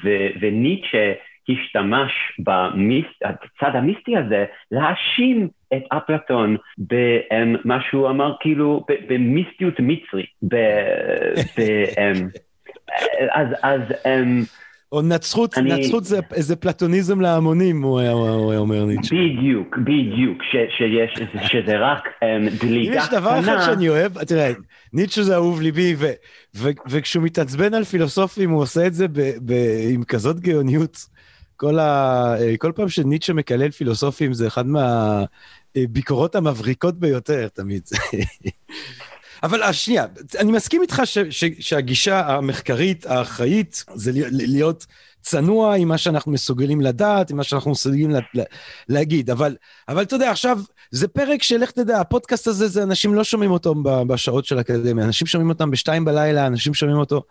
ו, 0.03 0.09
וניטשה 0.41 1.13
השתמש 1.49 2.11
בצד 2.39 3.75
המיסטי 3.75 4.17
הזה 4.17 4.45
להאשים 4.71 5.49
את 5.73 5.83
אפלטון 5.89 6.57
במה 6.77 7.81
שהוא 7.89 8.09
אמר 8.09 8.33
כאילו 8.39 8.85
במיסטיות 9.09 9.73
מצרי. 9.79 10.25
ב, 10.43 10.55
ב, 11.57 11.61
אז, 13.31 13.47
אז 13.63 13.81
um, 13.81 14.64
או 14.91 15.01
נצחות, 15.01 15.57
אני... 15.57 15.73
נצחות 15.73 16.05
זה 16.05 16.19
איזה 16.33 16.55
פלטוניזם 16.55 17.21
להמונים, 17.21 17.81
הוא 17.81 17.99
היה, 17.99 18.11
הוא 18.11 18.51
היה 18.51 18.59
אומר 18.59 18.85
ניטשה. 18.85 19.15
בדיוק, 19.15 19.77
בדיוק, 19.77 20.43
ש, 20.43 20.55
שיש, 20.77 21.13
שזה 21.47 21.77
רק 21.79 22.03
um, 22.07 22.65
דליגה 22.65 22.91
קטנה. 22.91 23.17
יש 23.17 23.21
דבר 23.21 23.39
אחד 23.39 23.57
שאני 23.65 23.89
אוהב, 23.89 24.23
תראה, 24.23 24.51
ניטשה 24.93 25.23
זה 25.23 25.35
אהוב 25.35 25.61
ליבי, 25.61 25.95
ו, 25.97 26.05
ו, 26.55 26.69
וכשהוא 26.89 27.23
מתעצבן 27.23 27.73
על 27.73 27.83
פילוסופים, 27.83 28.49
הוא 28.49 28.61
עושה 28.61 28.87
את 28.87 28.93
זה 28.93 29.07
ב, 29.07 29.21
ב, 29.45 29.53
עם 29.93 30.03
כזאת 30.03 30.39
גאוניות. 30.39 30.97
כל, 31.57 31.79
ה, 31.79 32.35
כל 32.57 32.71
פעם 32.75 32.89
שניטשה 32.89 33.33
מקלל 33.33 33.71
פילוסופים, 33.71 34.33
זה 34.33 34.47
אחד 34.47 34.65
מהביקורות 34.67 36.35
המבריקות 36.35 36.99
ביותר 36.99 37.47
תמיד. 37.47 37.81
אבל 39.43 39.63
אה, 39.63 39.73
שנייה, 39.73 40.05
אני 40.39 40.51
מסכים 40.51 40.81
איתך 40.81 41.01
ש, 41.05 41.17
ש, 41.29 41.45
שהגישה 41.59 42.27
המחקרית, 42.27 43.05
האחראית, 43.05 43.85
זה 43.95 44.11
להיות 44.31 44.85
צנוע 45.25 45.75
עם 45.75 45.87
מה 45.87 45.97
שאנחנו 45.97 46.31
מסוגלים 46.31 46.81
לדעת, 46.81 47.29
עם 47.29 47.37
מה 47.37 47.43
שאנחנו 47.43 47.71
מסוגלים 47.71 48.09
לה, 48.09 48.19
לה, 48.33 48.43
להגיד. 48.89 49.29
אבל, 49.29 49.55
אבל 49.87 50.01
אתה 50.01 50.15
יודע, 50.15 50.31
עכשיו, 50.31 50.59
זה 50.91 51.07
פרק 51.07 51.43
של, 51.43 51.61
איך 51.61 51.71
תדע, 51.71 51.99
הפודקאסט 51.99 52.47
הזה, 52.47 52.67
זה 52.67 52.83
אנשים 52.83 53.13
לא 53.13 53.23
שומעים 53.23 53.51
אותו 53.51 53.75
בשעות 54.07 54.45
של 54.45 54.57
האקדמיה, 54.57 55.05
אנשים 55.05 55.27
שומעים 55.27 55.49
אותם 55.49 55.71
בשתיים 55.71 56.05
בלילה, 56.05 56.47
אנשים 56.47 56.73
שומעים 56.73 56.97
אותו. 56.97 57.23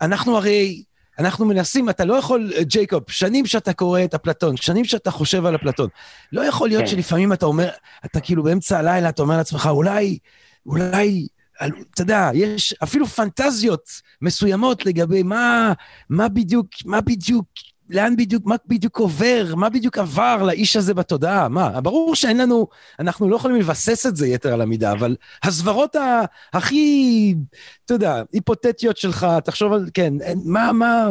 אנחנו 0.00 0.36
הרי, 0.36 0.82
אנחנו 1.18 1.46
מנסים, 1.46 1.90
אתה 1.90 2.04
לא 2.04 2.14
יכול, 2.14 2.52
ג'ייקוב, 2.60 3.02
שנים 3.08 3.46
שאתה 3.46 3.72
קורא 3.72 4.04
את 4.04 4.14
אפלטון, 4.14 4.56
שנים 4.56 4.84
שאתה 4.84 5.10
חושב 5.10 5.46
על 5.46 5.56
אפלטון. 5.56 5.88
לא 6.32 6.40
יכול 6.40 6.68
להיות 6.68 6.80
כן. 6.80 6.86
שלפעמים 6.86 7.32
אתה 7.32 7.46
אומר, 7.46 7.68
אתה 8.04 8.20
כאילו 8.20 8.42
באמצע 8.42 8.78
הלילה, 8.78 9.08
אתה 9.08 9.22
אומר 9.22 9.36
לעצמך, 9.36 9.68
אולי... 9.72 10.18
אולי, 10.66 11.26
אתה 11.94 12.02
יודע, 12.02 12.30
יש 12.34 12.72
אפילו 12.82 13.06
פנטזיות 13.06 13.88
מסוימות 14.22 14.86
לגבי 14.86 15.22
מה, 15.22 15.72
מה 16.10 16.28
בדיוק, 16.28 16.68
מה 16.84 17.00
בדיוק, 17.00 17.46
לאן 17.90 18.16
בדיוק, 18.16 18.46
מה 18.46 18.54
בדיוק 18.66 18.98
עובר, 18.98 19.54
מה 19.56 19.70
בדיוק 19.70 19.98
עבר 19.98 20.42
לאיש 20.46 20.76
הזה 20.76 20.94
בתודעה, 20.94 21.48
מה? 21.48 21.80
ברור 21.80 22.14
שאין 22.14 22.38
לנו, 22.38 22.66
אנחנו 23.00 23.28
לא 23.28 23.36
יכולים 23.36 23.56
לבסס 23.56 24.06
את 24.06 24.16
זה 24.16 24.26
יתר 24.26 24.52
על 24.52 24.60
המידה, 24.60 24.92
אבל 24.92 25.16
הסברות 25.42 25.96
הכי, 26.52 27.34
אתה 27.84 27.94
יודע, 27.94 28.22
היפותטיות 28.32 28.96
שלך, 28.96 29.26
תחשוב 29.44 29.72
על, 29.72 29.84
כן, 29.94 30.12
מה, 30.46 30.72
מה, 30.72 31.06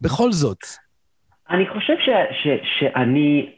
בכל 0.00 0.32
זאת. 0.32 0.64
אני 1.50 1.64
חושב 1.68 1.94
ש, 2.00 2.08
ש, 2.42 2.48
שאני 2.78 3.50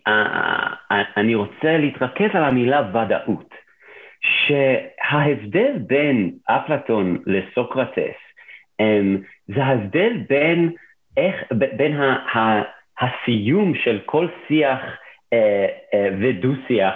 אני 1.16 1.34
רוצה 1.34 1.78
להתרכז 1.78 2.30
על 2.34 2.44
המילה 2.44 2.80
ודאות. 2.90 3.55
שההבדל 4.26 5.72
בין 5.86 6.32
אפלטון 6.44 7.18
לסוקרטס 7.26 8.16
um, 8.82 9.22
זה 9.46 9.64
ההבדל 9.64 10.12
בין, 10.28 10.72
איך, 11.16 11.34
בין 11.76 12.00
ה, 12.00 12.38
ה, 12.38 12.62
הסיום 13.00 13.74
של 13.74 13.98
כל 14.06 14.28
שיח 14.48 14.80
uh, 14.80 15.36
uh, 15.94 15.96
ודו-שיח 16.20 16.94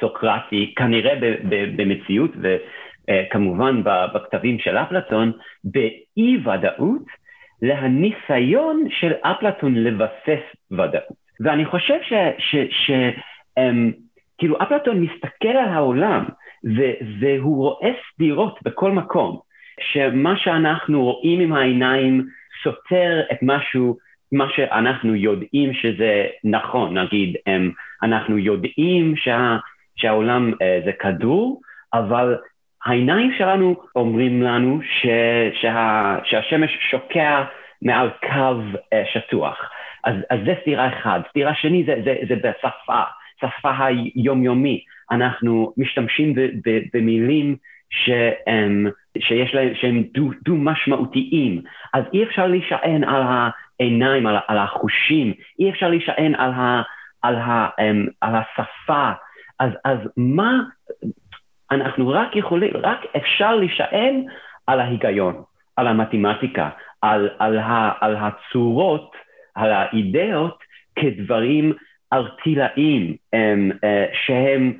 סוקרטי, 0.00 0.74
כנראה 0.76 1.14
ב, 1.14 1.24
ב, 1.24 1.82
במציאות 1.82 2.30
וכמובן 2.42 3.82
uh, 3.86 4.14
בכתבים 4.14 4.58
של 4.58 4.76
אפלטון, 4.76 5.32
באי 5.64 6.36
ודאות 6.36 7.02
להניסיון 7.62 8.84
של 8.90 9.12
אפלטון 9.12 9.74
לבסס 9.74 10.42
ודאות. 10.70 11.20
ואני 11.40 11.64
חושב 11.64 11.98
ש... 12.02 12.12
ש, 12.70 12.90
um, 13.58 13.92
כאילו 14.38 14.62
אפלטון 14.62 15.00
מסתכל 15.00 15.48
על 15.48 15.68
העולם 15.68 16.24
ו- 16.64 17.20
והוא 17.20 17.56
רואה 17.56 17.90
סתירות 18.12 18.58
בכל 18.62 18.90
מקום. 18.90 19.40
שמה 19.92 20.36
שאנחנו 20.36 21.04
רואים 21.04 21.40
עם 21.40 21.52
העיניים 21.52 22.26
סותר 22.62 23.22
את 23.32 23.38
משהו, 23.42 23.96
מה 24.32 24.46
שאנחנו 24.56 25.14
יודעים 25.14 25.74
שזה 25.74 26.26
נכון, 26.44 26.98
נגיד, 26.98 27.36
אנחנו 28.02 28.38
יודעים 28.38 29.16
שה, 29.16 29.56
שהעולם 29.96 30.52
זה 30.84 30.92
כדור, 30.92 31.60
אבל 31.94 32.36
העיניים 32.84 33.32
שלנו 33.38 33.76
אומרים 33.96 34.42
לנו 34.42 34.80
ש, 34.82 35.06
שה, 35.60 36.16
שהשמש 36.24 36.78
שוקע 36.90 37.44
מעל 37.82 38.10
קו 38.20 38.78
שטוח. 39.12 39.70
אז, 40.04 40.14
אז 40.30 40.38
זה 40.44 40.54
סתירה 40.60 40.88
אחת. 40.88 41.20
סתירה 41.28 41.54
שני 41.54 41.84
זה, 41.84 41.94
זה, 42.04 42.16
זה 42.28 42.36
בשפה, 42.36 43.02
שפה 43.40 43.70
היומיומי. 43.78 44.84
אנחנו 45.10 45.72
משתמשים 45.76 46.34
במילים 46.94 47.56
שהם, 47.90 48.86
שיש 49.18 49.54
להם, 49.54 49.74
שהם 49.74 50.02
דו-משמעותיים. 50.44 51.56
דו 51.56 51.68
אז 51.94 52.04
אי 52.12 52.24
אפשר 52.24 52.46
להישען 52.46 53.04
על 53.04 53.22
העיניים, 53.22 54.26
על, 54.26 54.36
על 54.48 54.58
החושים, 54.58 55.32
אי 55.58 55.70
אפשר 55.70 55.88
להישען 55.88 56.34
על, 56.34 56.50
ה, 56.52 56.82
על, 57.22 57.36
ה, 57.36 57.68
על 58.20 58.34
השפה. 58.34 59.10
אז, 59.60 59.70
אז 59.84 59.98
מה, 60.16 60.60
אנחנו 61.70 62.08
רק 62.08 62.36
יכולים, 62.36 62.70
רק 62.74 62.98
אפשר 63.16 63.56
להישען 63.56 64.24
על 64.66 64.80
ההיגיון, 64.80 65.42
על 65.76 65.86
המתמטיקה, 65.86 66.70
על, 67.02 67.30
על, 67.38 67.58
ה, 67.58 67.92
על 68.00 68.16
הצורות, 68.16 69.12
על 69.54 69.72
האידאות 69.72 70.58
כדברים 70.96 71.72
ארטילאיים 72.12 73.16
הם, 73.32 73.70
אה, 73.84 74.04
שהם, 74.26 74.72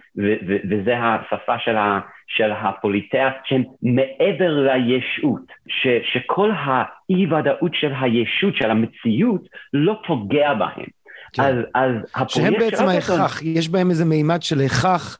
וזה 0.69 0.95
השפה 0.99 1.59
של, 1.59 1.77
ה, 1.77 2.01
של 2.29 2.53
הפוליטאה, 2.53 3.31
שהם 3.45 3.65
מעבר 3.83 4.67
לישות, 4.67 5.43
ש, 5.69 5.87
שכל 6.13 6.51
האי-ודאות 6.55 7.75
של 7.75 7.93
הישות, 8.01 8.57
של 8.57 8.71
המציאות, 8.71 9.49
לא 9.73 10.01
פוגע 10.07 10.55
בהם. 10.55 10.87
כן. 11.33 11.43
אז, 11.43 11.57
אז 11.75 11.93
הפרויקט 12.15 12.31
שהם 12.31 12.55
בעצם 12.59 12.85
ההכרח, 12.85 13.43
יש 13.43 13.69
בהם 13.69 13.91
איזה 13.91 14.05
מימד 14.05 14.43
של 14.43 14.61
הכרח, 14.61 15.19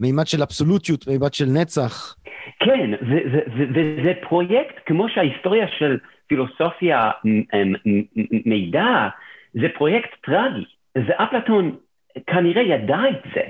מימד 0.00 0.26
של 0.26 0.42
אבסולוטיות, 0.42 1.06
מימד 1.08 1.34
של 1.34 1.46
נצח. 1.60 2.14
כן, 2.60 2.90
וזה 3.02 4.12
פרויקט, 4.28 4.74
כמו 4.86 5.08
שההיסטוריה 5.08 5.66
של 5.78 5.98
פילוסופיה 6.26 7.10
מידע, 8.46 9.08
זה 9.54 9.66
פרויקט 9.74 10.10
טרגי. 10.24 10.64
ואפלטון 11.06 11.76
כנראה 12.26 12.62
ידע 12.62 13.00
את 13.10 13.22
זה, 13.34 13.42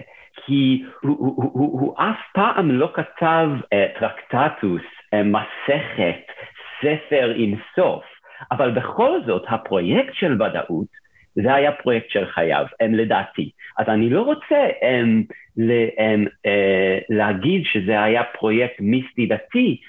כי 0.46 0.84
הוא, 1.02 1.16
הוא, 1.18 1.50
הוא, 1.52 1.80
הוא 1.80 1.94
אף 1.98 2.16
פעם 2.34 2.70
לא 2.70 2.90
כתב 2.94 3.48
uh, 3.60 4.00
טרקטטוס, 4.00 4.82
uh, 4.82 5.16
מסכת, 5.24 6.32
ספר 6.80 7.32
עם 7.36 7.54
סוף, 7.76 8.04
אבל 8.52 8.70
בכל 8.70 9.20
זאת 9.26 9.44
הפרויקט 9.48 10.14
של 10.14 10.42
ודאות 10.42 11.08
זה 11.34 11.54
היה 11.54 11.72
פרויקט 11.72 12.10
של 12.10 12.26
חייו, 12.26 12.66
um, 12.82 12.86
לדעתי. 12.96 13.50
אז 13.78 13.88
אני 13.88 14.10
לא 14.10 14.22
רוצה 14.22 14.68
um, 14.80 15.34
ל, 15.56 15.70
um, 15.86 16.28
uh, 16.28 17.04
להגיד 17.08 17.62
שזה 17.64 18.02
היה 18.02 18.22
פרויקט 18.24 18.80
מיסטי 18.80 19.26
דתי, 19.26 19.80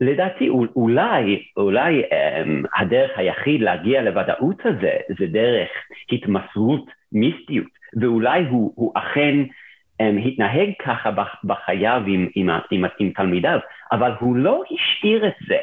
לדעתי 0.00 0.48
אולי, 0.76 1.42
אולי 1.56 2.02
um, 2.02 2.80
הדרך 2.80 3.10
היחיד 3.16 3.60
להגיע 3.60 4.02
לוודאות 4.02 4.56
הזה 4.64 4.92
זה 5.18 5.26
דרך 5.26 5.68
התמסרות 6.12 6.84
מיסטיות, 7.12 7.66
ואולי 8.00 8.44
הוא, 8.50 8.72
הוא 8.74 8.92
אכן 8.94 9.34
um, 10.02 10.28
התנהג 10.28 10.70
ככה 10.84 11.10
בחייו 11.44 12.02
עם, 12.06 12.28
עם, 12.34 12.50
עם, 12.70 12.84
עם 12.98 13.10
תלמידיו, 13.10 13.58
אבל 13.92 14.12
הוא 14.20 14.36
לא 14.36 14.62
השאיר 14.70 15.26
את 15.26 15.34
זה. 15.48 15.58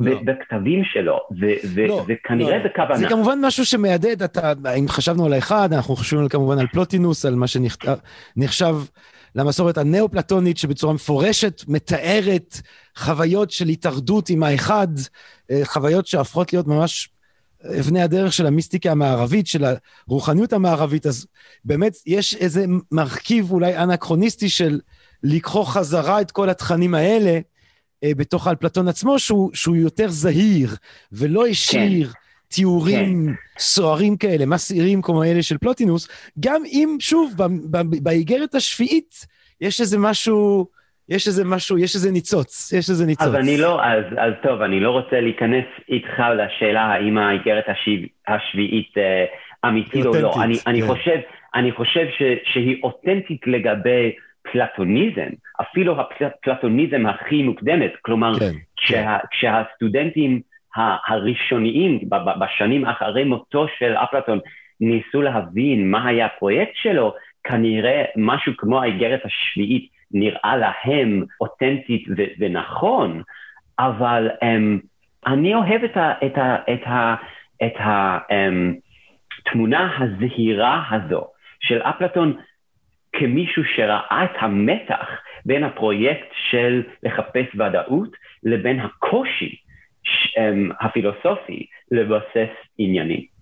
לא. 0.00 0.20
בכתבים 0.24 0.84
שלו, 0.84 1.18
לא, 1.88 2.04
וכנראה 2.08 2.58
לא. 2.58 2.64
בכוונה. 2.64 2.96
זה 2.96 3.08
כמובן 3.08 3.38
משהו 3.42 3.64
שמהדהד, 3.66 4.22
אתה, 4.22 4.52
אם 4.78 4.88
חשבנו 4.88 5.26
על 5.26 5.32
האחד, 5.32 5.72
אנחנו 5.72 5.96
חושבים 5.96 6.28
כמובן 6.28 6.58
על 6.58 6.66
פלוטינוס, 6.66 7.26
על 7.26 7.34
מה 7.34 7.46
שנחשב 7.46 8.74
למסורת 9.34 9.78
הנאו-פלטונית, 9.78 10.58
שבצורה 10.58 10.94
מפורשת 10.94 11.64
מתארת 11.68 12.60
חוויות 12.96 13.50
של 13.50 13.68
התאחדות 13.68 14.30
עם 14.30 14.42
האחד, 14.42 14.88
אה, 15.50 15.60
חוויות 15.64 16.06
שהפכות 16.06 16.52
להיות 16.52 16.66
ממש 16.66 17.10
אבני 17.80 18.02
הדרך 18.02 18.32
של 18.32 18.46
המיסטיקה 18.46 18.90
המערבית, 18.90 19.46
של 19.46 19.64
הרוחניות 20.08 20.52
המערבית, 20.52 21.06
אז 21.06 21.26
באמת 21.64 21.96
יש 22.06 22.34
איזה 22.34 22.64
מרכיב 22.92 23.52
אולי 23.52 23.76
אנכרוניסטי 23.76 24.48
של 24.48 24.80
לקחו 25.22 25.64
חזרה 25.64 26.20
את 26.20 26.30
כל 26.30 26.50
התכנים 26.50 26.94
האלה 26.94 27.38
אה, 28.04 28.14
בתוך 28.16 28.46
האלפלטון 28.46 28.88
עצמו, 28.88 29.18
שהוא, 29.18 29.50
שהוא 29.54 29.76
יותר 29.76 30.10
זהיר 30.10 30.76
ולא 31.12 31.46
השאיר 31.46 32.08
כן. 32.08 32.18
תיאורים 32.48 33.26
כן. 33.26 33.32
סוערים 33.58 34.16
כאלה, 34.16 34.46
מסעירים 34.46 35.02
כמו 35.02 35.24
אלה 35.24 35.42
של 35.42 35.58
פלוטינוס, 35.58 36.08
גם 36.40 36.62
אם, 36.64 36.96
שוב, 37.00 37.34
באיגרת 38.02 38.54
השביעית 38.54 39.26
יש 39.60 39.80
איזה 39.80 39.98
משהו... 39.98 40.66
יש 41.08 41.26
איזה 41.26 41.44
משהו, 41.44 41.78
יש 41.78 41.94
איזה 41.94 42.10
ניצוץ, 42.12 42.72
יש 42.72 42.90
איזה 42.90 43.06
ניצוץ. 43.06 43.26
אז 43.26 43.34
אני 43.34 43.56
לא, 43.56 43.84
אז, 43.84 44.04
אז 44.18 44.32
טוב, 44.42 44.62
אני 44.62 44.80
לא 44.80 44.90
רוצה 44.90 45.20
להיכנס 45.20 45.64
איתך 45.88 46.22
לשאלה 46.36 46.80
האם 46.80 47.18
האיגרת 47.18 47.64
השב, 47.68 48.06
השביעית 48.28 48.98
אה, 48.98 49.24
אמיתית 49.68 50.06
או 50.06 50.12
לא. 50.22 50.34
אני, 50.42 50.54
אני, 50.66 50.80
כן. 50.80 50.86
חושב, 50.86 51.18
אני 51.54 51.72
חושב 51.72 52.06
ש, 52.18 52.22
שהיא 52.52 52.80
אותנטית 52.82 53.46
לגבי 53.46 54.12
פלטוניזם, 54.52 55.28
אפילו 55.60 55.96
הפלטוניזם 56.00 57.06
הכי 57.06 57.42
מוקדמת, 57.42 57.92
כלומר, 58.02 58.38
כן, 58.38 58.52
כשה, 58.76 59.18
כן. 59.18 59.26
כשהסטודנטים 59.30 60.40
הראשוניים 60.76 62.00
בשנים 62.40 62.86
אחרי 62.86 63.24
מותו 63.24 63.66
של 63.78 63.94
אפלטון 63.94 64.38
ניסו 64.80 65.22
להבין 65.22 65.90
מה 65.90 66.06
היה 66.08 66.26
הפרויקט 66.26 66.72
שלו, 66.74 67.14
כנראה 67.44 68.04
משהו 68.16 68.52
כמו 68.56 68.82
האיגרת 68.82 69.20
השביעית 69.24 69.90
נראה 70.12 70.56
להם 70.56 71.24
אותנטית 71.40 72.04
ו- 72.16 72.32
ונכון, 72.38 73.22
אבל 73.78 74.28
um, 74.30 74.86
אני 75.26 75.54
אוהב 75.54 75.84
את, 75.84 75.96
ה- 75.96 76.26
את, 76.26 76.38
ה- 76.38 76.72
את, 76.72 76.86
ה- 76.86 77.16
את 77.66 77.74
התמונה 79.46 79.96
um, 79.96 80.02
הזהירה 80.02 80.84
הזו 80.90 81.26
של 81.60 81.82
אפלטון 81.82 82.36
כמישהו 83.12 83.64
שראה 83.64 84.24
את 84.24 84.36
המתח 84.38 85.08
בין 85.44 85.64
הפרויקט 85.64 86.28
של 86.50 86.82
לחפש 87.02 87.46
ודאות 87.54 88.16
לבין 88.42 88.80
הקושי 88.80 89.56
הפילוסופי 90.80 91.66
לבסס 91.90 92.54
עניינים. 92.78 93.38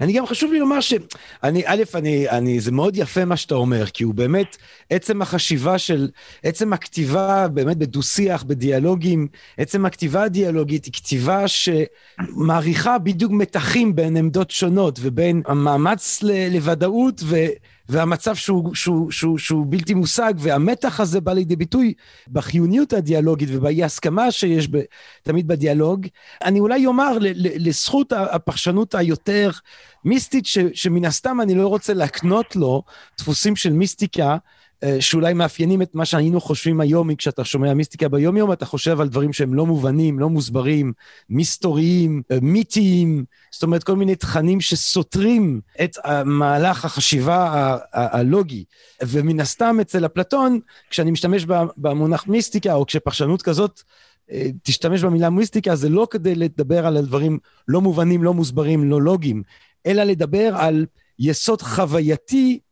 אני 0.00 0.12
גם 0.12 0.26
חשוב 0.26 0.52
לי 0.52 0.58
לומר 0.58 0.80
שאני, 0.80 1.62
א', 1.66 1.82
אני, 1.94 2.28
אני, 2.28 2.60
זה 2.60 2.72
מאוד 2.72 2.96
יפה 2.96 3.24
מה 3.24 3.36
שאתה 3.36 3.54
אומר, 3.54 3.86
כי 3.86 4.04
הוא 4.04 4.14
באמת, 4.14 4.56
עצם 4.90 5.22
החשיבה 5.22 5.78
של, 5.78 6.08
עצם 6.42 6.72
הכתיבה 6.72 7.48
באמת 7.48 7.76
בדו-שיח, 7.76 8.42
בדיאלוגים, 8.42 9.28
עצם 9.58 9.86
הכתיבה 9.86 10.22
הדיאלוגית 10.22 10.84
היא 10.84 10.92
כתיבה 10.92 11.44
שמעריכה 11.48 12.98
בדיוק 12.98 13.32
מתחים 13.32 13.96
בין 13.96 14.16
עמדות 14.16 14.50
שונות 14.50 14.98
ובין 15.02 15.42
המאמץ 15.46 16.22
לוודאות 16.52 17.20
ו... 17.24 17.36
והמצב 17.90 18.34
שהוא, 18.34 18.74
שהוא, 18.74 19.10
שהוא, 19.10 19.38
שהוא 19.38 19.66
בלתי 19.68 19.94
מושג, 19.94 20.34
והמתח 20.38 21.00
הזה 21.00 21.20
בא 21.20 21.32
לידי 21.32 21.56
ביטוי 21.56 21.94
בחיוניות 22.28 22.92
הדיאלוגית 22.92 23.48
ובאי 23.52 23.84
הסכמה 23.84 24.30
שיש 24.30 24.68
ב, 24.68 24.78
תמיד 25.22 25.48
בדיאלוג. 25.48 26.06
אני 26.44 26.60
אולי 26.60 26.86
אומר 26.86 27.18
לזכות 27.34 28.12
הפרשנות 28.12 28.94
היותר 28.94 29.50
מיסטית, 30.04 30.46
ש, 30.46 30.58
שמן 30.74 31.04
הסתם 31.04 31.40
אני 31.40 31.54
לא 31.54 31.68
רוצה 31.68 31.94
להקנות 31.94 32.56
לו 32.56 32.82
דפוסים 33.18 33.56
של 33.56 33.72
מיסטיקה, 33.72 34.36
שאולי 35.00 35.34
מאפיינים 35.34 35.82
את 35.82 35.94
מה 35.94 36.04
שהיינו 36.04 36.40
חושבים 36.40 36.80
היום, 36.80 37.14
כשאתה 37.14 37.44
שומע 37.44 37.74
מיסטיקה 37.74 38.08
ביום-יום, 38.08 38.52
אתה 38.52 38.66
חושב 38.66 39.00
על 39.00 39.08
דברים 39.08 39.32
שהם 39.32 39.54
לא 39.54 39.66
מובנים, 39.66 40.18
לא 40.18 40.28
מוסברים, 40.28 40.92
מסתוריים, 41.30 42.22
אה, 42.30 42.38
מיתיים, 42.42 43.24
זאת 43.50 43.62
אומרת, 43.62 43.84
כל 43.84 43.96
מיני 43.96 44.14
תכנים 44.14 44.60
שסותרים 44.60 45.60
את 45.84 45.96
מהלך 46.24 46.84
החשיבה 46.84 47.76
הלוגי. 47.92 48.64
ומן 49.02 49.40
הסתם 49.40 49.76
אצל 49.80 50.06
אפלטון, 50.06 50.60
כשאני 50.90 51.10
משתמש 51.10 51.46
במונח 51.76 52.26
מיסטיקה, 52.26 52.74
או 52.74 52.86
כשפרשנות 52.86 53.42
כזאת 53.42 53.82
אה, 54.30 54.46
תשתמש 54.62 55.04
במילה 55.04 55.30
מיסטיקה, 55.30 55.76
זה 55.76 55.88
לא 55.88 56.08
כדי 56.10 56.34
לדבר 56.34 56.86
על 56.86 56.96
הדברים 56.96 57.38
לא 57.68 57.80
מובנים, 57.80 58.22
לא 58.22 58.34
מוסברים, 58.34 58.90
לא 58.90 59.02
לוגיים, 59.02 59.42
אלא 59.86 60.02
לדבר 60.02 60.56
על 60.56 60.86
יסוד 61.18 61.62
חווייתי 61.62 62.58
אה, 62.58 62.69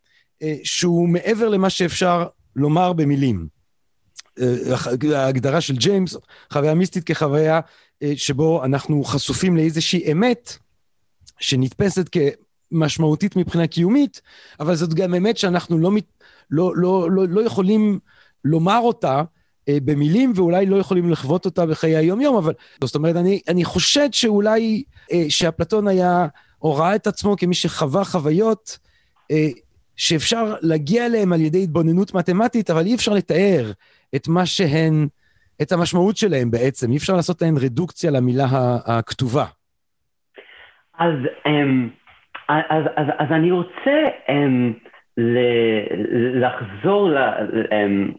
שהוא 0.65 1.09
מעבר 1.09 1.49
למה 1.49 1.71
שאפשר 1.71 2.27
לומר 2.57 2.93
במילים. 2.93 3.47
אה, 4.41 5.17
ההגדרה 5.17 5.61
של 5.61 5.77
ג'יימס, 5.77 6.17
חוויה 6.53 6.75
מיסטית 6.75 7.05
כחוויה 7.05 7.61
אה, 8.03 8.13
שבו 8.17 8.65
אנחנו 8.65 9.05
חשופים 9.05 9.57
לאיזושהי 9.57 10.13
אמת 10.13 10.57
שנתפסת 11.39 12.09
כמשמעותית 12.73 13.37
מבחינה 13.37 13.67
קיומית, 13.67 14.21
אבל 14.61 14.75
זאת 14.75 14.95
גם 14.95 15.15
אמת 15.15 15.39
שאנחנו 15.39 15.79
לא, 15.79 15.91
לא, 16.51 16.73
לא, 16.77 17.11
לא, 17.11 17.29
לא 17.29 17.41
יכולים 17.41 17.99
לומר 18.45 18.79
אותה 18.79 19.23
אה, 19.69 19.79
במילים 19.85 20.33
ואולי 20.35 20.67
לא 20.67 20.77
יכולים 20.77 21.11
לחוות 21.11 21.45
אותה 21.45 21.67
בחיי 21.67 21.97
היום-יום, 21.97 22.37
אבל 22.37 22.53
זאת 22.85 22.95
אומרת, 22.95 23.17
אני, 23.17 23.41
אני 23.49 23.65
חושד 23.65 24.09
שאולי, 24.13 24.83
אה, 25.13 25.25
שאפלטון 25.29 25.89
היה, 25.89 26.27
או 26.63 26.75
ראה 26.75 26.95
את 26.95 27.07
עצמו 27.07 27.37
כמי 27.37 27.55
שחווה 27.55 28.05
חוויות 28.05 28.79
אה, 29.31 29.49
שאפשר 29.99 30.45
להגיע 30.63 31.07
אליהן 31.07 31.33
על 31.33 31.41
ידי 31.41 31.63
התבוננות 31.63 32.15
מתמטית, 32.15 32.71
אבל 32.71 32.87
אי 32.87 32.95
אפשר 32.95 33.13
לתאר 33.13 33.65
את 34.17 34.29
מה 34.29 34.47
שהן, 34.47 35.07
את 35.63 35.73
המשמעות 35.73 36.17
שלהן 36.17 36.51
בעצם, 36.51 36.91
אי 36.91 36.97
אפשר 36.97 37.13
לעשות 37.13 37.43
להן 37.43 37.55
רדוקציה 37.65 38.11
למילה 38.11 38.47
הכתובה. 38.87 39.45
אז, 40.99 41.15
אמ, 41.47 41.89
אז, 42.49 42.85
אז, 42.97 43.07
אז 43.19 43.27
אני 43.31 43.51
רוצה 43.51 43.99
אמ, 44.29 44.73
לחזור 46.41 47.11
אמ, 47.73 48.13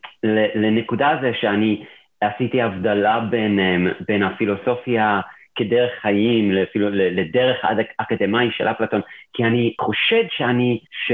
לנקודה 0.55 1.09
הזו 1.09 1.27
שאני 1.41 1.85
עשיתי 2.21 2.61
הבדלה 2.61 3.19
בין, 3.19 3.59
בין 4.07 4.23
הפילוסופיה 4.23 5.21
כדרך 5.55 5.91
חיים 6.01 6.51
לדרך 6.91 7.57
אקדמאי 7.97 8.49
של 8.51 8.67
אפלטון, 8.67 9.01
כי 9.33 9.43
אני 9.43 9.73
חושד 9.81 10.23
שאני, 10.29 10.79
ש, 11.07 11.11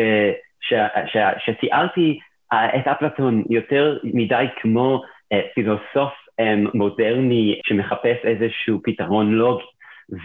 שתיארתי 1.37 2.19
אה, 2.53 2.79
את 2.79 2.87
אפלטון 2.87 3.43
יותר 3.49 3.97
מדי 4.03 4.45
כמו 4.61 5.01
אה, 5.33 5.41
פילוסוף 5.55 6.13
מודרני 6.73 7.59
שמחפש 7.65 8.17
איזשהו 8.23 8.79
פתרון 8.83 9.31
לוגי. 9.31 9.63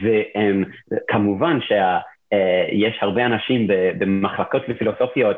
וכמובן 0.02 1.58
שיש 1.60 2.98
הרבה 3.00 3.26
אנשים 3.26 3.66
במחלקות 3.98 4.68
לפילוסופיות, 4.68 5.36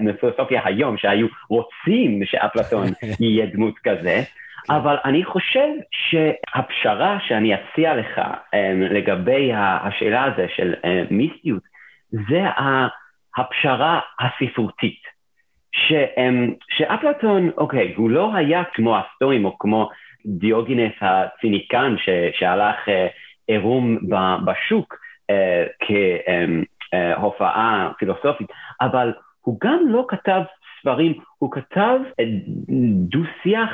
מפילוסופיה 0.00 0.60
היום, 0.64 0.96
שהיו 0.96 1.26
רוצים 1.48 2.24
שאפלטון 2.24 2.86
יהיה 3.20 3.46
דמות 3.46 3.74
כזה, 3.84 4.20
אבל 4.70 4.96
אני 5.04 5.24
חושב 5.24 5.68
שהפשרה 5.90 7.18
שאני 7.26 7.54
אציע 7.54 7.96
לך 7.96 8.20
לגבי 8.90 9.52
השאלה 9.54 10.24
הזו 10.24 10.42
של 10.56 10.74
מיסטיות, 11.10 11.62
זה 12.10 12.42
הפשרה 13.36 14.00
הספרותית. 14.20 15.18
שאפלטון, 16.68 17.50
אוקיי, 17.56 17.94
הוא 17.96 18.10
לא 18.10 18.34
היה 18.34 18.64
כמו 18.64 18.98
הסטואים 18.98 19.44
או 19.44 19.58
כמו 19.58 19.90
דיוגינס 20.26 20.92
הציניקן 21.00 21.94
ש, 21.98 22.08
שהלך 22.38 22.76
עירום 23.48 23.98
בשוק 24.44 24.94
אה, 25.30 25.64
כהופעה 26.90 27.90
פילוסופית, 27.98 28.48
אבל 28.80 29.12
הוא 29.40 29.58
גם 29.64 29.82
לא 29.88 30.04
כתב 30.08 30.42
ספרים, 30.80 31.12
הוא 31.38 31.52
כתב 31.52 31.98
אה, 32.20 32.24
דו-שיח 33.08 33.70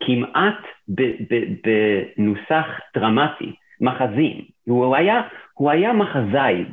כמעט 0.00 0.58
בנוסח 0.88 2.66
דרמטי, 2.96 3.54
מחזים. 3.84 4.40
הוא 4.66 4.96
היה, 4.96 5.22
הוא 5.54 5.70
היה 5.70 5.92
מחזאי 5.92 6.64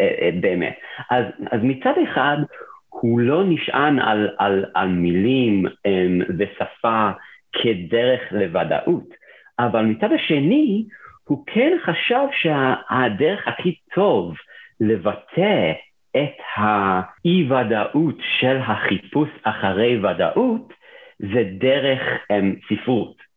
אה, 0.00 0.30
באמת. 0.40 0.78
אז, 1.10 1.24
אז 1.50 1.60
מצד 1.62 1.92
אחד, 2.02 2.36
הוא 2.88 3.20
לא 3.20 3.44
נשען 3.44 3.98
על, 3.98 4.28
על, 4.38 4.64
על 4.74 4.88
מילים 4.88 5.64
ושפה 6.38 7.10
כדרך 7.52 8.20
לוודאות, 8.30 9.14
אבל 9.58 9.84
מצד 9.84 10.12
השני, 10.12 10.84
הוא 11.24 11.44
כן 11.46 11.72
חשב 11.84 12.26
שהדרך 12.32 13.48
הכי 13.48 13.76
טוב 13.94 14.34
לבטא 14.80 15.72
את 16.16 16.38
האי-ודאות 16.56 18.16
של 18.38 18.56
החיפוש 18.56 19.28
אחרי 19.42 19.98
ודאות 19.98 20.72
זה 21.18 21.42
דרך 21.58 22.00
um, 22.32 22.44
ספרות. 22.68 23.27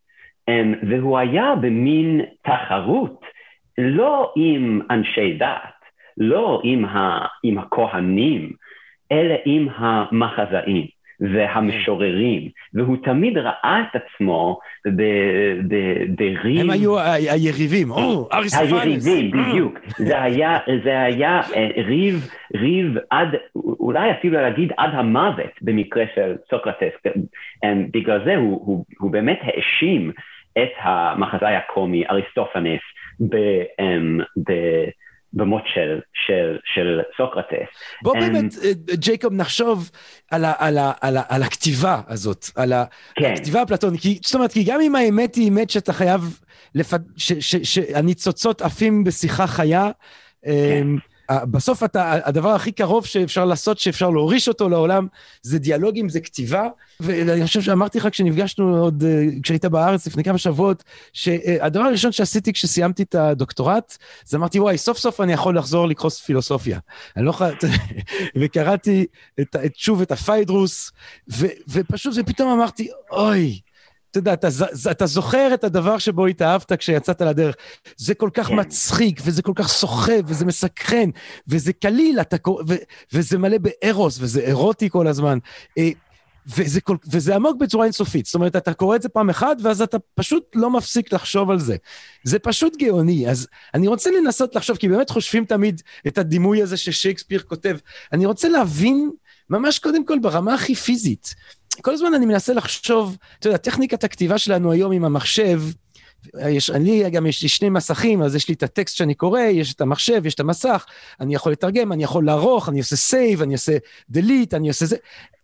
Um, 0.49 0.85
והוא 0.89 1.17
היה 1.17 1.55
במין 1.61 2.21
תחרות 2.41 3.21
לא 3.77 4.33
עם 4.35 4.81
אנשי 4.89 5.37
דת, 5.37 5.81
לא 6.17 6.61
עם, 6.63 6.85
ה, 6.85 7.27
עם 7.43 7.57
הכהנים, 7.57 8.51
אלא 9.11 9.35
עם 9.45 9.67
המחזאים. 9.75 10.87
והמשוררים, 11.21 12.49
והוא 12.73 12.97
תמיד 13.03 13.37
ראה 13.37 13.81
את 13.81 14.01
עצמו 14.01 14.59
בריב... 16.17 16.59
הם 16.59 16.69
היו 16.69 16.99
היריבים, 16.99 17.91
או, 17.91 18.29
אריסטופנס. 18.33 18.71
היריבים, 18.71 19.39
אה. 19.39 19.49
בדיוק. 19.49 19.79
זה 19.97 20.21
היה, 20.21 20.59
זה 20.83 21.01
היה 21.01 21.41
אה, 21.55 21.69
ריב, 21.85 22.29
ריב 22.55 22.97
עד, 23.09 23.27
אולי 23.55 24.11
אפילו 24.11 24.41
להגיד 24.41 24.71
עד 24.77 24.89
המוות 24.93 25.51
במקרה 25.61 26.03
של 26.15 26.35
סוקרטס. 26.49 26.93
אה, 27.63 27.73
בגלל 27.93 28.25
זה 28.25 28.35
הוא, 28.35 28.61
הוא, 28.65 28.85
הוא 28.99 29.11
באמת 29.11 29.39
האשים 29.41 30.11
את 30.57 30.71
המחזאי 30.77 31.55
הקומי 31.55 32.03
אריסטופנס 32.09 32.81
ב... 33.29 33.35
ב 34.47 34.51
במות 35.33 35.63
של, 35.73 35.99
של, 36.27 36.57
של 36.73 37.01
סוקרטס. 37.17 37.67
בוא 38.03 38.15
um, 38.15 38.19
באמת, 38.19 38.53
אה, 38.63 38.71
ג'ייקוב, 38.93 39.33
נחשוב 39.33 39.89
על, 40.31 40.45
ה, 40.45 40.53
על, 40.57 40.77
ה, 40.77 40.91
על, 41.01 41.17
ה, 41.17 41.23
על 41.29 41.43
הכתיבה 41.43 42.01
הזאת, 42.07 42.45
על 42.55 42.73
כן. 43.15 43.33
הכתיבה 43.33 43.61
הפלטונית. 43.61 44.01
זאת 44.23 44.35
אומרת, 44.35 44.51
כי 44.51 44.63
גם 44.63 44.81
אם 44.81 44.95
האמת 44.95 45.35
היא 45.35 45.49
אמת 45.49 45.69
שאתה 45.69 45.93
חייב, 45.93 46.39
לפ... 46.75 46.93
שהניצוצות 47.63 48.61
עפים 48.61 49.03
בשיחה 49.03 49.47
חיה, 49.47 49.91
כן. 50.45 50.87
בסוף 51.51 51.83
אתה, 51.83 52.13
הדבר 52.23 52.49
הכי 52.49 52.71
קרוב 52.71 53.05
שאפשר 53.05 53.45
לעשות, 53.45 53.79
שאפשר 53.79 54.09
להוריש 54.09 54.47
אותו 54.47 54.69
לעולם, 54.69 55.07
זה 55.41 55.59
דיאלוגים, 55.59 56.09
זה 56.09 56.19
כתיבה. 56.19 56.67
ואני 56.99 57.45
חושב 57.45 57.61
שאמרתי 57.61 57.97
לך 57.97 58.07
כשנפגשנו 58.11 58.77
עוד, 58.77 59.03
אה, 59.03 59.23
כשהיית 59.43 59.65
בארץ 59.65 60.07
לפני 60.07 60.23
כמה 60.23 60.37
שבועות, 60.37 60.83
שהדבר 61.13 61.81
הראשון 61.81 62.11
שעשיתי 62.11 62.53
כשסיימתי 62.53 63.03
את 63.03 63.15
הדוקטורט, 63.15 63.97
זה 64.25 64.37
אמרתי, 64.37 64.59
וואי, 64.59 64.77
סוף 64.77 64.97
סוף 64.97 65.21
אני 65.21 65.33
יכול 65.33 65.57
לחזור 65.57 65.87
לקרוא 65.87 66.11
פילוסופיה. 66.11 66.79
אני 67.17 67.25
לא 67.25 67.29
יכול... 67.29 67.47
וקראתי 68.41 69.05
את, 69.39 69.55
את, 69.65 69.75
שוב 69.75 70.01
את 70.01 70.11
הפיידרוס, 70.11 70.91
ו, 71.31 71.45
ופשוט, 71.69 72.13
ופתאום 72.17 72.49
אמרתי, 72.49 72.89
אוי, 73.11 73.59
אתה 74.11 74.19
יודע, 74.19 74.33
אתה, 74.33 74.47
אתה 74.91 75.05
זוכר 75.05 75.53
את 75.53 75.63
הדבר 75.63 75.97
שבו 75.97 76.25
התאהבת 76.25 76.73
כשיצאת 76.73 77.21
לדרך. 77.21 77.55
זה 77.97 78.13
כל 78.13 78.29
כך 78.33 78.47
כן. 78.47 78.59
מצחיק, 78.59 79.21
וזה 79.25 79.41
כל 79.41 79.51
כך 79.55 79.67
סוחב, 79.67 80.21
וזה 80.25 80.45
מסקרן, 80.45 81.09
וזה 81.47 81.73
קליל, 81.73 82.19
אתה, 82.21 82.37
ו, 82.67 82.73
וזה 83.13 83.37
מלא 83.37 83.57
בארוס, 83.57 84.17
וזה 84.21 84.41
אירוטי 84.41 84.89
כל 84.89 85.07
הזמן. 85.07 85.37
אה, 85.77 85.89
וזה, 86.47 86.81
כל, 86.81 86.95
וזה 87.11 87.35
עמוק 87.35 87.57
בצורה 87.59 87.85
אינסופית. 87.85 88.25
זאת 88.25 88.35
אומרת, 88.35 88.55
אתה 88.55 88.73
קורא 88.73 88.95
את 88.95 89.01
זה 89.01 89.09
פעם 89.09 89.29
אחת, 89.29 89.57
ואז 89.63 89.81
אתה 89.81 89.97
פשוט 90.15 90.43
לא 90.55 90.69
מפסיק 90.69 91.13
לחשוב 91.13 91.49
על 91.49 91.59
זה. 91.59 91.75
זה 92.23 92.39
פשוט 92.39 92.77
גאוני. 92.77 93.29
אז 93.29 93.47
אני 93.73 93.87
רוצה 93.87 94.09
לנסות 94.11 94.55
לחשוב, 94.55 94.77
כי 94.77 94.89
באמת 94.89 95.09
חושבים 95.09 95.45
תמיד 95.45 95.81
את 96.07 96.17
הדימוי 96.17 96.61
הזה 96.61 96.77
ששייקספיר 96.77 97.41
כותב. 97.41 97.77
אני 98.13 98.25
רוצה 98.25 98.49
להבין, 98.49 99.11
ממש 99.49 99.79
קודם 99.79 100.05
כל 100.05 100.19
ברמה 100.19 100.53
הכי 100.53 100.75
פיזית. 100.75 101.35
כל 101.81 101.93
הזמן 101.93 102.13
אני 102.13 102.25
מנסה 102.25 102.53
לחשוב, 102.53 103.17
אתה 103.39 103.47
יודע, 103.47 103.57
טכניקת 103.57 104.03
הכתיבה 104.03 104.37
שלנו 104.37 104.71
היום 104.71 104.91
עם 104.91 105.05
המחשב, 105.05 105.61
יש, 106.49 106.69
אני 106.69 107.09
גם 107.09 107.25
יש 107.25 107.43
לי 107.43 107.49
שני 107.49 107.69
מסכים, 107.69 108.21
אז 108.21 108.35
יש 108.35 108.47
לי 108.47 108.53
את 108.53 108.63
הטקסט 108.63 108.95
שאני 108.95 109.13
קורא, 109.13 109.39
יש 109.39 109.73
את 109.73 109.81
המחשב, 109.81 110.25
יש 110.25 110.33
את 110.33 110.39
המסך, 110.39 110.85
אני 111.19 111.35
יכול 111.35 111.51
לתרגם, 111.51 111.91
אני 111.91 112.03
יכול 112.03 112.25
לערוך, 112.25 112.69
אני 112.69 112.79
עושה 112.79 112.95
save, 112.95 113.41
אני 113.41 113.53
עושה 113.53 113.77
delete, 114.13 114.53
אני 114.53 114.67
עושה 114.67 114.85
זה. 114.85 114.95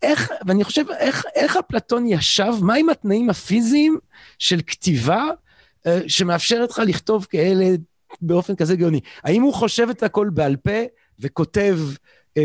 איך, 0.01 0.31
ואני 0.47 0.63
חושב, 0.63 0.85
איך, 0.99 1.25
איך 1.35 1.57
אפלטון 1.57 2.07
ישב, 2.07 2.53
מהם 2.61 2.89
התנאים 2.89 3.29
הפיזיים 3.29 3.97
של 4.39 4.59
כתיבה 4.67 5.25
אה, 5.87 5.99
שמאפשרת 6.07 6.69
לך 6.69 6.81
לכתוב 6.85 7.25
כאלה 7.29 7.65
באופן 8.21 8.55
כזה 8.55 8.75
גאוני? 8.75 8.99
האם 9.23 9.41
הוא 9.41 9.53
חושב 9.53 9.89
את 9.89 10.03
הכל 10.03 10.29
בעל 10.33 10.55
פה 10.55 10.81
וכותב 11.19 11.79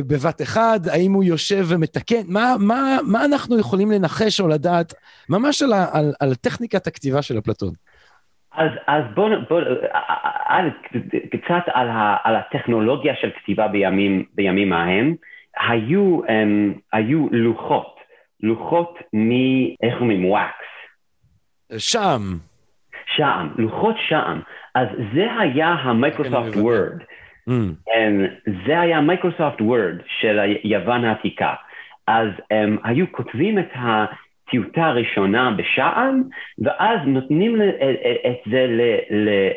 בבת 0.01 0.43
אחד? 0.43 0.81
האם 0.93 1.13
הוא 1.13 1.25
יושב 1.25 1.65
ומתקן? 1.69 2.23
מה, 2.29 2.55
מה, 2.59 2.99
מה 3.13 3.25
אנחנו 3.25 3.59
יכולים 3.59 3.91
לנחש 3.91 4.41
או 4.41 4.49
לדעת 4.49 4.95
ממש 5.29 5.63
על, 5.63 5.73
על, 5.93 6.13
על 6.21 6.35
טכניקת 6.35 6.87
הכתיבה 6.87 7.23
של 7.23 7.39
אפלטון? 7.39 7.73
אז, 8.55 8.71
אז 8.87 9.03
בואו, 9.15 9.31
בוא, 9.49 9.61
בוא, 9.61 9.61
קצת 11.31 11.65
על, 11.67 11.89
ה, 11.89 12.17
על 12.25 12.37
הטכנולוגיה 12.37 13.15
של 13.21 13.31
כתיבה 13.31 13.69
בימים, 13.69 14.25
בימים 14.35 14.73
ההם. 14.73 15.15
היו, 15.59 16.21
um, 16.25 16.79
היו 16.93 17.29
לוחות, 17.31 17.97
לוחות 18.41 18.99
מ... 19.13 19.31
איך 19.83 20.01
אומרים? 20.01 20.25
wax. 20.25 20.67
שעם. 21.79 22.21
שעם, 23.17 23.49
לוחות 23.59 23.97
שעם. 24.09 24.41
אז 24.75 24.89
זה 25.15 25.27
היה 25.41 25.69
ה 25.69 25.78
Microsoft 25.78 26.57
Word. 26.57 26.99
Mm. 27.49 27.89
Um, 27.89 28.51
זה 28.67 28.81
היה 28.81 29.01
Microsoft 29.01 29.61
Word 29.61 29.97
של 30.21 30.41
יוון 30.65 31.05
העתיקה. 31.05 31.55
אז 32.07 32.29
um, 32.29 32.81
היו 32.85 33.13
כותבים 33.13 33.59
את 33.59 33.71
הטיוטה 33.75 34.87
הראשונה 34.87 35.51
בשעם, 35.51 36.23
ואז 36.59 36.99
נותנים 37.07 37.63
את 38.27 38.51
זה 38.51 38.67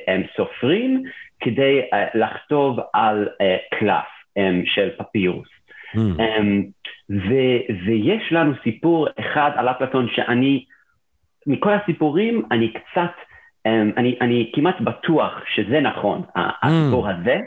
לסופרים 0.07 1.03
כדי 1.39 1.81
uh, 1.81 2.17
לכתוב 2.17 2.79
על 2.93 3.27
uh, 3.27 3.77
קלף 3.79 4.05
um, 4.39 4.41
של 4.65 4.89
פפירוס. 4.97 5.47
Mm. 5.95 5.99
ו, 7.09 7.33
ויש 7.85 8.31
לנו 8.31 8.53
סיפור 8.63 9.07
אחד 9.19 9.51
על 9.55 9.69
אפלטון 9.69 10.07
שאני 10.15 10.65
מכל 11.47 11.73
הסיפורים 11.73 12.45
אני 12.51 12.73
קצת, 12.73 13.11
um, 13.67 13.97
אני, 13.97 14.17
אני 14.21 14.51
כמעט 14.55 14.81
בטוח 14.81 15.41
שזה 15.55 15.79
נכון, 15.81 16.21
mm. 16.37 16.39
הסיפור 16.63 17.09
הזה, 17.09 17.39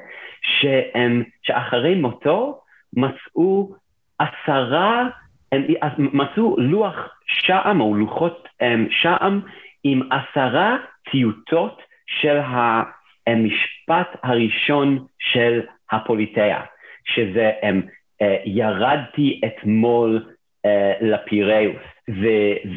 ש, 0.48 0.64
um, 0.94 1.24
שאחרי 1.42 1.94
מותו 1.94 2.60
מצאו 2.92 3.74
עשרה, 4.18 5.08
הם 5.52 5.62
מצאו 5.98 6.56
לוח 6.58 6.94
שעם 7.26 7.80
או 7.80 7.94
לוחות 7.94 8.48
um, 8.62 8.90
שעם 8.90 9.40
עם 9.84 10.02
עשרה 10.12 10.76
טיוטות 11.10 11.82
של 12.06 12.38
המשפט 13.26 14.16
הראשון 14.22 15.06
של 15.18 15.60
הפוליטאה, 15.90 16.64
שזה 17.04 17.52
um, 17.62 17.88
uh, 18.22 18.24
ירדתי 18.44 19.40
אתמול 19.46 20.24
לפיראוס. 21.00 21.82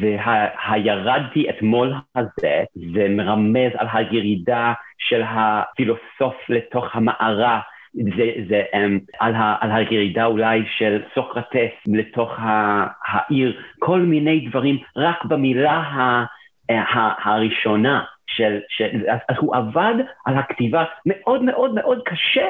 והירדתי 0.00 1.50
אתמול 1.50 1.94
הזה, 2.16 2.64
זה 2.94 3.06
מרמז 3.08 3.72
על 3.76 3.86
הירידה 3.92 4.72
של 4.98 5.22
הפילוסוף 5.26 6.34
לתוך 6.48 6.96
המערה, 6.96 7.60
זה, 7.94 8.32
זה 8.48 8.62
um, 8.72 9.16
על, 9.20 9.34
ה, 9.34 9.56
על 9.60 9.70
הירידה 9.72 10.24
אולי 10.24 10.62
של 10.78 11.02
סוקרטס 11.14 11.72
לתוך 11.86 12.38
ה, 12.38 12.86
העיר, 13.06 13.60
כל 13.78 14.00
מיני 14.00 14.48
דברים, 14.48 14.78
רק 14.96 15.24
במילה 15.24 15.72
ה, 15.72 16.24
ה, 16.70 17.30
הראשונה 17.30 18.04
של, 18.26 18.60
של 18.68 18.90
אז, 19.08 19.18
אז 19.28 19.36
הוא 19.38 19.56
עבד 19.56 19.94
על 20.26 20.38
הכתיבה 20.38 20.84
מאוד 21.06 21.42
מאוד 21.42 21.74
מאוד 21.74 21.98
קשה. 22.04 22.48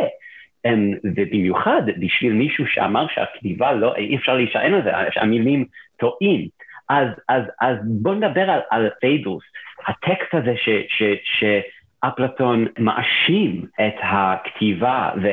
Um, 0.66 0.98
ובמיוחד 1.04 1.82
בשביל 1.98 2.32
מישהו 2.32 2.66
שאמר 2.66 3.06
שהכתיבה 3.14 3.72
לא, 3.72 3.96
אי 3.96 4.16
אפשר 4.16 4.34
להישען 4.34 4.74
על 4.74 4.82
זה, 4.82 4.90
שהמילים 5.10 5.64
טועים. 5.96 6.48
אז, 6.88 7.08
אז, 7.28 7.42
אז 7.60 7.76
בואו 7.84 8.14
נדבר 8.14 8.50
על, 8.50 8.60
על 8.70 8.90
פיידרוס, 9.00 9.44
הטקסט 9.86 10.34
הזה 10.34 10.54
ש, 10.56 10.68
ש, 10.88 11.02
שאפלטון 11.24 12.66
מאשים 12.78 13.66
את 13.74 13.94
הכתיבה 14.02 15.10
ו, 15.22 15.28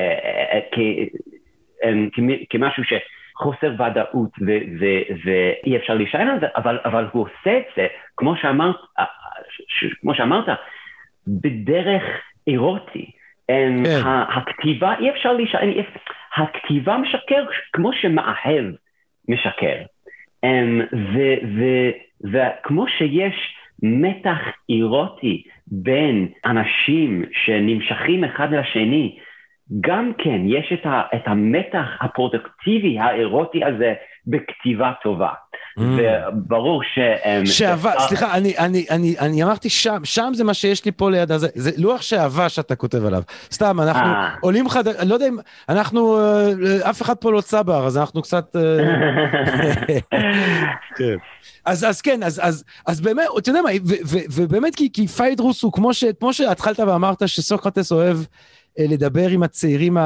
כ, 0.72 0.80
כמשהו 2.50 2.84
שחוסר 2.84 3.74
ודאות 3.74 4.32
ו, 4.42 4.58
ו, 4.80 4.86
ואי 5.26 5.78
אפשר 5.78 5.94
להישען 5.94 6.28
על 6.28 6.40
זה, 6.40 6.46
אבל, 6.56 6.80
אבל 6.86 7.08
הוא 7.12 7.24
עושה 7.24 7.58
את 7.58 7.66
זה, 7.76 7.88
כמו 8.18 8.36
שאמרת, 8.36 8.76
כמו 10.02 10.16
שאמרת 10.16 10.46
בדרך 11.28 12.04
אירוטי. 12.48 13.12
כן. 13.50 14.02
הכתיבה, 14.38 14.94
אי 15.00 15.10
אפשר 15.10 15.34
להישען, 15.34 15.74
הכתיבה 16.36 16.98
משקר 16.98 17.46
כמו 17.74 17.94
שמאהב 17.94 18.66
משקר. 19.28 19.76
וכמו 22.34 22.88
שיש 22.88 23.56
מתח 23.84 24.40
אירוטי 24.70 25.44
בין 25.68 26.28
אנשים 26.46 27.26
שנמשכים 27.32 28.24
אחד 28.24 28.54
לשני, 28.54 29.18
גם 29.82 30.12
כן 30.18 30.42
יש 30.46 30.74
את, 30.74 30.86
ה, 30.86 31.02
את 31.16 31.22
המתח 31.26 31.88
הפרודוקטיבי 32.02 33.00
האירוטי 33.00 33.66
הזה 33.66 33.94
בכתיבה 34.28 34.92
טובה. 35.04 35.30
Mm. 35.80 35.82
וברור 35.82 36.84
ש... 36.84 37.00
שאהבה, 37.46 37.92
סליחה, 38.00 38.38
אני, 38.38 38.58
אני, 38.58 38.86
אני, 38.90 39.16
אני 39.20 39.44
אמרתי 39.44 39.70
שם, 39.70 40.02
שם 40.04 40.32
זה 40.34 40.44
מה 40.44 40.54
שיש 40.54 40.86
לי 40.86 40.92
פה 40.92 41.12
ליד 41.12 41.32
הזה, 41.32 41.48
זה 41.56 41.72
לוח 41.78 42.02
שאהבה 42.02 42.50
שאתה 42.50 42.76
כותב 42.76 43.06
עליו. 43.06 43.22
סתם, 43.52 43.82
אנחנו 43.82 44.02
아. 44.02 44.16
אה. 44.16 44.36
עולים 44.42 44.70
חד... 44.70 44.88
אני 44.88 45.10
לא 45.10 45.14
יודע 45.14 45.28
אם, 45.28 45.38
אנחנו, 45.70 46.20
אה, 46.20 46.90
אף 46.90 47.02
אחד 47.02 47.16
פה 47.16 47.32
לא 47.32 47.42
צבר, 47.42 47.86
אז 47.86 47.98
אנחנו 47.98 48.22
קצת... 48.22 48.56
אה, 48.56 48.62
כן. 50.98 51.16
אז, 51.66 51.84
אז 51.84 52.02
כן, 52.02 52.24
אז, 52.24 52.42
אז, 52.44 52.64
אז 52.88 53.02
באמת, 53.02 53.26
אתה 53.38 53.50
יודע 53.50 53.62
מה, 53.62 53.70
ו, 53.86 53.94
ו, 54.06 54.18
ובאמת 54.36 54.76
כי, 54.76 54.90
כי 54.94 55.08
פיידרוס 55.08 55.64
הוא 55.64 55.74
כמו, 55.74 55.94
ש, 55.94 56.04
כמו 56.20 56.34
שהתחלת 56.34 56.80
ואמרת 56.80 57.28
שסוקרטס 57.28 57.92
אוהב 57.92 58.18
לדבר 58.88 59.30
עם 59.30 59.44
הצעירים 59.44 59.98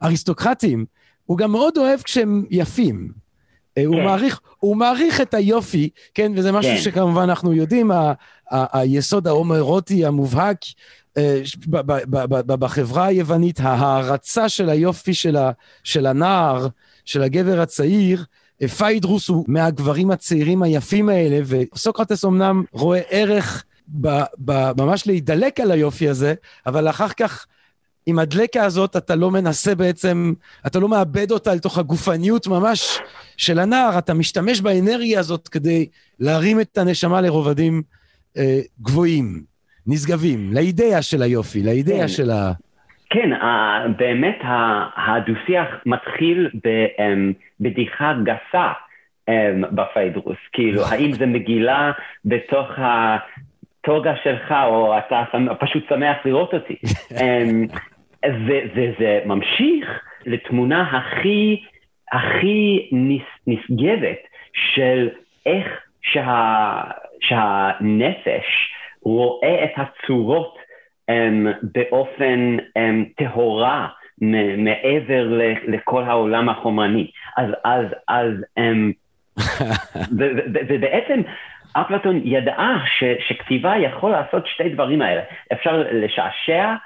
האריסטוקרטים, 0.00 0.84
הוא 1.26 1.38
גם 1.38 1.52
מאוד 1.52 1.78
אוהב 1.78 2.02
כשהם 2.02 2.44
יפים. 2.50 3.12
אה, 3.78 3.84
הוא, 3.86 3.96
כן. 3.96 4.04
מעריך, 4.04 4.40
הוא 4.58 4.76
מעריך 4.76 5.20
את 5.20 5.34
היופי, 5.34 5.88
כן, 6.14 6.32
וזה 6.36 6.52
משהו 6.52 6.72
כן. 6.72 6.80
שכמובן 6.80 7.22
אנחנו 7.22 7.52
יודעים, 7.52 7.90
ה, 7.90 8.12
ה, 8.50 8.78
היסוד 8.78 9.26
ההומרוטי 9.26 10.06
המובהק 10.06 10.58
אה, 11.16 11.40
בחברה 12.46 13.06
היוונית, 13.06 13.60
ההערצה 13.60 14.48
של 14.48 14.68
היופי 14.68 15.14
של, 15.14 15.36
ה, 15.36 15.50
של 15.84 16.06
הנער, 16.06 16.66
של 17.04 17.22
הגבר 17.22 17.60
הצעיר, 17.60 18.24
אה, 18.62 18.68
פיידרוס 18.68 19.28
הוא 19.28 19.44
מהגברים 19.48 20.10
הצעירים 20.10 20.62
היפים 20.62 21.08
האלה, 21.08 21.40
וסוקרטס 21.44 22.24
אמנם 22.24 22.64
רואה 22.72 23.00
ערך 23.10 23.64
ב, 24.00 24.08
ב, 24.44 24.80
ממש 24.82 25.06
להידלק 25.06 25.60
על 25.60 25.70
היופי 25.70 26.08
הזה, 26.08 26.34
אבל 26.66 26.90
אחר 26.90 27.08
כך 27.08 27.46
עם 28.06 28.18
הדלקה 28.18 28.64
הזאת 28.64 28.96
אתה 28.96 29.14
לא 29.14 29.30
מנסה 29.30 29.74
בעצם, 29.74 30.32
אתה 30.66 30.78
לא 30.78 30.88
מאבד 30.88 31.30
אותה 31.30 31.54
לתוך 31.54 31.78
הגופניות 31.78 32.46
ממש 32.46 32.98
של 33.36 33.58
הנער, 33.58 33.98
אתה 33.98 34.14
משתמש 34.14 34.60
באנרגיה 34.60 35.20
הזאת 35.20 35.48
כדי 35.48 35.86
להרים 36.20 36.60
את 36.60 36.78
הנשמה 36.78 37.20
לרובדים 37.20 37.82
אה, 38.36 38.60
גבוהים, 38.82 39.42
נשגבים, 39.86 40.52
לאידאה 40.52 41.02
של 41.02 41.22
היופי, 41.22 41.62
לאידאה 41.62 42.00
כן. 42.00 42.08
של 42.08 42.30
ה... 42.30 42.52
כן, 43.10 43.30
באמת 43.96 44.38
הדו-שיח 44.96 45.66
מתחיל 45.86 46.50
אמ, 46.54 47.32
בבדיחה 47.60 48.12
גסה 48.24 48.72
אמ, 49.28 49.62
בפיידרוס, 49.70 50.36
כאילו, 50.52 50.82
האם 50.86 51.12
זה 51.12 51.26
מגילה 51.26 51.92
בתוך 52.24 52.68
הטוגה 52.76 54.14
שלך, 54.24 54.54
או 54.66 54.98
אתה 54.98 55.24
פשוט 55.60 55.84
שמח 55.88 56.16
לראות 56.24 56.54
אותי. 56.54 56.76
אמ, 58.24 58.48
וזה 58.74 59.20
ממשיך 59.24 60.00
לתמונה 60.26 60.82
הכי, 60.82 61.62
הכי 62.12 62.90
נשגבת 63.46 64.18
של 64.52 65.08
איך 65.46 65.66
שה, 66.02 66.82
שהנפש 67.20 68.72
רואה 69.02 69.64
את 69.64 69.70
הצורות 69.76 70.56
um, 71.10 71.14
באופן 71.62 72.56
um, 72.78 73.14
טהורה 73.16 73.88
מעבר 74.58 75.40
לכל 75.66 76.02
העולם 76.02 76.48
החומרני. 76.48 77.10
אז, 77.36 77.50
אז, 77.64 77.86
אז, 78.08 78.32
um, 78.58 78.92
ובעצם 80.68 81.20
אפלטון 81.72 82.20
ידעה 82.24 82.84
ש, 82.98 83.04
שכתיבה 83.28 83.76
יכול 83.76 84.10
לעשות 84.10 84.46
שתי 84.46 84.68
דברים 84.68 85.02
האלה. 85.02 85.22
אפשר 85.52 85.84
לשעשע 85.92 86.68
אמ, 86.70 86.76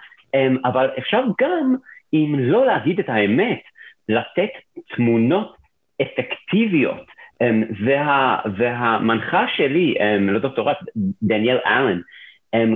אבל 0.64 0.90
אפשר 0.98 1.22
גם, 1.40 1.76
אם 2.12 2.34
לא 2.38 2.66
להגיד 2.66 2.98
את 2.98 3.08
האמת, 3.08 3.60
לתת 4.08 4.50
תמונות 4.96 5.56
אפקטיביות. 6.02 7.06
אמ, 7.42 7.62
וה, 7.84 8.38
והמנחה 8.56 9.46
שלי 9.56 9.94
אמ, 10.00 10.28
לדוקטורט, 10.28 10.78
דניאל 11.22 11.58
אלן, 11.66 12.00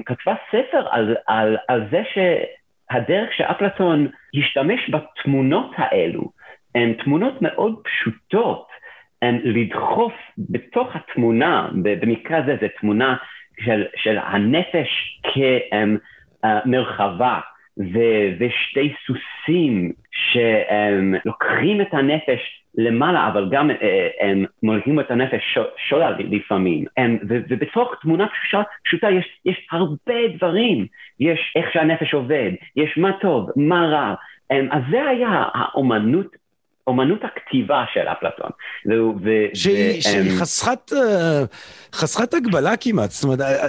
כתבה 0.07 0.34
ספר 0.48 0.86
על, 0.90 1.16
על, 1.26 1.57
על 1.68 1.84
זה 1.90 2.03
שהדרך 2.12 3.32
שאפלטון 3.32 4.09
השתמש 4.34 4.90
בתמונות 4.90 5.70
האלו, 5.76 6.32
הן 6.74 6.92
תמונות 6.92 7.42
מאוד 7.42 7.80
פשוטות, 7.84 8.66
לדחוף 9.22 10.12
בתוך 10.38 10.96
התמונה, 10.96 11.68
במקרה 11.82 12.38
הזה 12.38 12.57
זו 12.61 12.66
תמונה 12.80 13.16
של, 13.64 13.84
של 13.96 14.18
הנפש 14.18 15.20
כמרחבה, 16.43 17.41
ו- 17.78 18.28
ושתי 18.38 18.95
סוסים 19.07 19.93
שלוקחים 20.12 21.80
את 21.80 21.95
הנפש 21.95 22.62
למעלה, 22.74 23.28
אבל 23.28 23.49
גם 23.51 23.70
אה, 23.70 24.09
הם 24.20 24.45
מוליכים 24.62 25.01
את 25.01 25.11
הנפש 25.11 25.59
שולל 25.88 26.14
לפעמים. 26.18 26.84
ובתוך 27.20 27.95
תמונה 28.03 28.26
פשוטה, 28.28 28.62
פשוטה 28.84 29.11
יש, 29.11 29.41
יש 29.45 29.66
הרבה 29.72 30.28
דברים. 30.36 30.86
יש 31.20 31.53
איך 31.57 31.72
שהנפש 31.72 32.14
עובד, 32.14 32.51
יש 32.76 32.99
מה 32.99 33.12
טוב, 33.20 33.51
מה 33.57 33.86
רע. 33.86 34.14
אז 34.70 34.82
זה 34.91 35.05
היה 35.05 35.45
האומנות 35.55 36.36
אומנות 36.91 37.20
הכתיבה 37.24 37.84
של 37.95 38.01
אפלטון. 38.01 38.51
שהיא, 39.55 40.03
שהיא 40.03 40.41
חסכת, 40.41 40.93
אה, 40.93 41.45
חסכת 41.93 42.34
הגבלה 42.34 42.76
כמעט, 42.76 43.11
זאת 43.11 43.24
אומרת, 43.24 43.41
אה, 43.41 43.66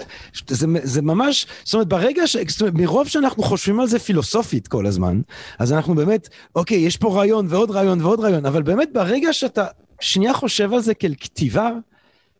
זה, 0.48 0.68
זה 0.84 1.02
ממש, 1.02 1.46
זאת 1.64 1.74
אומרת, 1.74 1.88
ברגע 1.88 2.28
ש... 2.28 2.38
זאת 2.48 2.62
אומרת, 2.62 2.74
מרוב 2.74 3.08
שאנחנו 3.08 3.44
חושבים 3.44 3.80
על 3.80 3.88
זה 3.88 4.00
פילוסופית 4.00 4.68
כל 4.68 4.86
הזמן, 4.86 5.22
אז 5.60 5.74
אנחנו 5.74 5.96
באמת, 5.96 6.30
אוקיי, 6.56 6.78
יש 6.78 6.98
פה 6.98 7.16
רעיון 7.16 7.46
ועוד 7.50 7.72
רעיון 7.72 8.02
ועוד 8.02 8.20
רעיון, 8.20 8.46
אבל 8.46 8.62
באמת 8.62 8.90
ברגע 8.94 9.34
שאתה 9.34 9.66
שנייה 10.00 10.34
חושב 10.34 10.74
על 10.74 10.80
זה 10.80 10.94
כאל 10.94 11.14
כתיבה, 11.20 11.70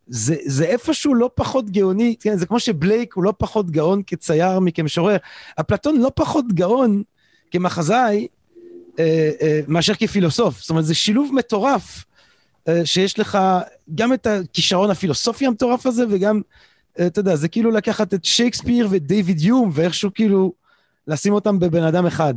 זה, 0.08 0.36
זה 0.46 0.66
איפשהו 0.66 1.16
לא 1.16 1.30
פחות 1.36 1.70
גאוני, 1.70 2.16
כן, 2.20 2.38
זה 2.38 2.46
כמו 2.46 2.60
שבלייק 2.60 3.14
הוא 3.14 3.24
לא 3.24 3.34
פחות 3.38 3.72
גאון 3.72 4.02
כצייר 4.08 4.60
מכמשורר, 4.60 5.18
אפלטון 5.60 6.02
לא 6.02 6.12
פחות 6.16 6.46
גאון 6.54 7.04
כמחזאי 7.52 7.98
אה, 7.98 8.12
אה, 8.12 8.41
מאשר 9.68 9.94
כפילוסוף. 9.94 10.60
זאת 10.60 10.70
אומרת, 10.70 10.86
זה 10.86 10.96
שילוב 10.96 11.32
מטורף, 11.36 12.06
אה, 12.68 12.86
שיש 12.86 13.20
לך 13.20 13.38
גם 13.96 14.14
את 14.14 14.28
הכישרון 14.28 14.92
הפילוסופי 14.92 15.46
המטורף 15.46 15.86
הזה, 15.86 16.04
וגם 16.12 16.42
אתה 17.08 17.20
יודע, 17.20 17.36
זה 17.36 17.50
כאילו 17.50 17.72
לקחת 17.72 18.14
את 18.14 18.26
שייקספיר 18.26 18.88
ודייוויד 18.92 19.40
יום, 19.40 19.70
ואיכשהו 19.74 20.14
כאילו 20.14 20.54
לשים 21.08 21.34
אותם 21.34 21.60
בבן 21.60 21.84
אדם 21.84 22.06
אחד. 22.06 22.34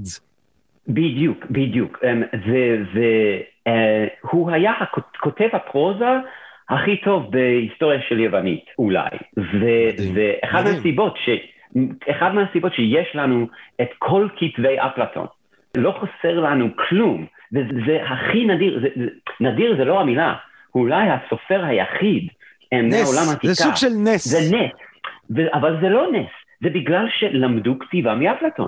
בדיוק, 0.89 1.45
בדיוק. 1.51 1.99
והוא 4.25 4.51
היה 4.51 4.73
כותב 5.21 5.49
הפרוזה 5.53 6.11
הכי 6.69 6.97
טוב 7.05 7.31
בהיסטוריה 7.31 8.01
של 8.09 8.21
יוונית, 8.21 8.65
אולי. 8.79 9.11
ואחד 10.15 10.65
מהסיבות 10.65 11.17
ש... 11.25 11.29
אחד 12.11 12.35
מהסיבות 12.35 12.75
שיש 12.75 13.09
לנו 13.15 13.47
את 13.81 13.89
כל 13.99 14.29
כתבי 14.37 14.77
אפלטון. 14.79 15.27
לא 15.77 16.01
חסר 16.01 16.41
לנו 16.41 16.69
כלום, 16.89 17.27
וזה 17.53 17.99
הכי 18.05 18.45
נדיר, 18.45 18.81
זה, 18.83 18.89
זה, 18.97 19.11
נדיר 19.41 19.77
זה 19.77 19.85
לא 19.85 20.01
המילה, 20.01 20.35
הוא 20.71 20.83
אולי 20.83 21.09
הסופר 21.11 21.65
היחיד 21.65 22.29
נס, 22.73 23.15
מעולם 23.15 23.37
עתיקה. 23.37 23.53
זה 23.53 23.55
סוג 23.55 23.77
של 23.77 23.93
נס. 24.05 24.29
זה 24.29 24.57
נס, 24.57 24.73
ו, 25.37 25.55
אבל 25.55 25.77
זה 25.81 25.89
לא 25.89 26.07
נס, 26.13 26.31
זה 26.63 26.71
בגלל 26.71 27.07
שלמדו 27.19 27.79
כתיבה 27.79 28.15
מאפלטון. 28.15 28.67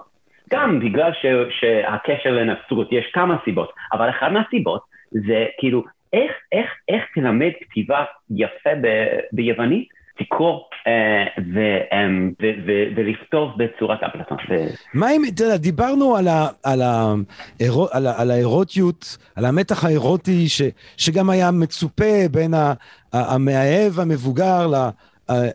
גם 0.50 0.80
בגלל 0.80 1.12
ש, 1.12 1.26
שהקשר 1.60 2.30
לנצרות, 2.30 2.88
יש 2.92 3.10
כמה 3.12 3.36
סיבות, 3.44 3.72
אבל 3.92 4.10
אחת 4.10 4.32
מהסיבות 4.32 4.82
זה 5.12 5.46
כאילו, 5.58 5.84
איך, 6.12 6.32
איך, 6.52 6.70
איך 6.88 7.02
תלמד 7.14 7.50
כתיבה 7.60 8.04
יפה 8.30 8.70
ב, 8.82 9.06
ביוונית? 9.32 9.88
תקרוא 10.18 10.60
אה, 10.86 11.24
אמ, 11.92 12.32
ולכתוב 12.96 13.50
בצורת 13.56 14.02
אפלטון. 14.02 14.38
מה 14.94 15.10
אם, 15.12 15.22
אתה 15.34 15.44
יודע, 15.44 15.56
דיברנו 15.56 16.16
על 18.16 18.30
האירוטיות, 18.30 19.16
על 19.36 19.44
המתח 19.44 19.84
האירוטי, 19.84 20.46
שגם 20.96 21.30
היה 21.30 21.50
מצופה 21.50 22.28
בין 22.30 22.54
המאהב 23.12 24.00
המבוגר 24.00 24.72
אה, 25.30 25.48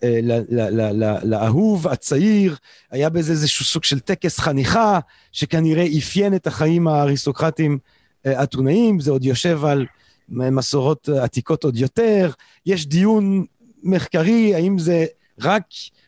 לאהוב 1.23 1.87
הצעיר, 1.87 2.55
היה 2.91 3.09
בזה 3.09 3.31
איזשהו 3.31 3.65
סוג 3.65 3.83
של 3.83 3.99
טקס 3.99 4.39
חניכה, 4.39 4.99
שכנראה 5.31 5.85
אפיין 5.97 6.35
את 6.35 6.47
החיים 6.47 6.87
האריסטוקרטיים 6.87 7.77
אה, 8.25 8.43
אתונאיים, 8.43 8.99
זה 8.99 9.11
עוד 9.11 9.25
יושב 9.25 9.65
על 9.65 9.85
מסורות 10.29 11.09
עתיקות 11.09 11.63
עוד 11.63 11.77
יותר, 11.77 12.31
יש 12.65 12.87
דיון 12.87 13.45
מחקרי, 13.83 14.55
האם 14.55 14.79
זה 14.79 15.05
רק 15.39 15.63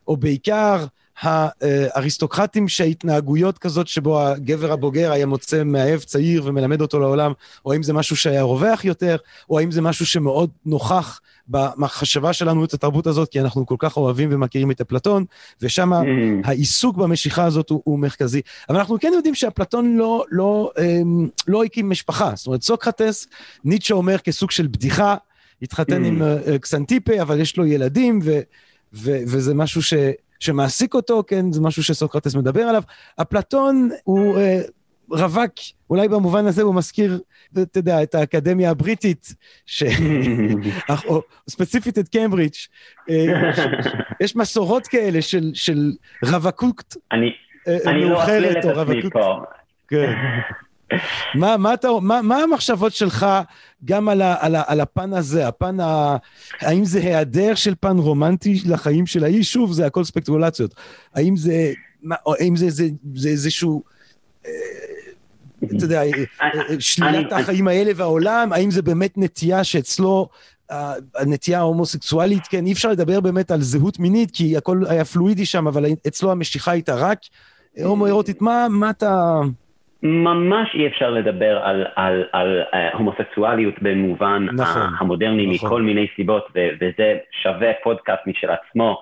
או 0.08 0.18
בעיקר 0.18 0.86
האריסטוקרטים 1.22 2.68
שההתנהגויות 2.68 3.58
כזאת 3.58 3.88
שבו 3.88 4.22
הגבר 4.22 4.72
הבוגר 4.72 5.12
היה 5.12 5.26
מוצא 5.26 5.64
מאהב 5.64 6.00
צעיר 6.00 6.42
ומלמד 6.46 6.82
אותו 6.82 7.00
לעולם, 7.00 7.32
או 7.66 7.74
האם 7.74 7.84
זה 7.84 7.94
משהו 7.94 8.16
שהיה 8.16 8.42
רווח 8.42 8.86
יותר, 8.86 9.18
או 9.50 9.60
האם 9.60 9.72
זה 9.72 9.82
משהו 9.82 10.06
שמאוד 10.06 10.50
נוכח 10.66 11.22
במחשבה 11.48 12.34
שלנו 12.34 12.66
את 12.66 12.74
התרבות 12.74 13.08
הזאת, 13.08 13.30
כי 13.30 13.40
אנחנו 13.42 13.66
כל 13.66 13.76
כך 13.80 13.98
אוהבים 13.98 14.30
ומכירים 14.32 14.72
את 14.72 14.82
אפלטון, 14.82 15.26
ושם 15.62 15.94
mm. 15.94 15.98
העיסוק 16.44 16.98
במשיכה 16.98 17.44
הזאת 17.44 17.70
הוא, 17.70 17.82
הוא 17.84 18.00
מרכזי. 18.00 18.42
אבל 18.70 18.78
אנחנו 18.78 19.00
כן 19.00 19.12
יודעים 19.16 19.36
שאפלטון 19.36 19.98
לא, 19.98 20.26
לא, 20.32 20.72
אמ, 20.80 21.30
לא 21.48 21.64
הקים 21.64 21.90
משפחה. 21.90 22.32
זאת 22.36 22.48
אומרת, 22.48 22.62
סוקרטס, 22.62 23.28
ניטשה 23.66 23.94
אומר 23.94 24.18
כסוג 24.18 24.52
של 24.52 24.68
בדיחה, 24.68 25.16
התחתן 25.64 26.04
mm. 26.04 26.08
עם 26.08 26.22
uh, 26.22 26.60
קסנטיפה, 26.60 27.22
אבל 27.22 27.40
יש 27.40 27.58
לו 27.58 27.66
ילדים, 27.66 28.20
ו, 28.24 28.40
ו, 28.94 29.12
וזה 29.28 29.54
משהו 29.54 29.82
ש, 29.82 29.94
שמעסיק 30.40 30.94
אותו, 30.94 31.24
כן, 31.28 31.52
זה 31.52 31.62
משהו 31.62 31.84
שסוקרטס 31.84 32.36
מדבר 32.36 32.62
עליו. 32.62 32.84
אפלטון 33.22 33.90
הוא 34.04 34.38
uh, 34.38 34.40
רווק, 35.10 35.52
אולי 35.90 36.08
במובן 36.08 36.46
הזה 36.46 36.62
הוא 36.62 36.76
מזכיר, 36.76 37.20
אתה 37.62 37.80
יודע, 37.80 38.04
את 38.04 38.16
האקדמיה 38.16 38.72
הבריטית, 38.72 39.36
ש... 39.66 39.84
או 41.08 41.22
ספציפית 41.50 42.00
את 42.00 42.10
קיימברידג', 42.10 42.54
יש 44.22 44.36
מסורות 44.36 44.88
כאלה 44.88 45.22
של, 45.22 45.52
של 45.54 45.92
רווקות 46.26 46.96
מאוחרת, 47.86 48.66
או 48.66 48.70
רווקות... 48.70 49.14
כן. 49.88 50.14
מה, 51.36 51.58
מה, 51.58 51.74
אתה, 51.74 51.88
מה, 52.02 52.22
מה 52.22 52.38
המחשבות 52.38 52.94
שלך 52.94 53.26
גם 53.86 54.10
על, 54.10 54.22
ה, 54.22 54.36
על, 54.40 54.56
ה, 54.56 54.64
על 54.68 54.82
הפן 54.82 55.14
הזה, 55.14 55.48
הפן 55.48 55.80
ה... 55.80 56.18
האם 56.62 56.86
זה 56.86 57.00
היעדר 57.00 57.56
של 57.56 57.74
פן 57.80 57.98
רומנטי 57.98 58.62
לחיים 58.66 59.06
של 59.06 59.24
האיש? 59.24 59.54
שוב, 59.54 59.74
זה 59.74 59.86
הכל 59.86 60.04
ספקטרולציות. 60.04 60.76
האם 61.16 61.38
זה, 61.38 61.74
מה, 62.04 62.16
האם 62.40 62.56
זה, 62.56 62.70
זה, 62.70 62.88
זה 63.16 63.30
איזשהו... 63.30 63.84
אה, 64.46 64.52
אתה 65.78 65.86
יודע, 65.86 66.04
אה, 66.04 66.10
שלילת 66.80 67.32
החיים 67.32 67.68
האלה 67.68 67.92
והעולם, 67.96 68.54
האם 68.54 68.72
זה 68.72 68.82
באמת 68.82 69.18
נטייה 69.18 69.64
שאצלו, 69.64 70.30
הנטייה 71.16 71.60
ההומוסקסואלית, 71.60 72.48
כן, 72.48 72.66
אי 72.66 72.72
אפשר 72.72 72.92
לדבר 72.92 73.20
באמת 73.20 73.52
על 73.52 73.62
זהות 73.62 74.00
מינית, 74.00 74.32
כי 74.32 74.58
הכל 74.58 74.84
היה 74.88 75.06
פלואידי 75.06 75.46
שם, 75.46 75.68
אבל 75.68 75.86
אצלו 76.08 76.32
המשיכה 76.32 76.72
הייתה 76.72 76.96
רק 76.96 77.20
הומואירוטית. 77.84 78.42
מה, 78.42 78.68
מה 78.70 78.90
אתה... 78.90 79.42
ממש 80.04 80.76
אי 80.76 80.88
אפשר 80.88 81.10
לדבר 81.10 81.58
על, 81.64 81.86
על, 81.96 82.24
על 82.32 82.62
uh, 82.72 82.98
הומוסקסואליות 82.98 83.76
במובן 83.82 84.48
נכון, 84.54 84.82
המודרני 85.00 85.46
נכון. 85.46 85.68
מכל 85.68 85.82
מיני 85.82 86.08
סיבות, 86.16 86.48
ו- 86.56 86.70
וזה 86.76 87.18
שווה 87.44 87.72
פודקאסט 87.84 88.28
משל 88.28 88.50
עצמו, 88.50 89.02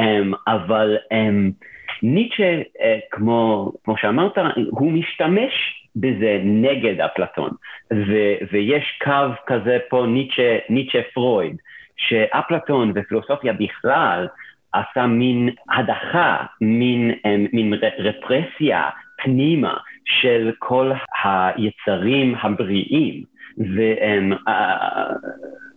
um, 0.00 0.36
אבל 0.46 0.96
um, 1.12 1.66
ניטשה, 2.02 2.60
uh, 2.60 2.82
כמו, 3.10 3.72
כמו 3.84 3.96
שאמרת, 3.96 4.38
הוא 4.70 4.92
משתמש 4.92 5.52
בזה 5.96 6.40
נגד 6.44 7.00
אפלטון, 7.00 7.50
ו- 7.92 8.36
ויש 8.52 8.98
קו 9.04 9.34
כזה 9.46 9.78
פה 9.88 10.04
ניטשה, 10.08 10.58
ניטשה 10.68 11.00
פרויד, 11.14 11.56
שאפלטון 11.96 12.92
ופילוסופיה 12.94 13.52
בכלל 13.52 14.28
עשה 14.72 15.06
מין 15.06 15.50
הדחה, 15.70 16.36
מין, 16.60 17.10
um, 17.10 17.48
מין 17.52 17.74
רפרסיה 17.98 18.88
פנימה 19.22 19.76
של 20.04 20.52
כל 20.58 20.92
היצרים 21.24 22.34
הבריאים. 22.42 23.32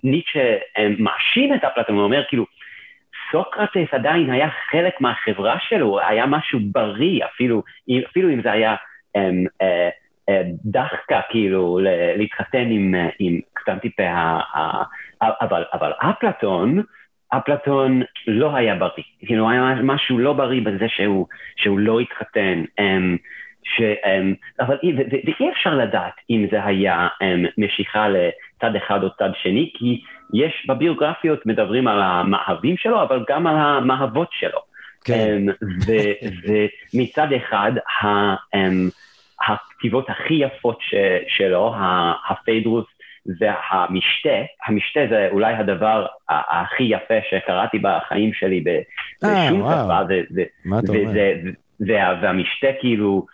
וניטשה 0.03 0.57
מאשים 0.99 1.53
את 1.53 1.63
אפלטון, 1.63 1.95
הוא 1.95 2.03
אומר 2.03 2.23
כאילו, 2.27 2.45
סוקרטס 3.31 3.93
עדיין 3.93 4.29
היה 4.29 4.49
חלק 4.71 5.01
מהחברה 5.01 5.57
שלו, 5.59 5.99
היה 5.99 6.25
משהו 6.25 6.59
בריא, 6.71 7.25
אפילו, 7.25 7.63
אפילו 8.09 8.29
אם 8.29 8.41
זה 8.41 8.51
היה 8.51 8.75
um, 9.17 9.19
uh, 9.61 9.91
uh, 10.29 10.33
דחקה, 10.65 11.21
כאילו, 11.29 11.79
להתחתן 12.17 12.67
עם, 12.69 12.95
עם 13.19 13.39
קטנטיפה, 13.53 14.03
אבל, 15.21 15.63
אבל 15.73 15.91
אפלטון, 15.99 16.81
אפלטון 17.29 18.01
לא 18.27 18.55
היה 18.55 18.75
בריא, 18.75 19.03
כאילו 19.19 19.49
היה 19.49 19.75
משהו 19.83 20.19
לא 20.19 20.33
בריא 20.33 20.61
בזה 20.61 20.85
שהוא, 20.89 21.27
שהוא 21.55 21.79
לא 21.79 21.99
התחתן. 21.99 22.63
Um, 22.79 23.17
ש, 23.65 23.81
אבל 24.59 24.77
ואי 25.25 25.49
אפשר 25.51 25.75
לדעת 25.75 26.13
אם 26.29 26.47
זה 26.51 26.65
היה 26.65 27.07
um, 27.07 27.49
משיכה 27.57 28.07
לצד 28.09 28.75
אחד 28.75 29.03
או 29.03 29.09
צד 29.17 29.29
שני, 29.41 29.71
כי 29.77 30.01
יש 30.33 30.65
בביוגרפיות 30.69 31.45
מדברים 31.45 31.87
על 31.87 32.01
המאהבים 32.01 32.77
שלו, 32.77 33.01
אבל 33.01 33.25
גם 33.29 33.47
על 33.47 33.55
המאהבות 33.57 34.29
שלו. 34.31 34.59
כן. 35.05 35.45
Um, 35.49 35.65
ומצד 36.93 37.27
אחד, 37.37 37.71
ה, 38.01 38.33
um, 38.33 38.91
הכתיבות 39.47 40.09
הכי 40.09 40.33
יפות 40.33 40.77
ש, 40.81 40.95
שלו, 41.27 41.75
הפיידרוס 42.29 42.85
והמשתה, 43.39 44.29
המשתה 44.67 44.99
זה 45.09 45.27
אולי 45.31 45.53
הדבר 45.53 46.05
הכי 46.29 46.83
יפה 46.83 47.13
שקראתי 47.29 47.79
בחיים 47.79 48.33
שלי 48.33 48.63
בשום 48.63 49.63
שפה, 49.71 49.99
והמשתה 52.21 52.67
כאילו 52.79 53.25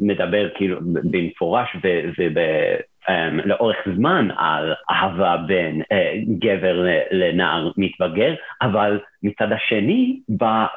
מדבר 0.00 0.48
כאילו 0.54 0.78
במפורש 0.82 1.76
ולאורך 3.08 3.76
זמן 3.96 4.28
על 4.36 4.74
אהבה 4.90 5.36
בין 5.46 5.82
אה, 5.92 6.12
גבר 6.38 6.86
לנער 7.10 7.70
מתבגר, 7.76 8.34
אבל 8.62 9.00
מצד 9.22 9.52
השני 9.52 10.20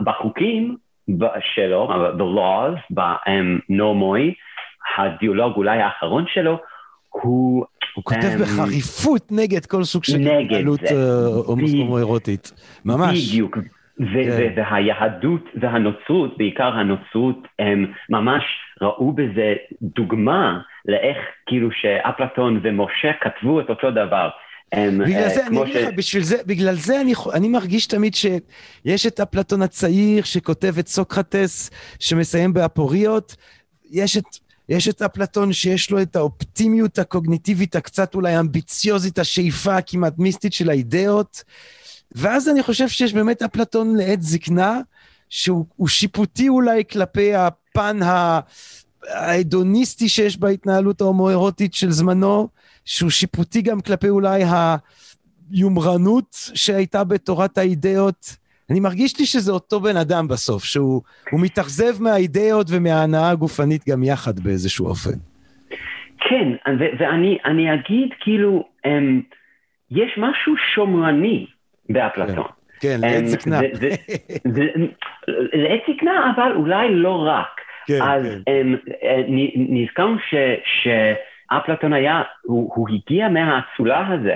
בחוקים 0.01 0.75
שלו, 1.55 1.89
the 2.17 2.37
laws, 2.37 2.95
בנורמוי, 3.69 4.33
הדיאלוג 4.97 5.55
אולי 5.55 5.81
האחרון 5.81 6.25
שלו, 6.27 6.57
הוא... 7.09 7.65
הוא 7.95 8.03
כותב 8.03 8.37
um, 8.37 8.41
בחריפות 8.41 9.31
נגד 9.31 9.65
כל 9.65 9.83
סוג 9.83 10.03
של 10.03 10.17
התנהלות 10.17 10.79
הומואירוטית. 11.45 12.51
ממש. 12.85 13.29
בדיוק. 13.29 13.57
כן. 14.13 14.53
והיהדות 14.55 15.43
והנוצרות, 15.61 16.37
בעיקר 16.37 16.73
הנוצרות, 16.73 17.47
הם 17.59 17.91
ממש 18.09 18.43
ראו 18.81 19.11
בזה 19.11 19.53
דוגמה 19.81 20.59
לאיך 20.85 21.17
כאילו 21.45 21.69
שאפלטון 21.71 22.59
ומשה 22.63 23.11
כתבו 23.21 23.61
את 23.61 23.69
אותו 23.69 23.91
דבר. 23.91 24.29
הם, 24.71 24.97
בגלל 24.97 25.29
זה, 25.29 25.47
אני 25.47 25.61
אגיד 25.61 25.75
לך, 25.75 25.89
בשביל 25.97 26.23
זה, 26.23 26.37
בגלל 26.45 26.73
זה 26.73 27.01
אני, 27.01 27.13
אני 27.33 27.47
מרגיש 27.47 27.87
תמיד 27.87 28.15
שיש 28.15 29.05
את 29.07 29.19
אפלטון 29.19 29.61
הצעיר 29.61 30.23
שכותב 30.23 30.73
את 30.79 30.87
סוקרטס, 30.87 31.71
שמסיים 31.99 32.53
באפוריות, 32.53 33.35
יש 33.91 34.17
את... 34.17 34.23
יש 34.69 34.87
את 34.87 35.01
אפלטון 35.01 35.53
שיש 35.53 35.91
לו 35.91 36.01
את 36.01 36.15
האופטימיות 36.15 36.99
הקוגניטיבית 36.99 37.75
הקצת 37.75 38.15
אולי 38.15 38.39
אמביציוזית, 38.39 39.19
השאיפה 39.19 39.75
הכמעט 39.75 40.13
מיסטית 40.17 40.53
של 40.53 40.69
האידאות, 40.69 41.43
ואז 42.15 42.49
אני 42.49 42.63
חושב 42.63 42.87
שיש 42.87 43.13
באמת 43.13 43.41
אפלטון 43.41 43.95
לעת 43.95 44.21
זקנה, 44.21 44.79
שהוא 45.29 45.87
שיפוטי 45.87 46.49
אולי 46.49 46.83
כלפי 46.91 47.33
הפן 47.35 47.99
ההדוניסטי 49.09 50.09
שיש 50.09 50.37
בהתנהלות 50.39 51.01
ההומואירוטית 51.01 51.73
של 51.73 51.91
זמנו, 51.91 52.49
שהוא 52.85 53.09
שיפוטי 53.09 53.61
גם 53.61 53.81
כלפי 53.81 54.09
אולי 54.09 54.43
היומרנות 55.51 56.35
שהייתה 56.53 57.03
בתורת 57.03 57.57
האידאות. 57.57 58.37
אני 58.69 58.79
מרגיש 58.79 59.19
לי 59.19 59.25
שזה 59.25 59.51
אותו 59.51 59.79
בן 59.79 59.97
אדם 59.97 60.27
בסוף, 60.27 60.63
שהוא 60.63 61.01
מתאכזב 61.33 62.03
מהאידאות 62.03 62.67
ומההנאה 62.69 63.29
הגופנית 63.29 63.89
גם 63.89 64.03
יחד 64.03 64.39
באיזשהו 64.39 64.87
אופן. 64.87 65.17
כן, 66.19 66.47
ואני 66.99 67.73
אגיד 67.73 68.09
כאילו, 68.19 68.63
אמ, 68.85 69.21
יש 69.91 70.11
משהו 70.17 70.53
שומרני 70.75 71.45
באפלטון. 71.93 72.47
כן, 72.81 72.97
לעת 73.01 73.27
זקנה. 73.27 73.59
לעת 75.53 75.81
זקנה, 75.87 76.31
אבל 76.35 76.51
אולי 76.55 76.95
לא 76.95 77.23
רק. 77.27 77.61
כן, 77.87 78.01
אז 78.01 78.41
כן. 78.45 78.51
אמ, 78.51 78.75
אה, 79.03 79.21
נזכרנו 79.55 80.17
שאפלטון 80.65 81.93
היה, 81.93 82.21
הוא, 82.41 82.71
הוא 82.75 82.87
הגיע 82.89 83.29
מהאצולה 83.29 84.07
הזה, 84.07 84.35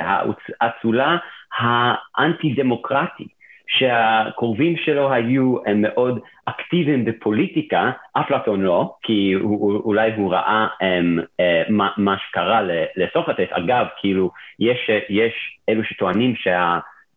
האצולה 0.62 1.18
האנטי-דמוקרטית. 1.58 3.36
שהקרובים 3.68 4.78
שלו 4.78 5.14
היו 5.14 5.56
הם 5.66 5.82
מאוד 5.82 6.20
אקטיביים 6.46 7.06
בפוליטיקה, 7.06 7.92
אפלטון 8.14 8.62
לא, 8.62 8.96
כי 9.04 9.34
הוא, 9.42 9.82
אולי 9.84 10.12
הוא 10.16 10.34
ראה 10.34 10.68
הם, 10.82 11.20
אה, 11.40 11.64
מה, 11.70 11.90
מה 11.98 12.16
שקרה 12.18 12.62
לסוקרטס. 12.96 13.52
אגב, 13.52 13.86
כאילו, 13.98 14.32
יש, 14.60 14.90
יש 15.10 15.34
אלו 15.70 15.84
שטוענים 15.84 16.36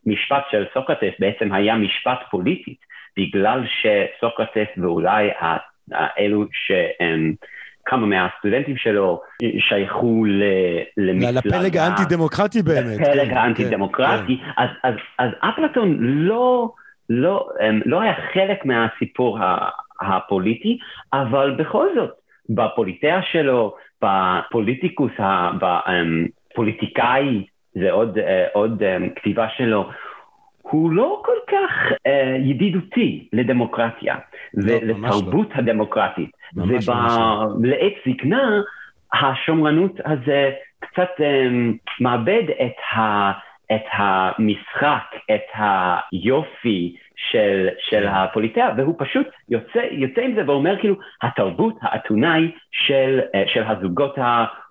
שהמשפט 0.08 0.42
של 0.50 0.64
סוקרטס 0.74 1.14
בעצם 1.18 1.52
היה 1.52 1.76
משפט 1.76 2.18
פוליטי, 2.30 2.74
בגלל 3.16 3.62
שסוקרטס 3.66 4.68
ואולי 4.76 5.28
אלו 6.18 6.44
שהם 6.52 7.34
כמה 7.84 8.06
מהסטודנטים 8.06 8.76
שלו 8.76 9.20
שייכו 9.58 10.24
למפלגה... 10.96 11.30
לפלג 11.30 11.76
האנטי-דמוקרטי 11.76 12.62
באמת. 12.62 13.00
לפלג 13.00 13.28
כן, 13.28 13.36
האנטי-דמוקרטי. 13.36 14.36
כן, 14.36 14.44
כן. 14.44 14.62
אז, 14.62 14.68
אז, 14.84 14.94
אז 15.18 15.30
אפלטון 15.40 15.96
לא, 16.00 16.70
לא, 17.10 17.48
לא 17.86 18.00
היה 18.00 18.14
חלק 18.32 18.64
מהסיפור 18.64 19.38
הפוליטי, 20.00 20.78
אבל 21.12 21.54
בכל 21.58 21.86
זאת, 21.94 22.10
בפוליטאה 22.48 23.20
שלו, 23.22 23.74
בפוליטיקוס, 24.02 25.12
בפוליטיקאי, 25.60 27.44
זה 27.74 27.92
עוד, 27.92 28.18
אה, 28.18 28.46
עוד 28.52 28.82
אה, 28.82 28.96
כתיבה 29.16 29.46
שלו, 29.56 29.90
הוא 30.70 30.92
לא 30.92 31.22
כל 31.24 31.36
כך 31.50 31.92
uh, 31.92 32.10
ידידותי 32.38 33.28
לדמוקרטיה 33.32 34.16
לא, 34.54 34.72
ולתרבות 34.74 35.48
לא. 35.50 35.54
הדמוקרטית. 35.54 36.30
ולעת 37.62 37.92
זקנה, 38.08 38.60
השומרנות 39.12 40.00
הזה 40.04 40.50
קצת 40.80 41.08
um, 41.18 41.76
מאבד 42.00 42.42
את, 42.62 42.96
ה, 42.96 43.30
את 43.74 43.84
המשחק, 43.92 45.16
את 45.34 45.46
היופי 45.54 46.96
של, 47.16 47.68
של 47.78 48.00
כן. 48.00 48.08
הפוליטאה, 48.08 48.68
והוא 48.76 48.94
פשוט 48.98 49.26
יוצא, 49.48 49.80
יוצא 49.90 50.20
עם 50.20 50.34
זה 50.34 50.42
ואומר 50.46 50.78
כאילו, 50.80 50.94
התרבות 51.22 51.74
האתונאי 51.82 52.50
של, 52.70 53.20
uh, 53.20 53.52
של 53.52 53.62
הזוגות 53.66 54.18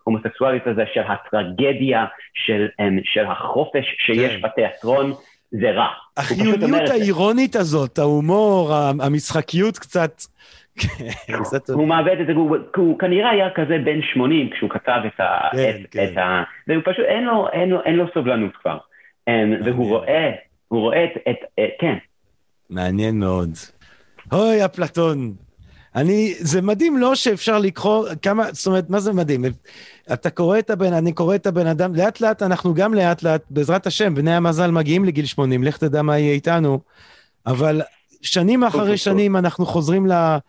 ההומוסקסואלית 0.08 0.68
הזה, 0.68 0.84
של 0.94 1.02
הטרגדיה, 1.02 2.06
של, 2.34 2.68
um, 2.82 3.02
של 3.04 3.26
החופש 3.26 3.96
שיש 4.06 4.36
כן. 4.36 4.42
בתיאטרון. 4.42 5.14
זה 5.52 5.72
רע. 5.72 5.88
החיוניות 6.18 6.90
האירונית 6.90 7.56
הזאת, 7.56 8.00
ההומור, 8.00 8.74
המשחקיות 9.02 9.78
קצת... 9.78 10.22
הוא 11.74 11.88
מאבד 11.88 12.16
את 12.22 12.28
זה, 12.28 12.34
הוא 12.76 13.00
כנראה 13.00 13.30
היה 13.30 13.50
כזה 13.56 13.78
בן 13.86 14.02
80 14.14 14.50
כשהוא 14.50 14.70
כתב 14.70 15.00
את 15.08 15.20
ה... 15.20 15.50
כן, 15.52 15.82
כן. 15.92 16.14
והוא 16.68 16.82
פשוט, 16.86 17.06
אין 17.86 17.96
לו 17.96 18.06
סובלנות 18.14 18.56
כבר. 18.62 18.78
אמ, 19.28 19.54
והוא 19.66 19.90
רואה, 19.90 20.32
הוא 20.68 20.80
רואה 20.82 21.06
את... 21.06 21.38
כן. 21.80 21.98
מעניין 22.70 23.20
מאוד. 23.20 23.50
אוי, 24.32 24.66
אפלטון. 24.66 25.47
אני, 25.98 26.36
זה 26.40 26.62
מדהים 26.62 26.98
לא 26.98 27.16
שאפשר 27.16 27.60
לקרוא 27.60 28.08
כמה, 28.22 28.48
זאת 28.52 28.68
אומרת, 28.68 28.90
מה 28.90 29.00
זה 29.00 29.14
מדהים? 29.14 29.46
אתה 30.14 30.30
קורא 30.30 30.60
את 30.60 30.70
הבן, 30.70 30.94
אני 30.94 31.14
קורא 31.14 31.36
את 31.36 31.48
הבן 31.48 31.68
אדם, 31.68 31.96
לאט 31.96 32.22
לאט 32.22 32.44
אנחנו 32.44 32.74
גם 32.74 32.94
לאט 32.94 33.24
לאט, 33.24 33.42
בעזרת 33.50 33.88
השם, 33.88 34.16
בני 34.16 34.36
המזל 34.36 34.72
מגיעים 34.72 35.06
לגיל 35.06 35.26
80, 35.26 35.64
לך 35.64 35.78
תדע 35.78 36.02
מה 36.02 36.20
יהיה 36.20 36.34
איתנו, 36.34 36.80
אבל 37.46 37.82
שנים 38.22 38.64
אחרי 38.64 38.98
שנים 38.98 39.36
אנחנו 39.36 39.66
חוזרים 39.66 40.08
ל, 40.08 40.12
אה, 40.12 40.40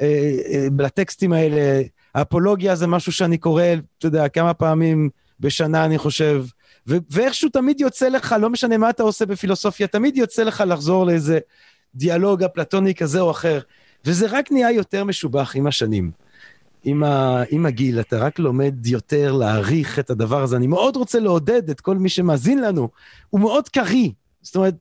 אה, 0.00 0.66
לטקסטים 0.78 1.32
האלה. 1.32 1.82
האפולוגיה 2.14 2.74
זה 2.74 2.86
משהו 2.86 3.12
שאני 3.12 3.38
קורא, 3.38 3.64
אתה 3.98 4.06
יודע, 4.06 4.28
כמה 4.28 4.54
פעמים 4.54 5.10
בשנה, 5.40 5.84
אני 5.84 5.98
חושב, 5.98 6.44
ו- 6.88 6.96
ואיכשהו 7.10 7.48
תמיד 7.48 7.80
יוצא 7.80 8.08
לך, 8.08 8.34
לא 8.40 8.50
משנה 8.50 8.78
מה 8.78 8.90
אתה 8.90 9.02
עושה 9.02 9.26
בפילוסופיה, 9.26 9.86
תמיד 9.86 10.16
יוצא 10.16 10.42
לך 10.42 10.64
לחזור 10.66 11.06
לאיזה 11.06 11.38
דיאלוג 11.94 12.42
אפלטוני 12.42 12.94
כזה 12.94 13.20
או 13.20 13.30
אחר, 13.30 13.60
וזה 14.04 14.26
רק 14.30 14.52
נהיה 14.52 14.70
יותר 14.70 15.04
משובח 15.04 15.56
עם 15.56 15.66
השנים. 15.66 16.10
עם, 16.84 17.04
ה, 17.04 17.42
עם 17.50 17.66
הגיל, 17.66 18.00
אתה 18.00 18.18
רק 18.18 18.38
לומד 18.38 18.86
יותר 18.86 19.32
להעריך 19.32 19.98
את 19.98 20.10
הדבר 20.10 20.42
הזה. 20.42 20.56
אני 20.56 20.66
מאוד 20.66 20.96
רוצה 20.96 21.20
לעודד 21.20 21.70
את 21.70 21.80
כל 21.80 21.96
מי 21.96 22.08
שמאזין 22.08 22.60
לנו, 22.60 22.88
הוא 23.30 23.40
מאוד 23.40 23.68
קריא. 23.68 24.10
זאת 24.42 24.56
אומרת, 24.56 24.74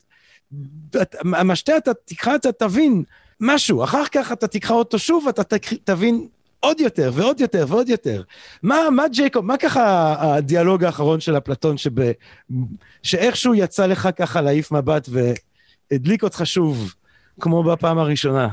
המשתה 1.24 1.78
אתה 1.78 1.92
תקרא, 2.06 2.36
אתה 2.36 2.52
תבין 2.52 3.04
משהו, 3.40 3.84
אחר 3.84 4.04
כך 4.12 4.32
אתה 4.32 4.48
תקרא 4.48 4.76
אותו 4.76 5.00
שוב, 5.00 5.28
אתה 5.28 5.58
תבין 5.84 6.28
עוד 6.60 6.80
יותר 6.80 7.12
ועוד 7.14 7.40
יותר 7.40 7.66
ועוד 7.68 7.90
יותר. 7.90 8.24
מה, 8.64 8.90
מה 8.90 9.08
ג'ייקוב, 9.08 9.46
מה 9.46 9.58
ככה 9.58 10.16
הדיאלוג 10.20 10.84
האחרון 10.84 11.20
של 11.20 11.38
אפלטון, 11.38 11.76
שאיכשהו 13.04 13.56
יצא 13.56 13.86
לך 13.86 14.10
ככה 14.16 14.42
להעיף 14.42 14.72
מבט 14.72 15.10
והדליק 15.92 16.24
אותך 16.24 16.42
שוב, 16.44 16.94
כמו 17.40 17.64
בפעם 17.64 17.98
הראשונה? 17.98 18.48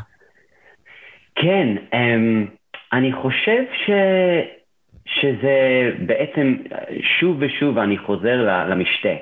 כן, 1.37 1.77
um... 1.93 2.57
אני 2.93 3.13
חושב 3.13 3.63
ש... 3.87 3.91
שזה 5.07 5.91
בעצם, 6.07 6.57
שוב 7.21 7.37
ושוב 7.41 7.79
אני 7.79 7.99
חוזר 7.99 8.67
למשתה. 8.71 9.15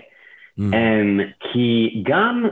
Mm. 0.58 0.62
Um, 0.62 1.22
כי 1.40 2.02
גם 2.02 2.44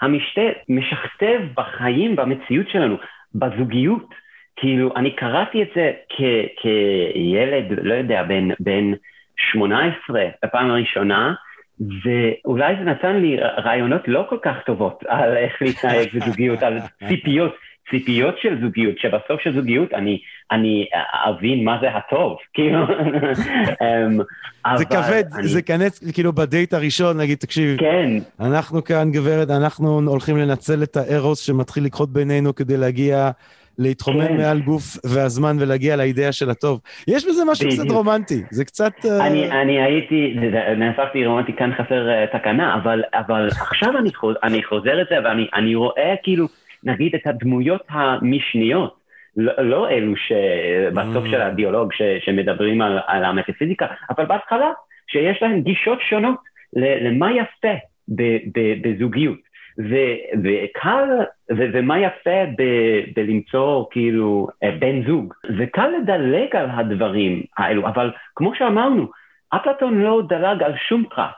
המשתה 0.00 0.40
משכתב 0.68 1.40
בחיים, 1.56 2.16
במציאות 2.16 2.68
שלנו, 2.68 2.96
בזוגיות. 3.34 4.14
כאילו, 4.56 4.96
אני 4.96 5.16
קראתי 5.16 5.62
את 5.62 5.68
זה 5.74 5.92
כ- 6.08 6.60
כילד, 6.60 7.64
לא 7.82 7.94
יודע, 7.94 8.22
בן, 8.22 8.48
בן 8.60 8.92
18, 9.52 10.24
בפעם 10.44 10.70
הראשונה, 10.70 11.34
ואולי 12.04 12.76
זה 12.76 12.84
נתן 12.84 13.16
לי 13.16 13.36
רעיונות 13.40 14.08
לא 14.08 14.26
כל 14.28 14.38
כך 14.42 14.56
טובות 14.66 15.04
על 15.08 15.36
איך 15.36 15.62
להתנהג 15.62 16.08
בזוגיות, 16.14 16.62
על 16.62 16.78
ציפיות. 17.08 17.54
ציפיות 17.90 18.34
של 18.42 18.60
זוגיות, 18.60 18.98
שבסוף 18.98 19.40
של 19.40 19.54
זוגיות 19.54 19.94
אני, 19.94 20.20
אני 20.50 20.86
אבין 21.28 21.64
מה 21.64 21.78
זה 21.80 21.88
הטוב, 21.90 22.36
כאילו. 22.54 22.78
אמ, 23.82 24.18
זה 24.76 24.84
כבד, 24.84 25.24
אני... 25.34 25.48
זה 25.48 25.62
כנס, 25.62 26.12
כאילו 26.12 26.32
בדייט 26.32 26.74
הראשון, 26.74 27.20
נגיד, 27.20 27.38
תקשיב, 27.38 27.78
כן. 27.78 28.10
אנחנו 28.40 28.84
כאן, 28.84 29.10
גברת, 29.12 29.50
אנחנו 29.50 30.00
הולכים 30.06 30.36
לנצל 30.36 30.82
את 30.82 30.96
הארוס 30.96 31.40
שמתחיל 31.40 31.84
לקחות 31.84 32.12
בינינו 32.12 32.54
כדי 32.54 32.76
להגיע, 32.76 33.30
להתחומם 33.78 34.28
כן. 34.28 34.36
מעל 34.36 34.60
גוף 34.60 34.96
והזמן 35.04 35.56
ולהגיע 35.60 35.96
לאידאה 35.96 36.32
של 36.32 36.50
הטוב. 36.50 36.80
יש 37.08 37.26
בזה 37.28 37.42
משהו 37.50 37.68
קצת 37.70 37.90
רומנטי, 37.90 38.42
זה 38.50 38.64
קצת... 38.64 38.92
אה, 39.04 39.26
אני, 39.26 39.50
אני 39.50 39.82
הייתי, 39.82 40.34
נהפכתי 40.76 41.26
רומנטי, 41.26 41.52
כאן 41.52 41.70
חסר 41.74 42.08
uh, 42.08 42.38
תקנה, 42.38 42.74
אבל, 42.74 43.02
אבל 43.14 43.48
עכשיו 43.60 43.98
אני, 43.98 44.14
חוז, 44.14 44.36
אני 44.42 44.64
חוזר 44.64 45.00
את 45.02 45.06
זה 45.10 45.16
ואני 45.24 45.74
רואה 45.74 46.14
כאילו... 46.22 46.46
נגיד 46.84 47.14
את 47.14 47.26
הדמויות 47.26 47.82
המשניות, 47.88 48.98
לא, 49.36 49.52
לא 49.58 49.90
אלו 49.90 50.16
שבסוף 50.16 51.24
mm. 51.24 51.30
של 51.30 51.40
הדיאלוג 51.40 51.92
ש, 51.92 52.02
שמדברים 52.24 52.82
על, 52.82 52.98
על 53.06 53.24
המטאפיזיקה, 53.24 53.86
אבל 54.10 54.26
בהתחלה 54.26 54.70
שיש 55.10 55.42
להם 55.42 55.60
גישות 55.60 55.98
שונות 56.00 56.38
למה 56.76 57.32
יפה 57.32 57.74
ב, 58.08 58.22
ב, 58.54 58.74
בזוגיות. 58.82 59.48
ו, 59.78 59.94
וקל, 60.44 61.08
ו, 61.50 61.62
ומה 61.72 61.98
יפה 61.98 62.44
ב, 62.58 62.62
בלמצוא 63.16 63.84
כאילו 63.90 64.48
אה, 64.62 64.70
בן 64.78 65.06
זוג. 65.06 65.34
וקל 65.58 65.88
לדלג 65.88 66.56
על 66.56 66.70
הדברים 66.70 67.42
האלו, 67.58 67.86
אבל 67.88 68.10
כמו 68.36 68.54
שאמרנו, 68.54 69.06
אפלטון 69.50 70.02
לא 70.02 70.22
דלג 70.28 70.62
על 70.62 70.72
שום 70.88 71.04
פרט. 71.10 71.34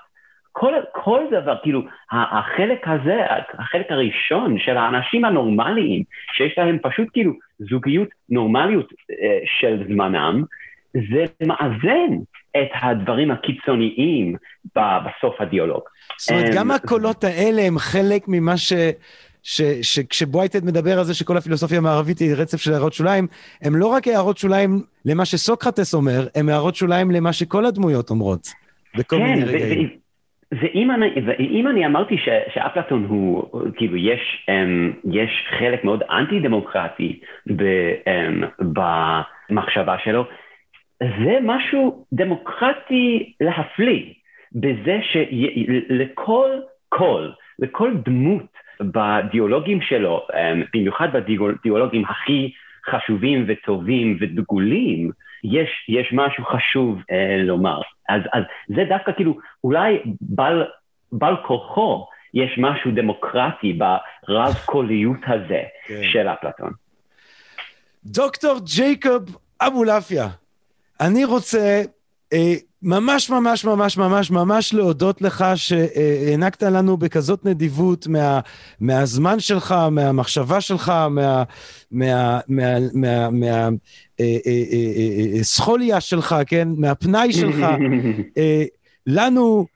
כל, 0.52 0.72
כל 0.92 1.20
דבר, 1.30 1.56
כאילו, 1.62 1.82
החלק 2.10 2.88
הזה, 2.88 3.16
החלק 3.58 3.86
הראשון 3.90 4.58
של 4.58 4.76
האנשים 4.76 5.24
הנורמליים, 5.24 6.02
שיש 6.32 6.58
להם 6.58 6.78
פשוט 6.82 7.08
כאילו 7.12 7.32
זוגיות 7.58 8.08
נורמליות 8.28 8.92
אה, 9.10 9.38
של 9.60 9.84
זמנם, 9.88 10.44
זה 10.94 11.24
מאזן 11.46 12.16
את 12.56 12.68
הדברים 12.82 13.30
הקיצוניים 13.30 14.36
בסוף 14.74 15.40
הדיאלוג. 15.40 15.82
זאת 16.18 16.30
אומרת, 16.30 16.54
גם 16.54 16.70
הקולות 16.70 17.24
האלה 17.24 17.62
הם 17.62 17.78
חלק 17.78 18.24
ממה 18.28 18.56
ש... 18.56 18.72
שכשבווייטד 19.82 20.64
מדבר 20.64 20.98
על 20.98 21.04
זה 21.04 21.14
שכל 21.14 21.36
הפילוסופיה 21.36 21.78
המערבית 21.78 22.18
היא 22.18 22.34
רצף 22.34 22.60
של 22.60 22.72
הערות 22.72 22.92
שוליים, 22.92 23.26
הם 23.62 23.76
לא 23.76 23.86
רק 23.86 24.08
הערות 24.08 24.38
שוליים 24.38 24.82
למה 25.04 25.24
שסוקרטס 25.24 25.94
אומר, 25.94 26.26
הם 26.34 26.48
הערות 26.48 26.74
שוליים 26.74 27.10
למה 27.10 27.32
שכל 27.32 27.66
הדמויות 27.66 28.10
אומרות, 28.10 28.48
בכל 28.96 29.16
כן, 29.16 29.22
מיני 29.22 29.44
רגעים. 29.44 29.99
ואם 30.52 30.90
אני, 30.90 31.10
ואם 31.26 31.68
אני 31.68 31.86
אמרתי 31.86 32.18
ש, 32.18 32.28
שאפלטון 32.54 33.04
הוא, 33.04 33.50
כאילו, 33.76 33.96
יש, 33.96 34.46
um, 34.50 35.10
יש 35.12 35.30
חלק 35.58 35.84
מאוד 35.84 36.02
אנטי-דמוקרטי 36.02 37.20
ב, 37.56 37.62
um, 38.04 38.64
במחשבה 39.50 39.96
שלו, 40.04 40.24
זה 41.00 41.38
משהו 41.42 42.06
דמוקרטי 42.12 43.32
להפליא, 43.40 44.04
בזה 44.52 44.98
שלכל 45.02 46.50
קול, 46.88 47.32
לכל 47.58 47.92
דמות 48.04 48.46
בדיאלוגים 48.80 49.80
שלו, 49.80 50.26
אמ, 50.34 50.62
במיוחד 50.74 51.08
בדיאלוגים 51.12 52.04
הכי 52.04 52.52
חשובים 52.90 53.44
וטובים 53.48 54.16
ודגולים, 54.20 55.10
יש, 55.44 55.68
יש 55.88 56.12
משהו 56.12 56.44
חשוב 56.44 56.98
אה, 57.10 57.36
לומר. 57.42 57.80
אז, 58.08 58.22
אז 58.32 58.42
זה 58.68 58.84
דווקא 58.88 59.12
כאילו, 59.12 59.38
אולי 59.64 60.02
בל, 60.20 60.64
בל 61.12 61.34
כוחו 61.46 62.06
יש 62.34 62.58
משהו 62.58 62.90
דמוקרטי 62.90 63.72
ברב 63.72 64.54
קוליות 64.64 65.20
הזה 65.26 65.62
כן. 65.86 66.00
של 66.12 66.28
אפלטון. 66.28 66.72
דוקטור 68.04 68.54
ג'ייקוב 68.76 69.38
אבולעפיה, 69.60 70.28
אני 71.00 71.24
רוצה 71.24 71.82
ממש 72.82 73.30
ממש 73.30 73.64
ממש 73.64 73.96
ממש 73.96 74.30
ממש 74.30 74.74
להודות 74.74 75.22
לך 75.22 75.44
שהענקת 75.56 76.62
לנו 76.62 76.96
בכזאת 76.96 77.44
נדיבות 77.44 78.06
מה, 78.06 78.40
מהזמן 78.80 79.40
שלך, 79.40 79.74
מהמחשבה 79.90 80.60
שלך, 80.60 80.92
מה... 81.10 81.42
מה... 81.90 82.40
מה... 82.48 82.78
מה... 82.94 83.30
מה 83.30 83.68
אה, 84.20 84.36
אה, 84.46 85.42
סחוליה 85.42 86.00
שלך, 86.00 86.36
כן? 86.46 86.68
מהפנאי 86.76 87.32
שלך. 87.32 87.66
לנו 89.06 89.66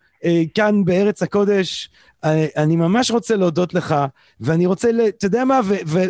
כאן 0.55 0.85
בארץ 0.85 1.23
הקודש, 1.23 1.91
אני, 2.25 2.49
אני 2.57 2.77
ממש 2.77 3.11
רוצה 3.11 3.37
להודות 3.37 3.75
לך, 3.75 3.95
ואני 4.41 4.67
רוצה, 4.67 4.89
אתה 5.09 5.27
יודע 5.27 5.45
מה, 5.45 5.61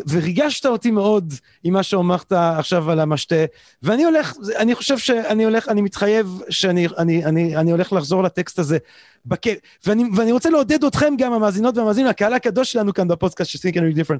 וריגשת 0.08 0.66
אותי 0.66 0.90
מאוד 0.90 1.34
עם 1.64 1.72
מה 1.72 1.82
שאומרת 1.82 2.32
עכשיו 2.32 2.90
על 2.90 3.00
המשתה, 3.00 3.44
ואני 3.82 4.04
הולך, 4.04 4.34
אני 4.58 4.74
חושב 4.74 4.98
שאני 4.98 5.44
הולך, 5.44 5.68
אני 5.68 5.82
מתחייב 5.82 6.40
שאני 6.50 6.86
אני, 6.98 7.24
אני, 7.24 7.56
אני 7.56 7.70
הולך 7.70 7.92
לחזור 7.92 8.22
לטקסט 8.22 8.58
הזה, 8.58 8.78
בכ... 9.26 9.46
ואני, 9.86 10.04
ואני 10.16 10.32
רוצה 10.32 10.50
לעודד 10.50 10.84
אתכם 10.84 11.14
גם, 11.18 11.32
המאזינות 11.32 11.76
והמאזינים, 11.76 12.10
הקהל 12.10 12.34
הקדוש 12.34 12.72
שלנו 12.72 12.94
כאן 12.94 13.08
בפודקאסט 13.08 13.50
של 13.50 13.68
Read 13.68 13.96
Different. 13.96 14.18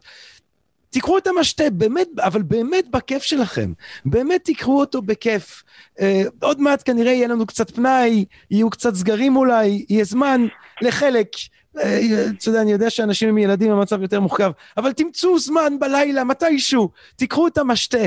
תקראו 0.90 1.18
את 1.18 1.26
המשתה, 1.26 1.70
באמת, 1.70 2.08
אבל 2.18 2.42
באמת 2.42 2.90
בכיף 2.90 3.22
שלכם. 3.22 3.72
באמת 4.04 4.40
תקראו 4.44 4.80
אותו 4.80 5.02
בכיף. 5.02 5.62
Uh, 5.98 6.02
עוד 6.40 6.60
מעט 6.60 6.82
כנראה 6.84 7.12
יהיה 7.12 7.28
לנו 7.28 7.46
קצת 7.46 7.70
פנאי, 7.70 8.24
יהיו 8.50 8.70
קצת 8.70 8.94
סגרים 8.94 9.36
אולי, 9.36 9.84
יהיה 9.88 10.04
זמן 10.04 10.46
לחלק 10.82 11.28
אה, 11.36 11.63
אתה 11.76 12.48
יודע, 12.48 12.62
אני 12.62 12.72
יודע 12.72 12.90
שאנשים 12.90 13.28
עם 13.28 13.38
ילדים 13.38 13.70
במצב 13.70 14.02
יותר 14.02 14.20
מורכב, 14.20 14.51
אבל 14.76 14.92
תמצאו 14.92 15.38
זמן 15.38 15.78
בלילה, 15.78 16.24
מתישהו, 16.24 16.90
תיקחו 17.16 17.46
את 17.46 17.59
המשתה. 17.59 18.06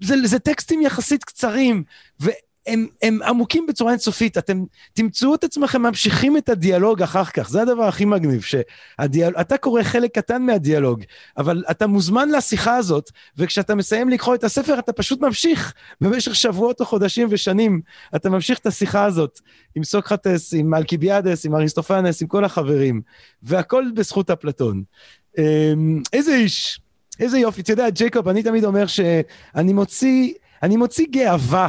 זה, 0.00 0.14
זה 0.24 0.38
טקסטים 0.38 0.82
יחסית 0.82 1.24
קצרים, 1.24 1.84
הם, 2.66 2.86
הם 3.02 3.22
עמוקים 3.22 3.66
בצורה 3.66 3.92
אינסופית, 3.92 4.38
אתם 4.38 4.64
תמצאו 4.92 5.34
את 5.34 5.44
עצמכם 5.44 5.82
ממשיכים 5.82 6.36
את 6.36 6.48
הדיאלוג 6.48 7.02
אחר 7.02 7.24
כך, 7.24 7.48
זה 7.48 7.62
הדבר 7.62 7.82
הכי 7.82 8.04
מגניב, 8.04 8.42
שאתה 8.42 9.58
קורא 9.60 9.82
חלק 9.82 10.14
קטן 10.14 10.42
מהדיאלוג, 10.42 11.02
אבל 11.36 11.64
אתה 11.70 11.86
מוזמן 11.86 12.28
לשיחה 12.28 12.76
הזאת, 12.76 13.10
וכשאתה 13.38 13.74
מסיים 13.74 14.08
לקרוא 14.08 14.34
את 14.34 14.44
הספר 14.44 14.78
אתה 14.78 14.92
פשוט 14.92 15.20
ממשיך 15.20 15.74
במשך 16.00 16.34
שבועות 16.34 16.80
או 16.80 16.86
חודשים 16.86 17.28
ושנים, 17.30 17.80
אתה 18.16 18.30
ממשיך 18.30 18.58
את 18.58 18.66
השיחה 18.66 19.04
הזאת 19.04 19.40
עם 19.74 19.84
סוקרטס, 19.84 20.54
עם 20.54 20.74
אלקיביאדס, 20.74 21.46
עם 21.46 21.54
אריסטופנס, 21.54 22.22
עם 22.22 22.28
כל 22.28 22.44
החברים, 22.44 23.00
והכל 23.42 23.84
בזכות 23.94 24.30
אפלטון. 24.30 24.82
אמ, 25.38 26.02
איזה 26.12 26.34
איש, 26.34 26.80
איזה 27.20 27.38
יופי, 27.38 27.60
אתה 27.60 27.72
יודע, 27.72 27.90
ג'ייקוב, 27.90 28.28
אני 28.28 28.42
תמיד 28.42 28.64
אומר 28.64 28.86
שאני 28.86 29.72
מוציא, 29.72 30.32
אני 30.62 30.76
מוציא 30.76 31.06
גאווה. 31.10 31.68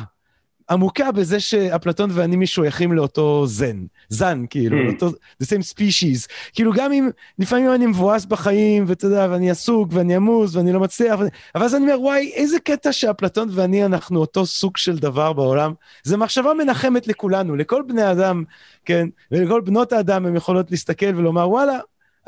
עמוקה 0.69 1.11
בזה 1.11 1.39
שאפלטון 1.39 2.10
ואני 2.14 2.35
משוייכים 2.35 2.94
לאותו 2.94 3.48
זן, 3.48 3.85
זן, 4.10 4.45
כאילו, 4.49 4.77
mm. 4.77 4.84
לאותו, 4.84 5.10
the 5.44 5.45
same 5.45 5.73
species. 5.73 6.27
כאילו, 6.53 6.73
גם 6.73 6.91
אם 6.91 7.10
לפעמים 7.39 7.73
אני 7.73 7.85
מבואס 7.85 8.26
בחיים, 8.26 8.84
ואתה 8.88 9.06
יודע, 9.06 9.27
ואני 9.30 9.52
עסוק, 9.52 9.89
ואני 9.91 10.15
עמוס, 10.15 10.56
ואני 10.56 10.73
לא 10.73 10.80
מצליח, 10.80 11.19
אבל 11.56 11.64
אז 11.64 11.76
אני 11.76 11.84
אומר, 11.84 12.02
וואי, 12.02 12.31
איזה 12.35 12.60
קטע 12.60 12.91
שאפלטון 12.91 13.49
ואני, 13.52 13.85
אנחנו 13.85 14.19
אותו 14.19 14.45
סוג 14.45 14.77
של 14.77 14.98
דבר 14.98 15.34
בעולם. 15.34 15.73
זו 16.03 16.18
מחשבה 16.18 16.53
מנחמת 16.53 17.07
לכולנו, 17.07 17.56
לכל 17.56 17.81
בני 17.88 18.11
אדם, 18.11 18.44
כן, 18.85 19.07
ולכל 19.31 19.61
בנות 19.61 19.94
האדם, 19.94 20.26
הם 20.26 20.35
יכולות 20.35 20.72
להסתכל 20.72 21.15
ולומר, 21.15 21.49
וואלה, 21.49 21.80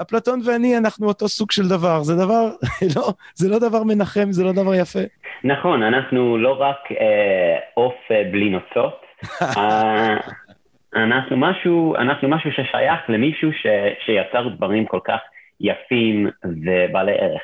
אפלטון 0.02 0.40
ואני, 0.46 0.78
אנחנו 0.78 1.08
אותו 1.08 1.28
סוג 1.28 1.52
של 1.52 1.68
דבר. 1.70 2.04
זה 2.04 2.16
דבר, 2.16 2.50
לא, 2.96 3.14
זה 3.36 3.50
לא 3.50 3.60
דבר 3.60 3.84
מנחם, 3.84 4.32
זה 4.32 4.44
לא 4.44 4.52
דבר 4.52 4.76
יפה. 4.76 5.00
נכון, 5.44 5.84
אנחנו 5.84 6.38
לא 6.38 6.62
רק 6.62 6.92
אה, 6.92 7.58
עוף 7.74 7.96
אה, 8.12 8.24
בלי 8.32 8.50
נוצות, 8.50 9.02
אה, 9.58 10.18
אנחנו 10.96 11.38
משהו, 11.38 11.96
אנחנו 11.96 12.30
משהו 12.30 12.52
ששייך 12.52 13.00
למישהו 13.10 13.54
ש, 13.54 13.66
שיצר 14.06 14.48
דברים 14.48 14.86
כל 14.86 15.00
כך 15.04 15.20
יפים 15.60 16.30
ובעלי 16.44 17.12
ערך. 17.12 17.42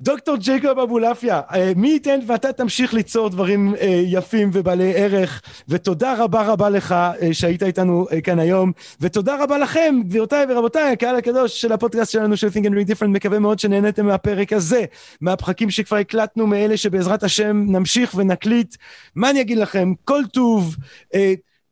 דוקטור 0.00 0.36
ג'ייקוב 0.36 0.78
אבולעפיה, 0.78 1.40
אה, 1.54 1.72
מי 1.76 1.88
ייתן 1.88 2.20
ואתה 2.26 2.52
תמשיך 2.52 2.94
ליצור 2.94 3.28
דברים 3.28 3.74
אה, 3.80 4.02
יפים 4.06 4.50
ובעלי 4.52 4.92
ערך, 4.96 5.42
ותודה 5.68 6.14
רבה 6.18 6.42
רבה 6.42 6.70
לך 6.70 6.92
אה, 6.92 7.28
שהיית 7.32 7.62
איתנו 7.62 8.06
כאן 8.24 8.38
היום, 8.38 8.72
ותודה 9.00 9.36
רבה 9.42 9.58
לכם, 9.58 10.00
גבירותיי 10.04 10.46
ורבותיי, 10.48 10.92
הקהל 10.92 11.16
הקדוש 11.16 11.60
של 11.60 11.72
הפודקאסט 11.72 12.12
שלנו 12.12 12.36
של 12.36 12.48
Think 12.48 12.66
and 12.66 12.72
Read 12.72 12.90
Different, 12.90 13.06
מקווה 13.06 13.38
מאוד 13.38 13.58
שנהניתם 13.58 14.06
מהפרק 14.06 14.52
הזה, 14.52 14.84
מהפחקים 15.20 15.70
שכבר 15.70 15.96
הקלטנו, 15.96 16.46
מאלה 16.46 16.76
שבעזרת 16.76 17.22
השם 17.22 17.64
נמשיך 17.68 18.14
ונקליט. 18.14 18.76
מה 19.14 19.30
אני 19.30 19.40
אגיד 19.40 19.58
לכם? 19.58 19.92
כל 20.04 20.22
טוב. 20.32 20.76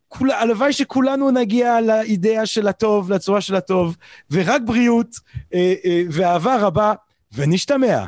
כול, 0.09 0.31
הלוואי 0.31 0.73
שכולנו 0.73 1.31
נגיע 1.31 1.81
לאידאה 1.81 2.47
של 2.47 2.69
הטוב, 2.69 3.13
לצורה 3.13 3.41
של 3.41 3.55
הטוב, 3.55 3.97
ורק 4.31 4.63
בריאות 4.65 5.17
אה, 5.55 5.75
אה, 5.85 6.03
ואהבה 6.11 6.57
רבה, 6.57 6.93
ונשתמע. 7.35 8.05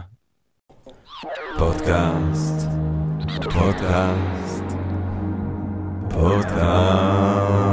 פודקאסט, 1.59 2.69
פודקאסט, 3.53 4.65
פודקאסט. 6.11 7.64